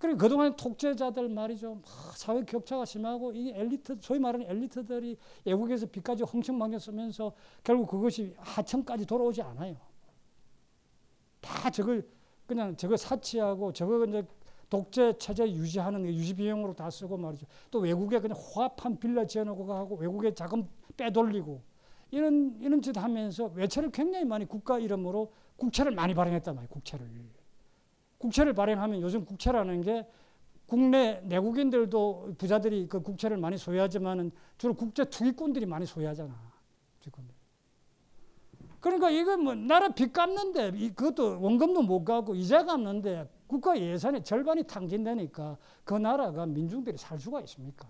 그리고 0.01 0.17
그동안 0.17 0.57
독재자들 0.57 1.29
말이죠. 1.29 1.79
사회 2.15 2.43
격차가 2.43 2.87
심하고 2.87 3.33
이 3.33 3.51
엘리트, 3.51 3.99
소위 4.01 4.19
말하는 4.19 4.47
엘리트들이 4.49 5.19
외국에서 5.45 5.85
빚까지 5.85 6.25
흥청망청 6.25 6.79
쓰면서 6.79 7.35
결국 7.63 7.87
그것이 7.87 8.35
하층까지 8.39 9.05
돌아오지 9.05 9.43
않아요. 9.43 9.77
다 11.43 11.69
저걸 11.69 12.09
그냥 12.47 12.75
저거 12.77 12.97
사치하고 12.97 13.75
저거 13.75 14.03
이제 14.07 14.27
독재 14.71 15.19
체제 15.19 15.47
유지하는 15.53 16.07
유지 16.07 16.35
비용으로 16.35 16.73
다 16.73 16.89
쓰고 16.89 17.19
말이죠. 17.19 17.47
또 17.71 17.81
외국에 17.81 18.21
그냥 18.21 18.39
호합한 18.39 18.99
빌라 18.99 19.27
지어놓고 19.27 19.67
가고 19.67 19.97
외국에 19.97 20.33
자금 20.33 20.67
빼돌리고 20.97 21.61
이런 22.11 22.57
이런 22.63 22.81
짓 22.81 22.97
하면서 22.97 23.53
외채를 23.55 23.91
굉장히 23.91 24.25
많이 24.25 24.47
국가 24.47 24.79
이름으로 24.79 25.31
국채를 25.57 25.93
많이 25.93 26.15
발행했단 26.15 26.55
말이에요. 26.55 26.71
국채를. 26.71 27.07
국채를 28.21 28.53
발행하면 28.53 29.01
요즘 29.01 29.25
국채라는 29.25 29.81
게 29.81 30.07
국내 30.67 31.21
내국인들도 31.25 32.35
부자들이 32.39 32.87
그 32.87 33.01
국채를 33.03 33.39
많이 33.39 33.57
소유하지만은 33.57 34.31
주로 34.59 34.75
국제 34.75 35.05
투기꾼들이 35.05 35.65
많이 35.67 35.87
소유하잖아. 35.87 36.33
지금. 37.01 37.27
그러니까 38.79 39.11
이거 39.11 39.37
뭐 39.37 39.55
나라 39.55 39.89
빚 39.89 40.13
갚는데 40.13 40.73
이- 40.75 40.91
그것도 40.91 41.41
원금도 41.41 41.83
못 41.83 42.05
갚고 42.05 42.35
이자 42.35 42.65
갚는데 42.65 43.29
국가 43.47 43.79
예산의 43.79 44.23
절반이 44.23 44.63
탕진되니까 44.65 45.57
그 45.83 45.95
나라가 45.95 46.47
민중들이 46.47 46.97
살 46.99 47.19
수가 47.19 47.41
있습니까? 47.41 47.89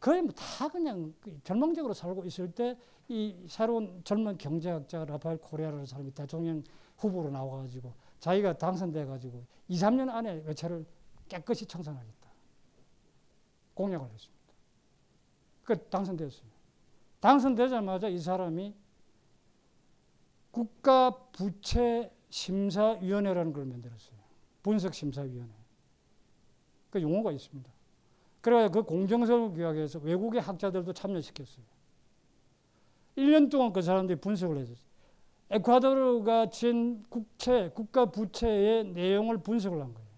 거의 0.00 0.22
뭐 0.22 0.32
다 0.34 0.68
그냥 0.68 1.12
그 1.20 1.38
절망적으로 1.44 1.92
살고 1.92 2.24
있을 2.24 2.50
때 2.50 2.76
이 3.10 3.34
새로운 3.48 4.02
젊은 4.04 4.36
경제학자 4.36 5.02
라파엘 5.06 5.38
코레아라는 5.38 5.86
사람이 5.86 6.10
대통령 6.12 6.62
후보로 6.98 7.30
나와가지고 7.30 7.90
자기가 8.20 8.58
당선돼가지고 8.58 9.44
2, 9.68 9.76
3년 9.76 10.08
안에 10.10 10.42
외채를 10.46 10.84
깨끗이 11.28 11.66
청산하겠다. 11.66 12.28
공약을 13.74 14.10
했습니다. 14.10 14.38
그 15.64 15.88
당선되었어요. 15.88 16.48
당선되자마자 17.20 18.08
이 18.08 18.18
사람이 18.18 18.74
국가 20.50 21.10
부채 21.32 22.10
심사위원회라는 22.30 23.52
걸 23.52 23.66
만들었어요. 23.66 24.18
분석 24.62 24.94
심사위원회. 24.94 25.52
그 26.90 27.02
용어가 27.02 27.32
있습니다. 27.32 27.70
그래야 28.40 28.68
그 28.68 28.82
공정성을 28.82 29.54
기하해서 29.54 29.98
외국의 30.00 30.40
학자들도 30.40 30.92
참여시켰어요. 30.92 31.64
1년 33.16 33.50
동안 33.50 33.72
그 33.72 33.82
사람들이 33.82 34.20
분석을 34.20 34.58
했어요. 34.58 34.87
에콰도르가 35.50 36.50
진 36.50 37.04
국채, 37.08 37.70
국가 37.74 38.06
부채의 38.06 38.84
내용을 38.84 39.38
분석을 39.38 39.80
한 39.80 39.94
거예요. 39.94 40.08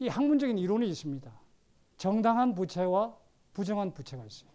이 0.00 0.08
학문적인 0.08 0.58
이론이 0.58 0.88
있습니다. 0.88 1.32
정당한 1.96 2.54
부채와 2.54 3.16
부정한 3.52 3.92
부채가 3.92 4.24
있어요. 4.24 4.50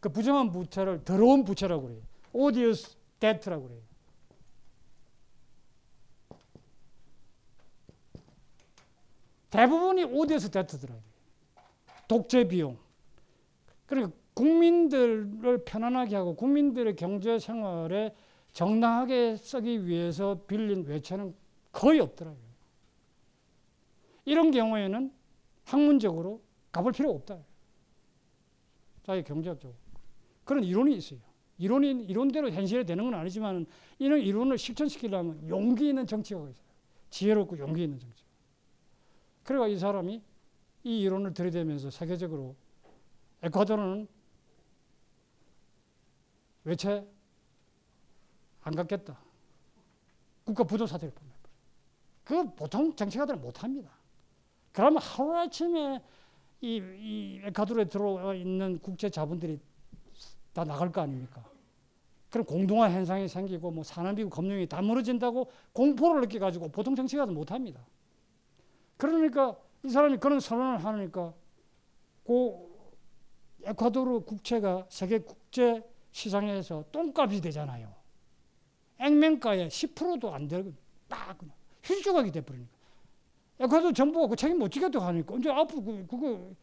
그 0.00 0.08
부정한 0.08 0.50
부채를 0.50 1.04
더러운 1.04 1.44
부채라고 1.44 1.82
그래요. 1.84 2.02
odious 2.32 2.96
debt라고 3.18 3.64
그래요. 3.68 3.82
대부분이 9.50 10.04
odious 10.04 10.50
debt더라고요. 10.50 11.02
독재 12.08 12.46
비용. 12.48 12.78
그러니까 13.86 14.16
국민들을 14.36 15.64
편안하게 15.64 16.14
하고 16.14 16.36
국민들의 16.36 16.94
경제 16.94 17.38
생활에 17.38 18.14
정당하게 18.52 19.36
쓰기 19.36 19.86
위해서 19.86 20.38
빌린 20.46 20.84
외채는 20.84 21.34
거의 21.72 22.00
없더라고요. 22.00 22.46
이런 24.26 24.50
경우에는 24.50 25.10
학문적으로 25.64 26.42
갚을 26.70 26.92
필요 26.92 27.12
없다. 27.12 27.38
자기 29.04 29.22
경제학적으로. 29.22 29.78
그런 30.44 30.64
이론이 30.64 30.94
있어요. 30.96 31.20
이론이 31.56 32.04
이론대로 32.04 32.50
현실에 32.50 32.84
되는 32.84 33.04
건 33.04 33.14
아니지만 33.14 33.64
이런 33.98 34.20
이론을 34.20 34.58
실천시키려면 34.58 35.48
용기 35.48 35.88
있는 35.88 36.06
정치가 36.06 36.40
있어요. 36.40 36.66
지혜롭고 37.08 37.58
용기 37.58 37.84
있는 37.84 37.98
정치. 37.98 38.22
그래가 39.44 39.66
이 39.66 39.78
사람이 39.78 40.22
이 40.84 41.00
이론을 41.00 41.32
들이대면서 41.32 41.88
세계적으로 41.88 42.54
에콰도르는 43.42 44.15
외채 46.66 47.06
안 48.62 48.74
갚겠다. 48.74 49.16
국가 50.44 50.64
부도 50.64 50.84
사태를 50.84 51.14
봅니다. 51.14 51.38
그 52.24 52.54
보통 52.54 52.94
정치가들은 52.94 53.40
못합니다. 53.40 53.90
그러면 54.72 55.00
하루아침에 55.00 56.02
이, 56.60 56.76
이 56.76 57.40
에콰도르에 57.44 57.84
들어와 57.84 58.34
있는 58.34 58.80
국제 58.80 59.08
자본들이 59.08 59.60
다 60.52 60.64
나갈 60.64 60.90
거 60.90 61.02
아닙니까? 61.02 61.48
그럼 62.30 62.44
공동화 62.44 62.90
현상이 62.90 63.28
생기고 63.28 63.70
뭐 63.70 63.84
산업이고 63.84 64.28
금융이 64.28 64.66
다 64.66 64.82
무너진다고 64.82 65.48
공포를 65.72 66.22
느껴가지고 66.22 66.70
보통 66.70 66.96
정치가들 66.96 67.32
못합니다. 67.32 67.80
그러니까 68.96 69.56
이 69.84 69.88
사람이 69.88 70.16
그런 70.16 70.40
선언을 70.40 70.84
하니까 70.84 71.32
그 72.26 72.66
에콰도르 73.62 74.24
국채가 74.24 74.84
세계 74.88 75.18
국제 75.18 75.84
시장에서 76.16 76.82
똥값이 76.90 77.40
되잖아요. 77.42 77.94
액면가의 78.98 79.68
10%도 79.68 80.32
안 80.32 80.48
되고 80.48 80.72
딱 81.06 81.36
그냥 81.36 81.54
휘조각이 81.82 82.32
돼버리니까. 82.32 82.74
에콰도르 83.60 83.92
정부가 83.92 84.28
그 84.28 84.36
책임 84.36 84.58
못 84.58 84.70
지겠다고 84.70 85.04
하니까 85.04 85.36
이제 85.36 85.50
앞으로 85.50 85.82
그, 85.82 86.06
그거 86.06 86.54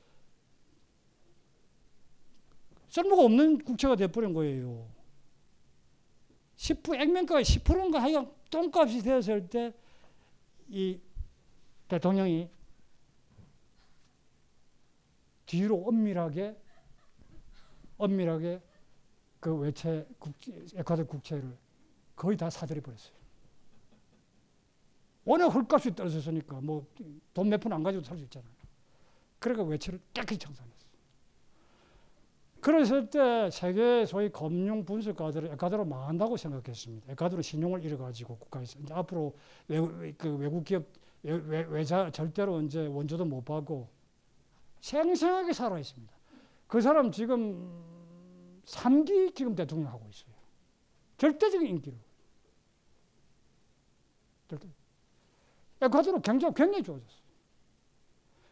쓸모가 2.90 3.24
없는 3.24 3.64
국채가 3.64 3.96
돼버린 3.96 4.34
거예요. 4.34 4.88
10% 6.58 7.00
액면가가 7.02 7.42
10%인가 7.42 8.02
하여간 8.02 8.32
똥값이 8.50 9.02
되었을 9.02 9.48
때 9.50 9.74
이 10.70 11.00
대통령이 11.88 12.50
뒤로 15.46 15.84
엄밀하게 15.86 16.58
엄밀하게 17.98 18.60
그 19.44 19.54
외채 19.56 20.08
국채, 20.20 20.54
에콰도르 20.74 21.06
국채를 21.06 21.58
거의 22.16 22.38
다 22.38 22.50
사들여 22.50 22.80
버렸어요. 22.82 23.14
워낙 25.26 25.48
헐값이 25.50 25.94
떨어졌으니까 25.96 26.62
뭐 26.62 26.86
돈 27.34 27.50
몇 27.50 27.60
푼 27.60 27.74
안 27.74 27.84
가지고 27.84 28.02
살 28.04 28.18
수 28.18 28.24
있잖아요. 28.24 28.50
그러니까 29.40 29.66
외채를 29.66 30.00
깨끗이 30.14 30.40
청산했어요. 30.40 30.94
그랬을 32.62 33.10
때 33.10 33.50
세계 33.52 34.06
소위 34.06 34.30
금융 34.30 34.86
분석가들은 34.86 35.52
에콰도르 35.52 35.84
망한다고 35.84 36.38
생각했습니다. 36.38 37.12
에콰도르 37.12 37.42
신용을 37.42 37.84
잃어가지고 37.84 38.38
국가에서 38.38 38.80
이제 38.80 38.94
앞으로 38.94 39.36
외, 39.68 40.14
그 40.18 40.34
외국 40.38 40.64
기업 40.64 40.86
외, 41.24 41.34
외, 41.34 41.64
외자 41.64 42.10
절대로 42.12 42.62
이제 42.62 42.88
원조도 42.88 43.26
못 43.26 43.44
받고 43.44 43.90
생생하게 44.80 45.52
살아 45.52 45.78
있습니다. 45.78 46.14
그 46.68 46.80
사람 46.80 47.12
지금 47.12 47.92
3기 48.66 49.36
지금 49.36 49.56
대통령 49.56 49.92
하고 49.92 50.08
있어요. 50.10 50.34
절대적인 51.18 51.68
인기로. 51.68 51.98
절대. 54.48 54.68
에콰도르 55.82 56.22
경제가 56.22 56.54
굉장히 56.54 56.84
좋아졌어요. 56.84 57.24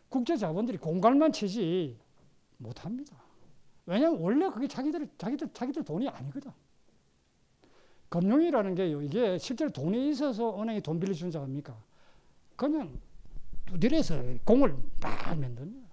국제 0.09 0.35
자본들이 0.35 0.77
공갈만 0.77 1.31
치지 1.31 1.97
못합니다. 2.57 3.17
왜냐하면 3.85 4.19
원래 4.21 4.49
그게 4.49 4.67
자기들 4.67 5.09
자기들 5.17 5.49
자기들 5.53 5.83
돈이 5.83 6.07
아니거든. 6.09 6.51
금융이라는 8.09 8.75
게요. 8.75 9.01
이게 9.01 9.37
실제로 9.37 9.71
돈이 9.71 10.09
있어서 10.09 10.61
은행이 10.61 10.81
돈 10.81 10.99
빌려주는 10.99 11.31
자 11.31 11.41
아닙니까? 11.41 11.81
그냥 12.57 12.99
두드려서 13.65 14.21
공을 14.43 14.75
막 15.01 15.39
만듭니다. 15.39 15.90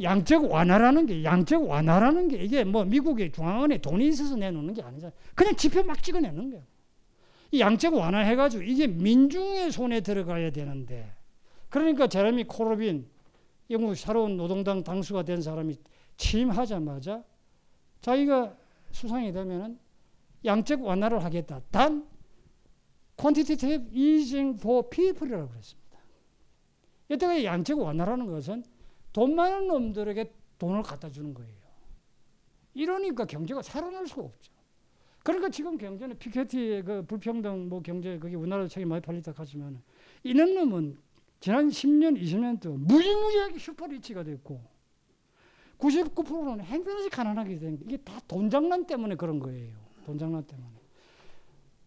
양적 0.00 0.50
완화라는 0.50 1.06
게 1.06 1.24
양적 1.24 1.68
완화라는 1.68 2.28
게 2.28 2.36
이게 2.36 2.64
뭐 2.64 2.84
미국의 2.84 3.32
중앙은행 3.32 3.80
돈이 3.80 4.08
있어서 4.08 4.36
내놓는 4.36 4.74
게 4.74 4.82
아니잖아요. 4.82 5.12
그냥 5.34 5.56
지표 5.56 5.82
막 5.82 6.02
찍어내는 6.02 6.50
거예요. 6.50 6.64
이 7.52 7.60
양적 7.60 7.94
완화해가지고 7.94 8.62
이게 8.62 8.86
민중의 8.86 9.72
손에 9.72 10.00
들어가야 10.00 10.50
되는데 10.50 11.14
그러니까 11.68 12.06
제레미 12.06 12.44
코르빈 12.44 13.08
영국 13.70 13.94
새로운 13.96 14.36
노동당 14.36 14.84
당수가 14.84 15.22
된 15.24 15.40
사람이 15.40 15.78
취임하자마자 16.16 17.24
자기가 18.00 18.56
수상이 18.90 19.32
되면은 19.32 19.78
양적 20.44 20.84
완화를 20.84 21.24
하겠다. 21.24 21.60
단 21.70 22.06
quantitative 23.18 23.86
easing 23.92 24.58
for 24.58 24.88
people이라고 24.88 25.48
그랬습니다. 25.48 25.98
이때가 27.08 27.42
양적 27.44 27.78
완화라는 27.80 28.26
것은 28.26 28.62
돈 29.16 29.34
많은 29.34 29.66
놈들에게 29.66 30.30
돈을 30.58 30.82
갖다 30.82 31.08
주는 31.08 31.32
거예요. 31.32 31.50
이러니까 32.74 33.24
경제가 33.24 33.62
살아날 33.62 34.06
수가 34.06 34.24
없죠. 34.24 34.52
그러니까 35.24 35.48
지금 35.48 35.78
경제는 35.78 36.18
피케티의 36.18 36.84
그 36.84 37.02
불평등 37.06 37.70
뭐 37.70 37.80
경제 37.80 38.18
그게 38.18 38.36
우리나라 38.36 38.68
책이 38.68 38.84
많이 38.84 39.00
팔리다 39.00 39.32
하지만 39.34 39.80
이런 40.22 40.54
놈은 40.54 40.98
지난 41.40 41.68
10년, 41.68 42.20
20년 42.20 42.60
동안 42.60 42.80
무지무지하게 42.80 43.58
슈퍼리치가 43.58 44.22
됐고 44.22 44.60
99%는 45.78 46.60
행편없이 46.60 47.08
가난하게 47.08 47.58
된게 47.58 47.84
이게 47.86 47.96
다 47.96 48.20
돈 48.28 48.50
장난 48.50 48.84
때문에 48.84 49.14
그런 49.14 49.38
거예요. 49.38 49.72
돈 50.04 50.18
장난 50.18 50.46
때문에. 50.46 50.68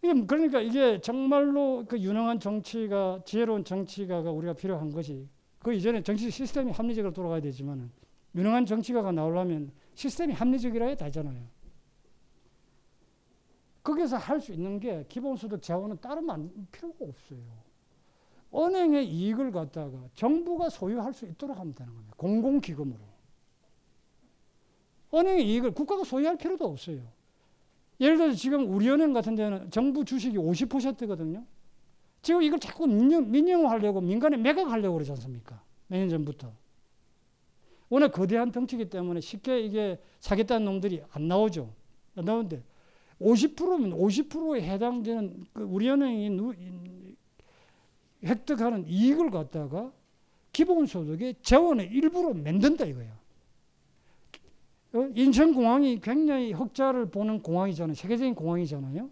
이게 0.02 0.26
그러니까 0.26 0.60
이게 0.60 1.00
정말로 1.00 1.84
그 1.86 1.96
유능한 1.96 2.40
정치가 2.40 3.20
지혜로운 3.24 3.64
정치가가 3.64 4.32
우리가 4.32 4.54
필요한 4.54 4.90
것이 4.90 5.28
그 5.60 5.72
이전에 5.74 6.02
정치 6.02 6.30
시스템이 6.30 6.72
합리적으로 6.72 7.12
돌아가야 7.12 7.40
되지만 7.40 7.90
유능한 8.34 8.64
정치가가 8.64 9.12
나오려면 9.12 9.72
시스템이 9.94 10.32
합리적이라 10.32 10.86
해야 10.86 10.94
되잖아요. 10.96 11.42
거기서 13.82 14.16
할 14.16 14.40
수 14.40 14.52
있는 14.52 14.78
게 14.78 15.04
기본소득 15.08 15.62
재원은 15.62 15.98
만 16.22 16.50
필요가 16.72 17.04
없어요. 17.04 17.40
은행의 18.54 19.06
이익을 19.06 19.52
갖다가 19.52 20.08
정부가 20.14 20.70
소유할 20.70 21.12
수 21.12 21.26
있도록 21.26 21.58
하면 21.58 21.74
되는 21.74 21.92
겁니다. 21.92 22.14
공공기금으로. 22.16 23.00
은행의 25.12 25.46
이익을 25.46 25.72
국가가 25.72 26.04
소유할 26.04 26.36
필요도 26.36 26.66
없어요. 26.66 27.02
예를 28.00 28.16
들어서 28.16 28.36
지금 28.36 28.72
우리은행 28.74 29.12
같은 29.12 29.34
데는 29.34 29.70
정부 29.70 30.04
주식이 30.04 30.36
50%거든요. 30.38 31.44
지금 32.22 32.42
이걸 32.42 32.58
자꾸 32.58 32.86
민영, 32.86 33.30
민영화하려고 33.30 34.00
민간에 34.00 34.36
매각하려고 34.36 34.94
그러지 34.94 35.10
않습니까? 35.12 35.62
몇 35.88 35.98
년 35.98 36.08
전부터. 36.08 36.52
워낙 37.88 38.12
거대한 38.12 38.52
덩치기 38.52 38.88
때문에 38.88 39.20
쉽게 39.20 39.60
이게 39.60 39.98
사겠다는 40.20 40.64
놈들이 40.64 41.02
안 41.10 41.26
나오죠. 41.26 41.72
안 42.14 42.24
나오는데 42.24 42.62
50%면 43.20 43.92
50%에 43.98 44.62
해당되는 44.62 45.46
그 45.52 45.62
우리은행이 45.62 46.30
누, 46.30 46.54
획득하는 48.24 48.86
이익을 48.86 49.30
갖다가 49.30 49.92
기본소득의 50.52 51.36
재원의 51.42 51.88
일부로 51.88 52.32
만든다 52.34 52.84
이거야. 52.84 53.18
어? 54.92 55.08
인천공항이 55.14 56.00
굉장히 56.00 56.52
흑자를 56.52 57.06
보는 57.10 57.42
공항이잖아요. 57.42 57.94
세계적인 57.94 58.34
공항이잖아요. 58.34 59.08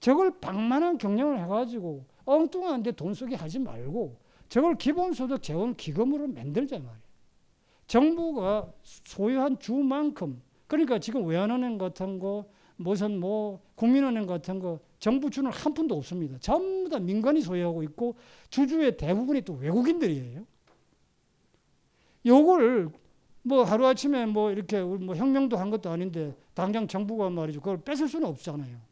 저걸 0.00 0.38
방만한 0.40 0.98
경영을 0.98 1.38
해가지고 1.40 2.04
엉뚱한데 2.24 2.92
돈 2.92 3.14
쓰게 3.14 3.34
하지 3.34 3.58
말고 3.58 4.16
저걸 4.48 4.76
기본소득 4.76 5.42
재원 5.42 5.74
기금으로 5.74 6.28
만들자 6.28 6.76
말이에요. 6.78 7.08
정부가 7.86 8.70
소유한 8.82 9.58
주만큼 9.58 10.42
그러니까 10.66 10.98
지금 10.98 11.26
외환은행 11.26 11.78
같은 11.78 12.18
거 12.18 12.46
무슨 12.76 13.18
뭐 13.18 13.60
국민은행 13.74 14.26
같은 14.26 14.60
거 14.60 14.78
정부 14.98 15.30
주는 15.30 15.50
한 15.50 15.74
푼도 15.74 15.96
없습니다. 15.96 16.38
전부 16.38 16.88
다 16.88 16.98
민간이 16.98 17.40
소유하고 17.40 17.82
있고 17.84 18.16
주주의 18.50 18.96
대부분이 18.96 19.42
또 19.42 19.54
외국인들이에요. 19.54 20.46
요걸 22.26 22.90
뭐 23.42 23.64
하루아침에 23.64 24.26
뭐 24.26 24.50
이렇게 24.50 24.80
뭐 24.82 25.14
혁명도 25.14 25.56
한 25.56 25.70
것도 25.70 25.90
아닌데 25.90 26.36
당장 26.54 26.86
정부가 26.86 27.30
말이죠. 27.30 27.60
그걸 27.60 27.80
뺏을 27.80 28.06
수는 28.06 28.28
없잖아요. 28.28 28.87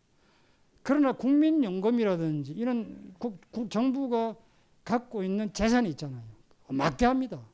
그러나 0.87 1.11
국민연금이라든지 1.11 2.53
이런 2.53 3.13
국, 3.19 3.41
국, 3.51 3.69
정부가 3.69 4.37
갖고 4.85 5.25
있는 5.25 5.53
재산이 5.53 5.91
있잖아요. 5.91 6.23
막대합니다. 6.69 7.45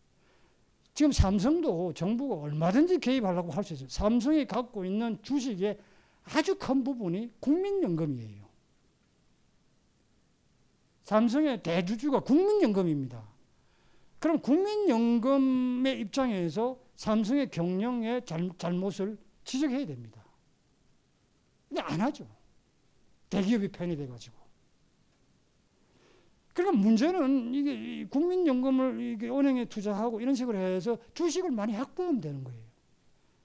지금 0.92 1.12
삼성도 1.12 1.94
정부가 1.94 2.34
얼마든지 2.34 2.98
개입하려고 2.98 3.50
할 3.50 3.64
수 3.64 3.72
있어요. 3.72 3.88
삼성이 3.88 4.44
갖고 4.44 4.84
있는 4.84 5.16
주식의 5.22 5.78
아주 6.24 6.58
큰 6.58 6.84
부분이 6.84 7.30
국민연금이에요. 7.40 8.44
삼성의 11.04 11.62
대주주가 11.62 12.20
국민연금입니다. 12.20 13.26
그럼 14.18 14.40
국민연금의 14.42 16.00
입장에서 16.00 16.78
삼성의 16.96 17.50
경영의 17.50 18.26
잘, 18.26 18.50
잘못을 18.58 19.16
지적해야 19.44 19.86
됩니다. 19.86 20.22
근데 21.70 21.80
안 21.80 21.98
하죠. 22.02 22.41
대기업이 23.32 23.68
편이 23.68 23.96
돼가지고. 23.96 24.36
그러니까 26.52 26.82
문제는 26.82 27.54
이게 27.54 28.06
국민연금을 28.10 29.00
이게 29.00 29.30
은행에 29.30 29.64
투자하고 29.64 30.20
이런 30.20 30.34
식으로 30.34 30.58
해서 30.58 30.98
주식을 31.14 31.50
많이 31.50 31.72
확보하면 31.72 32.20
되는 32.20 32.44
거예요. 32.44 32.60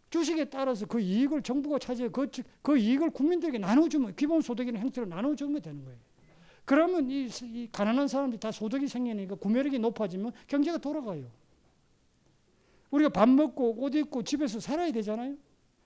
주식에 0.10 0.46
따라서 0.46 0.86
그 0.86 1.00
이익을 1.00 1.42
정부가 1.42 1.80
차지해 1.80 2.10
그, 2.10 2.28
그 2.62 2.78
이익을 2.78 3.12
국민들에게 3.12 3.58
나눠주면 3.60 4.16
기본소득이나 4.16 4.80
형태로 4.80 5.08
나눠주면 5.08 5.62
되는 5.62 5.84
거예요. 5.86 6.00
그러면 6.66 7.10
이, 7.10 7.30
이 7.44 7.70
가난한 7.72 8.10
사람들이 8.10 8.40
다 8.42 8.52
소득이 8.52 8.90
생기니까 8.90 9.36
구매력이 9.36 9.80
높아지면 9.80 10.34
경제가 10.48 10.80
돌아가요. 10.80 11.32
우리가 12.92 13.10
밥 13.10 13.30
먹고 13.30 13.82
옷 13.82 13.96
입고 13.96 14.24
집에서 14.24 14.60
살아야 14.60 14.92
되잖아요. 14.92 15.38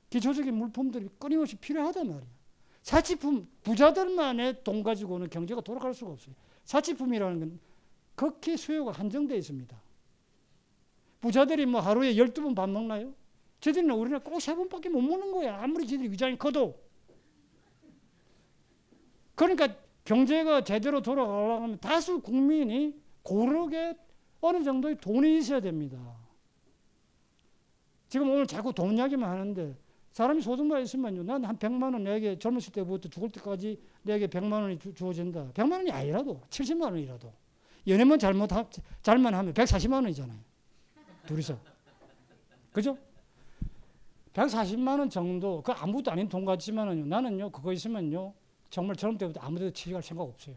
기초적인 0.10 0.54
물품들이 0.56 1.08
끊임없이 1.20 1.56
필요하단 1.56 2.08
말이에요. 2.08 2.41
사치품 2.82 3.47
부자들만의 3.63 4.63
돈 4.63 4.84
가지고는 4.84 5.29
경제가 5.29 5.61
돌아갈 5.61 5.93
수가 5.93 6.11
없어요. 6.11 6.36
사치품이라는 6.65 7.39
건 7.39 7.59
극히 8.15 8.57
수요가 8.57 8.91
한정되어 8.91 9.38
있습니다. 9.38 9.82
부자들이 11.21 11.65
뭐 11.65 11.82
하루에 11.82 12.13
12번 12.15 12.55
밥 12.55 12.69
먹나요? 12.69 13.13
저들은 13.59 13.91
우리나라 13.91 14.23
꼭 14.23 14.38
3번밖에 14.38 14.89
못 14.89 15.01
먹는 15.01 15.32
거야. 15.32 15.61
아무리 15.61 15.88
저들이 15.88 16.09
위장이 16.09 16.38
커도. 16.38 16.79
그러니까 19.36 19.75
경제가 20.03 20.63
제대로 20.63 21.01
돌아가려면 21.01 21.79
다수 21.79 22.19
국민이 22.21 22.99
고르게 23.21 23.95
어느 24.41 24.63
정도의 24.63 24.97
돈이 24.99 25.38
있어야 25.38 25.59
됩니다. 25.59 25.97
지금 28.09 28.29
오늘 28.32 28.47
자꾸 28.47 28.73
돈 28.73 28.97
이야기만 28.97 29.29
하는데 29.29 29.77
사람이 30.12 30.41
소득만 30.41 30.82
있으면요. 30.84 31.24
난 31.24 31.45
한 31.45 31.57
100만 31.57 31.93
원 31.93 32.03
내게 32.03 32.38
젊었을 32.38 32.74
때부터 32.74 33.07
죽을 33.09 33.30
때까지 33.30 33.80
내게 34.03 34.28
100만 34.28 34.51
원이 34.53 34.80
주, 34.80 35.07
어진다 35.07 35.51
100만 35.53 35.72
원이 35.74 35.91
아니라도 35.91 36.41
70만 36.49 36.84
원이라도 36.84 37.32
연애만 37.88 38.20
잘못 38.20 38.49
잘만 39.01 39.34
하면 39.34 39.53
140만 39.53 39.93
원이잖아요. 39.93 40.39
둘이서. 41.26 41.57
그죠? 42.72 42.97
140만 44.34 44.99
원 44.99 45.09
정도 45.09 45.62
그 45.62 45.72
아무것도 45.72 46.12
아닌 46.12 46.28
돈 46.30 46.45
같지만은요. 46.45 47.05
나는요. 47.05 47.49
그거 47.51 47.74
있으면요. 47.74 48.34
정말 48.70 48.95
젊을 48.95 49.18
때부터 49.18 49.39
아무데도 49.41 49.72
취직할 49.72 50.01
생각 50.03 50.24
없어요. 50.24 50.55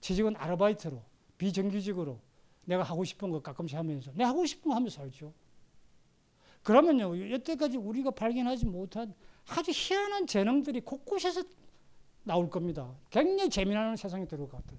취직은 0.00 0.34
아르바이트로 0.36 1.00
비정규직으로 1.38 2.18
내가 2.64 2.82
하고 2.82 3.04
싶은 3.04 3.30
거 3.30 3.40
가끔씩 3.40 3.76
하면서 3.76 4.10
내 4.14 4.24
하고 4.24 4.44
싶은 4.46 4.68
거 4.68 4.74
하면서 4.74 4.96
살죠. 4.96 5.32
그러면요, 6.62 7.30
여태까지 7.30 7.76
우리가 7.76 8.10
발견하지 8.12 8.66
못한 8.66 9.14
아주 9.48 9.70
희한한 9.74 10.26
재능들이 10.26 10.80
곳곳에서 10.82 11.42
나올 12.24 12.48
겁니다. 12.48 12.94
굉장히 13.10 13.50
재미나는 13.50 13.96
세상이 13.96 14.28
들어올 14.28 14.48
것 14.48 14.58
같아요. 14.58 14.78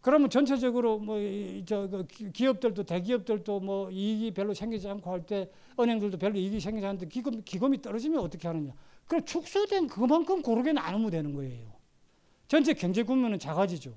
그러면 0.00 0.30
전체적으로 0.30 0.98
뭐저 1.00 1.88
그 1.88 2.30
기업들도 2.30 2.84
대기업들도 2.84 3.58
뭐 3.60 3.90
이익이 3.90 4.34
별로 4.34 4.54
생기지 4.54 4.88
않고 4.88 5.10
할 5.10 5.26
때 5.26 5.50
은행들도 5.80 6.16
별로 6.18 6.38
이익이 6.38 6.60
생기지 6.60 6.86
않는데 6.86 7.08
기금 7.08 7.42
기금이 7.42 7.82
떨어지면 7.82 8.20
어떻게 8.20 8.46
하느냐? 8.46 8.72
그럼 9.06 9.24
축소된 9.24 9.88
그만큼 9.88 10.42
고르게 10.42 10.72
나누면 10.72 11.10
되는 11.10 11.32
거예요. 11.34 11.72
전체 12.46 12.72
경제 12.72 13.02
규모는 13.02 13.40
작아지죠. 13.40 13.94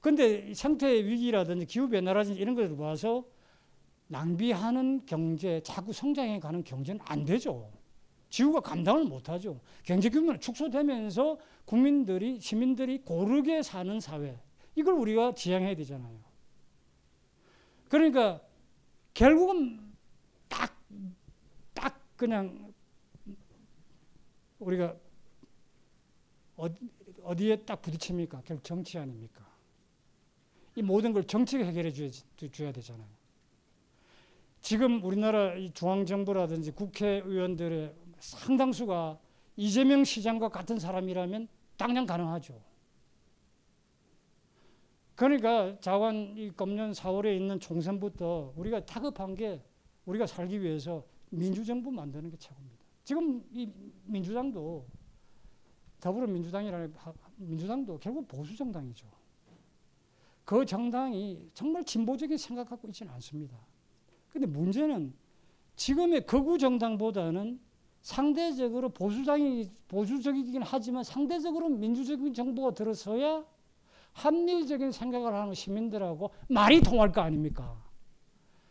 근데 0.00 0.54
상태 0.54 0.88
위기라든지 1.04 1.66
기후 1.66 1.88
변화라든지 1.88 2.40
이런 2.40 2.54
것을 2.54 2.76
봐서 2.76 3.24
낭비하는 4.08 5.04
경제, 5.06 5.60
자꾸 5.62 5.92
성장해 5.92 6.40
가는 6.40 6.62
경제는 6.62 7.00
안 7.04 7.24
되죠. 7.24 7.72
지구가 8.30 8.60
감당을 8.60 9.04
못하죠. 9.04 9.60
경제 9.82 10.08
규모는 10.10 10.40
축소되면서 10.40 11.38
국민들이, 11.64 12.40
시민들이 12.40 12.98
고르게 12.98 13.62
사는 13.62 13.98
사회. 14.00 14.40
이걸 14.74 14.94
우리가 14.94 15.34
지향해야 15.34 15.74
되잖아요. 15.76 16.18
그러니까 17.88 18.40
결국은 19.14 19.92
딱, 20.48 20.76
딱 21.72 21.98
그냥 22.16 22.72
우리가 24.58 24.96
어디, 26.56 27.50
에딱 27.50 27.82
부딪힙니까? 27.82 28.42
결국 28.44 28.62
정치 28.64 28.98
아닙니까? 28.98 29.46
이 30.74 30.82
모든 30.82 31.12
걸 31.12 31.24
정치가 31.24 31.64
해결해 31.64 31.90
줘야, 31.92 32.72
되잖아요. 32.72 33.15
지금 34.66 35.00
우리나라 35.04 35.54
중앙정부라든지 35.74 36.72
국회의원들의 36.72 37.94
상당수가 38.18 39.16
이재명 39.54 40.02
시장과 40.02 40.48
같은 40.48 40.80
사람이라면 40.80 41.46
당장 41.76 42.04
가능하죠. 42.04 42.60
그러니까 45.14 45.78
자관 45.78 46.34
이 46.36 46.50
금년 46.50 46.90
4월에 46.90 47.36
있는 47.36 47.60
총선부터 47.60 48.54
우리가 48.56 48.84
타급한 48.84 49.36
게 49.36 49.62
우리가 50.04 50.26
살기 50.26 50.60
위해서 50.60 51.04
민주정부 51.30 51.92
만드는 51.92 52.28
게 52.28 52.36
최고입니다. 52.36 52.84
지금 53.04 53.44
이 53.52 53.70
민주당도 54.06 54.84
더불어민주당이라는 56.00 56.92
민주당도 57.36 58.00
결국 58.00 58.26
보수 58.26 58.56
정당이죠. 58.56 59.06
그 60.44 60.66
정당이 60.66 61.50
정말 61.54 61.84
진보적인 61.84 62.36
생각 62.36 62.68
갖고 62.68 62.88
있지는 62.88 63.12
않습니다. 63.12 63.56
근데 64.36 64.46
문제는 64.46 65.14
지금의 65.76 66.26
거구 66.26 66.58
정당보다는 66.58 67.58
상대적으로 68.02 68.90
보수당이 68.90 69.70
보수적이긴 69.88 70.60
하지만 70.62 71.02
상대적으로 71.02 71.70
민주적인 71.70 72.34
정부가 72.34 72.74
들어서야 72.74 73.46
합리적인 74.12 74.92
생각을 74.92 75.32
하는 75.32 75.54
시민들하고 75.54 76.32
말이 76.50 76.82
통할 76.82 77.12
거 77.12 77.22
아닙니까? 77.22 77.82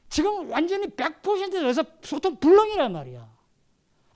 지금 0.07 0.51
완전히 0.51 0.85
100%에서 0.85 1.83
소통 2.03 2.35
불능이란 2.39 2.93
말이야. 2.93 3.35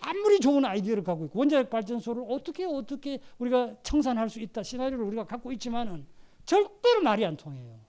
아무리 0.01 0.39
좋은 0.39 0.63
아이디어를 0.63 1.03
갖고 1.03 1.25
있고 1.25 1.39
원자력 1.39 1.71
발전소를 1.71 2.25
어떻게 2.29 2.65
어떻게 2.65 3.19
우리가 3.39 3.73
청산할 3.81 4.29
수 4.29 4.39
있다 4.39 4.61
시나리오를 4.61 5.03
우리가 5.03 5.25
갖고 5.25 5.51
있지만은 5.51 6.05
절대로 6.45 7.01
말이 7.03 7.25
안 7.25 7.35
통해요. 7.35 7.88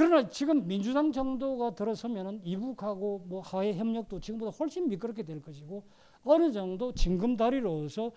그러나 0.00 0.30
지금 0.30 0.66
민주당 0.66 1.12
정도가 1.12 1.74
들어서면은 1.74 2.40
이북하고 2.42 3.22
뭐 3.26 3.42
하해 3.42 3.74
협력도 3.74 4.18
지금보다 4.18 4.50
훨씬 4.56 4.88
미끄럽게 4.88 5.24
될 5.24 5.42
것이고 5.42 5.84
어느 6.24 6.50
정도 6.52 6.94
징검다리로서 6.94 8.10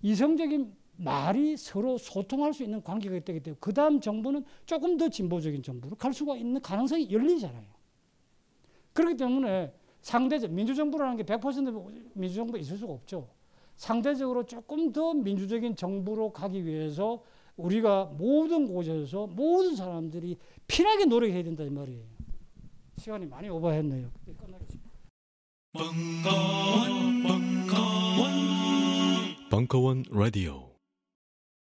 이성적인 0.00 0.74
말이 0.96 1.58
서로 1.58 1.98
소통할 1.98 2.54
수 2.54 2.62
있는 2.62 2.82
관계가 2.82 3.18
되기 3.26 3.40
때문에 3.40 3.58
그 3.60 3.74
다음 3.74 4.00
정부는 4.00 4.46
조금 4.64 4.96
더 4.96 5.10
진보적인 5.10 5.62
정부로 5.62 5.96
갈 5.96 6.14
수가 6.14 6.34
있는 6.34 6.62
가능성이 6.62 7.12
열리잖아요. 7.12 7.68
그렇기 8.94 9.18
때문에 9.18 9.74
상대적 10.00 10.50
민주정부라는 10.50 11.18
게 11.18 11.24
100% 11.24 12.14
민주정부 12.14 12.56
있을 12.56 12.78
수가 12.78 12.94
없죠. 12.94 13.28
상대적으로 13.76 14.46
조금 14.46 14.90
더 14.94 15.12
민주적인 15.12 15.76
정부로 15.76 16.32
가기 16.32 16.64
위해서 16.64 17.22
우리가 17.56 18.04
모든 18.16 18.66
곳에서 18.66 19.26
모든 19.26 19.74
사람들이 19.76 20.36
필하게 20.66 21.06
노력해야 21.06 21.42
된다 21.42 21.64
이 21.64 21.70
말이에요. 21.70 22.04
시간이 22.98 23.26
많이 23.26 23.48
오버했네요. 23.48 24.10
끝나겠습니다. 24.38 24.90
벙커원, 25.72 27.22
벙커원, 27.22 28.30
벙커원 29.50 30.04
라디오. 30.10 30.65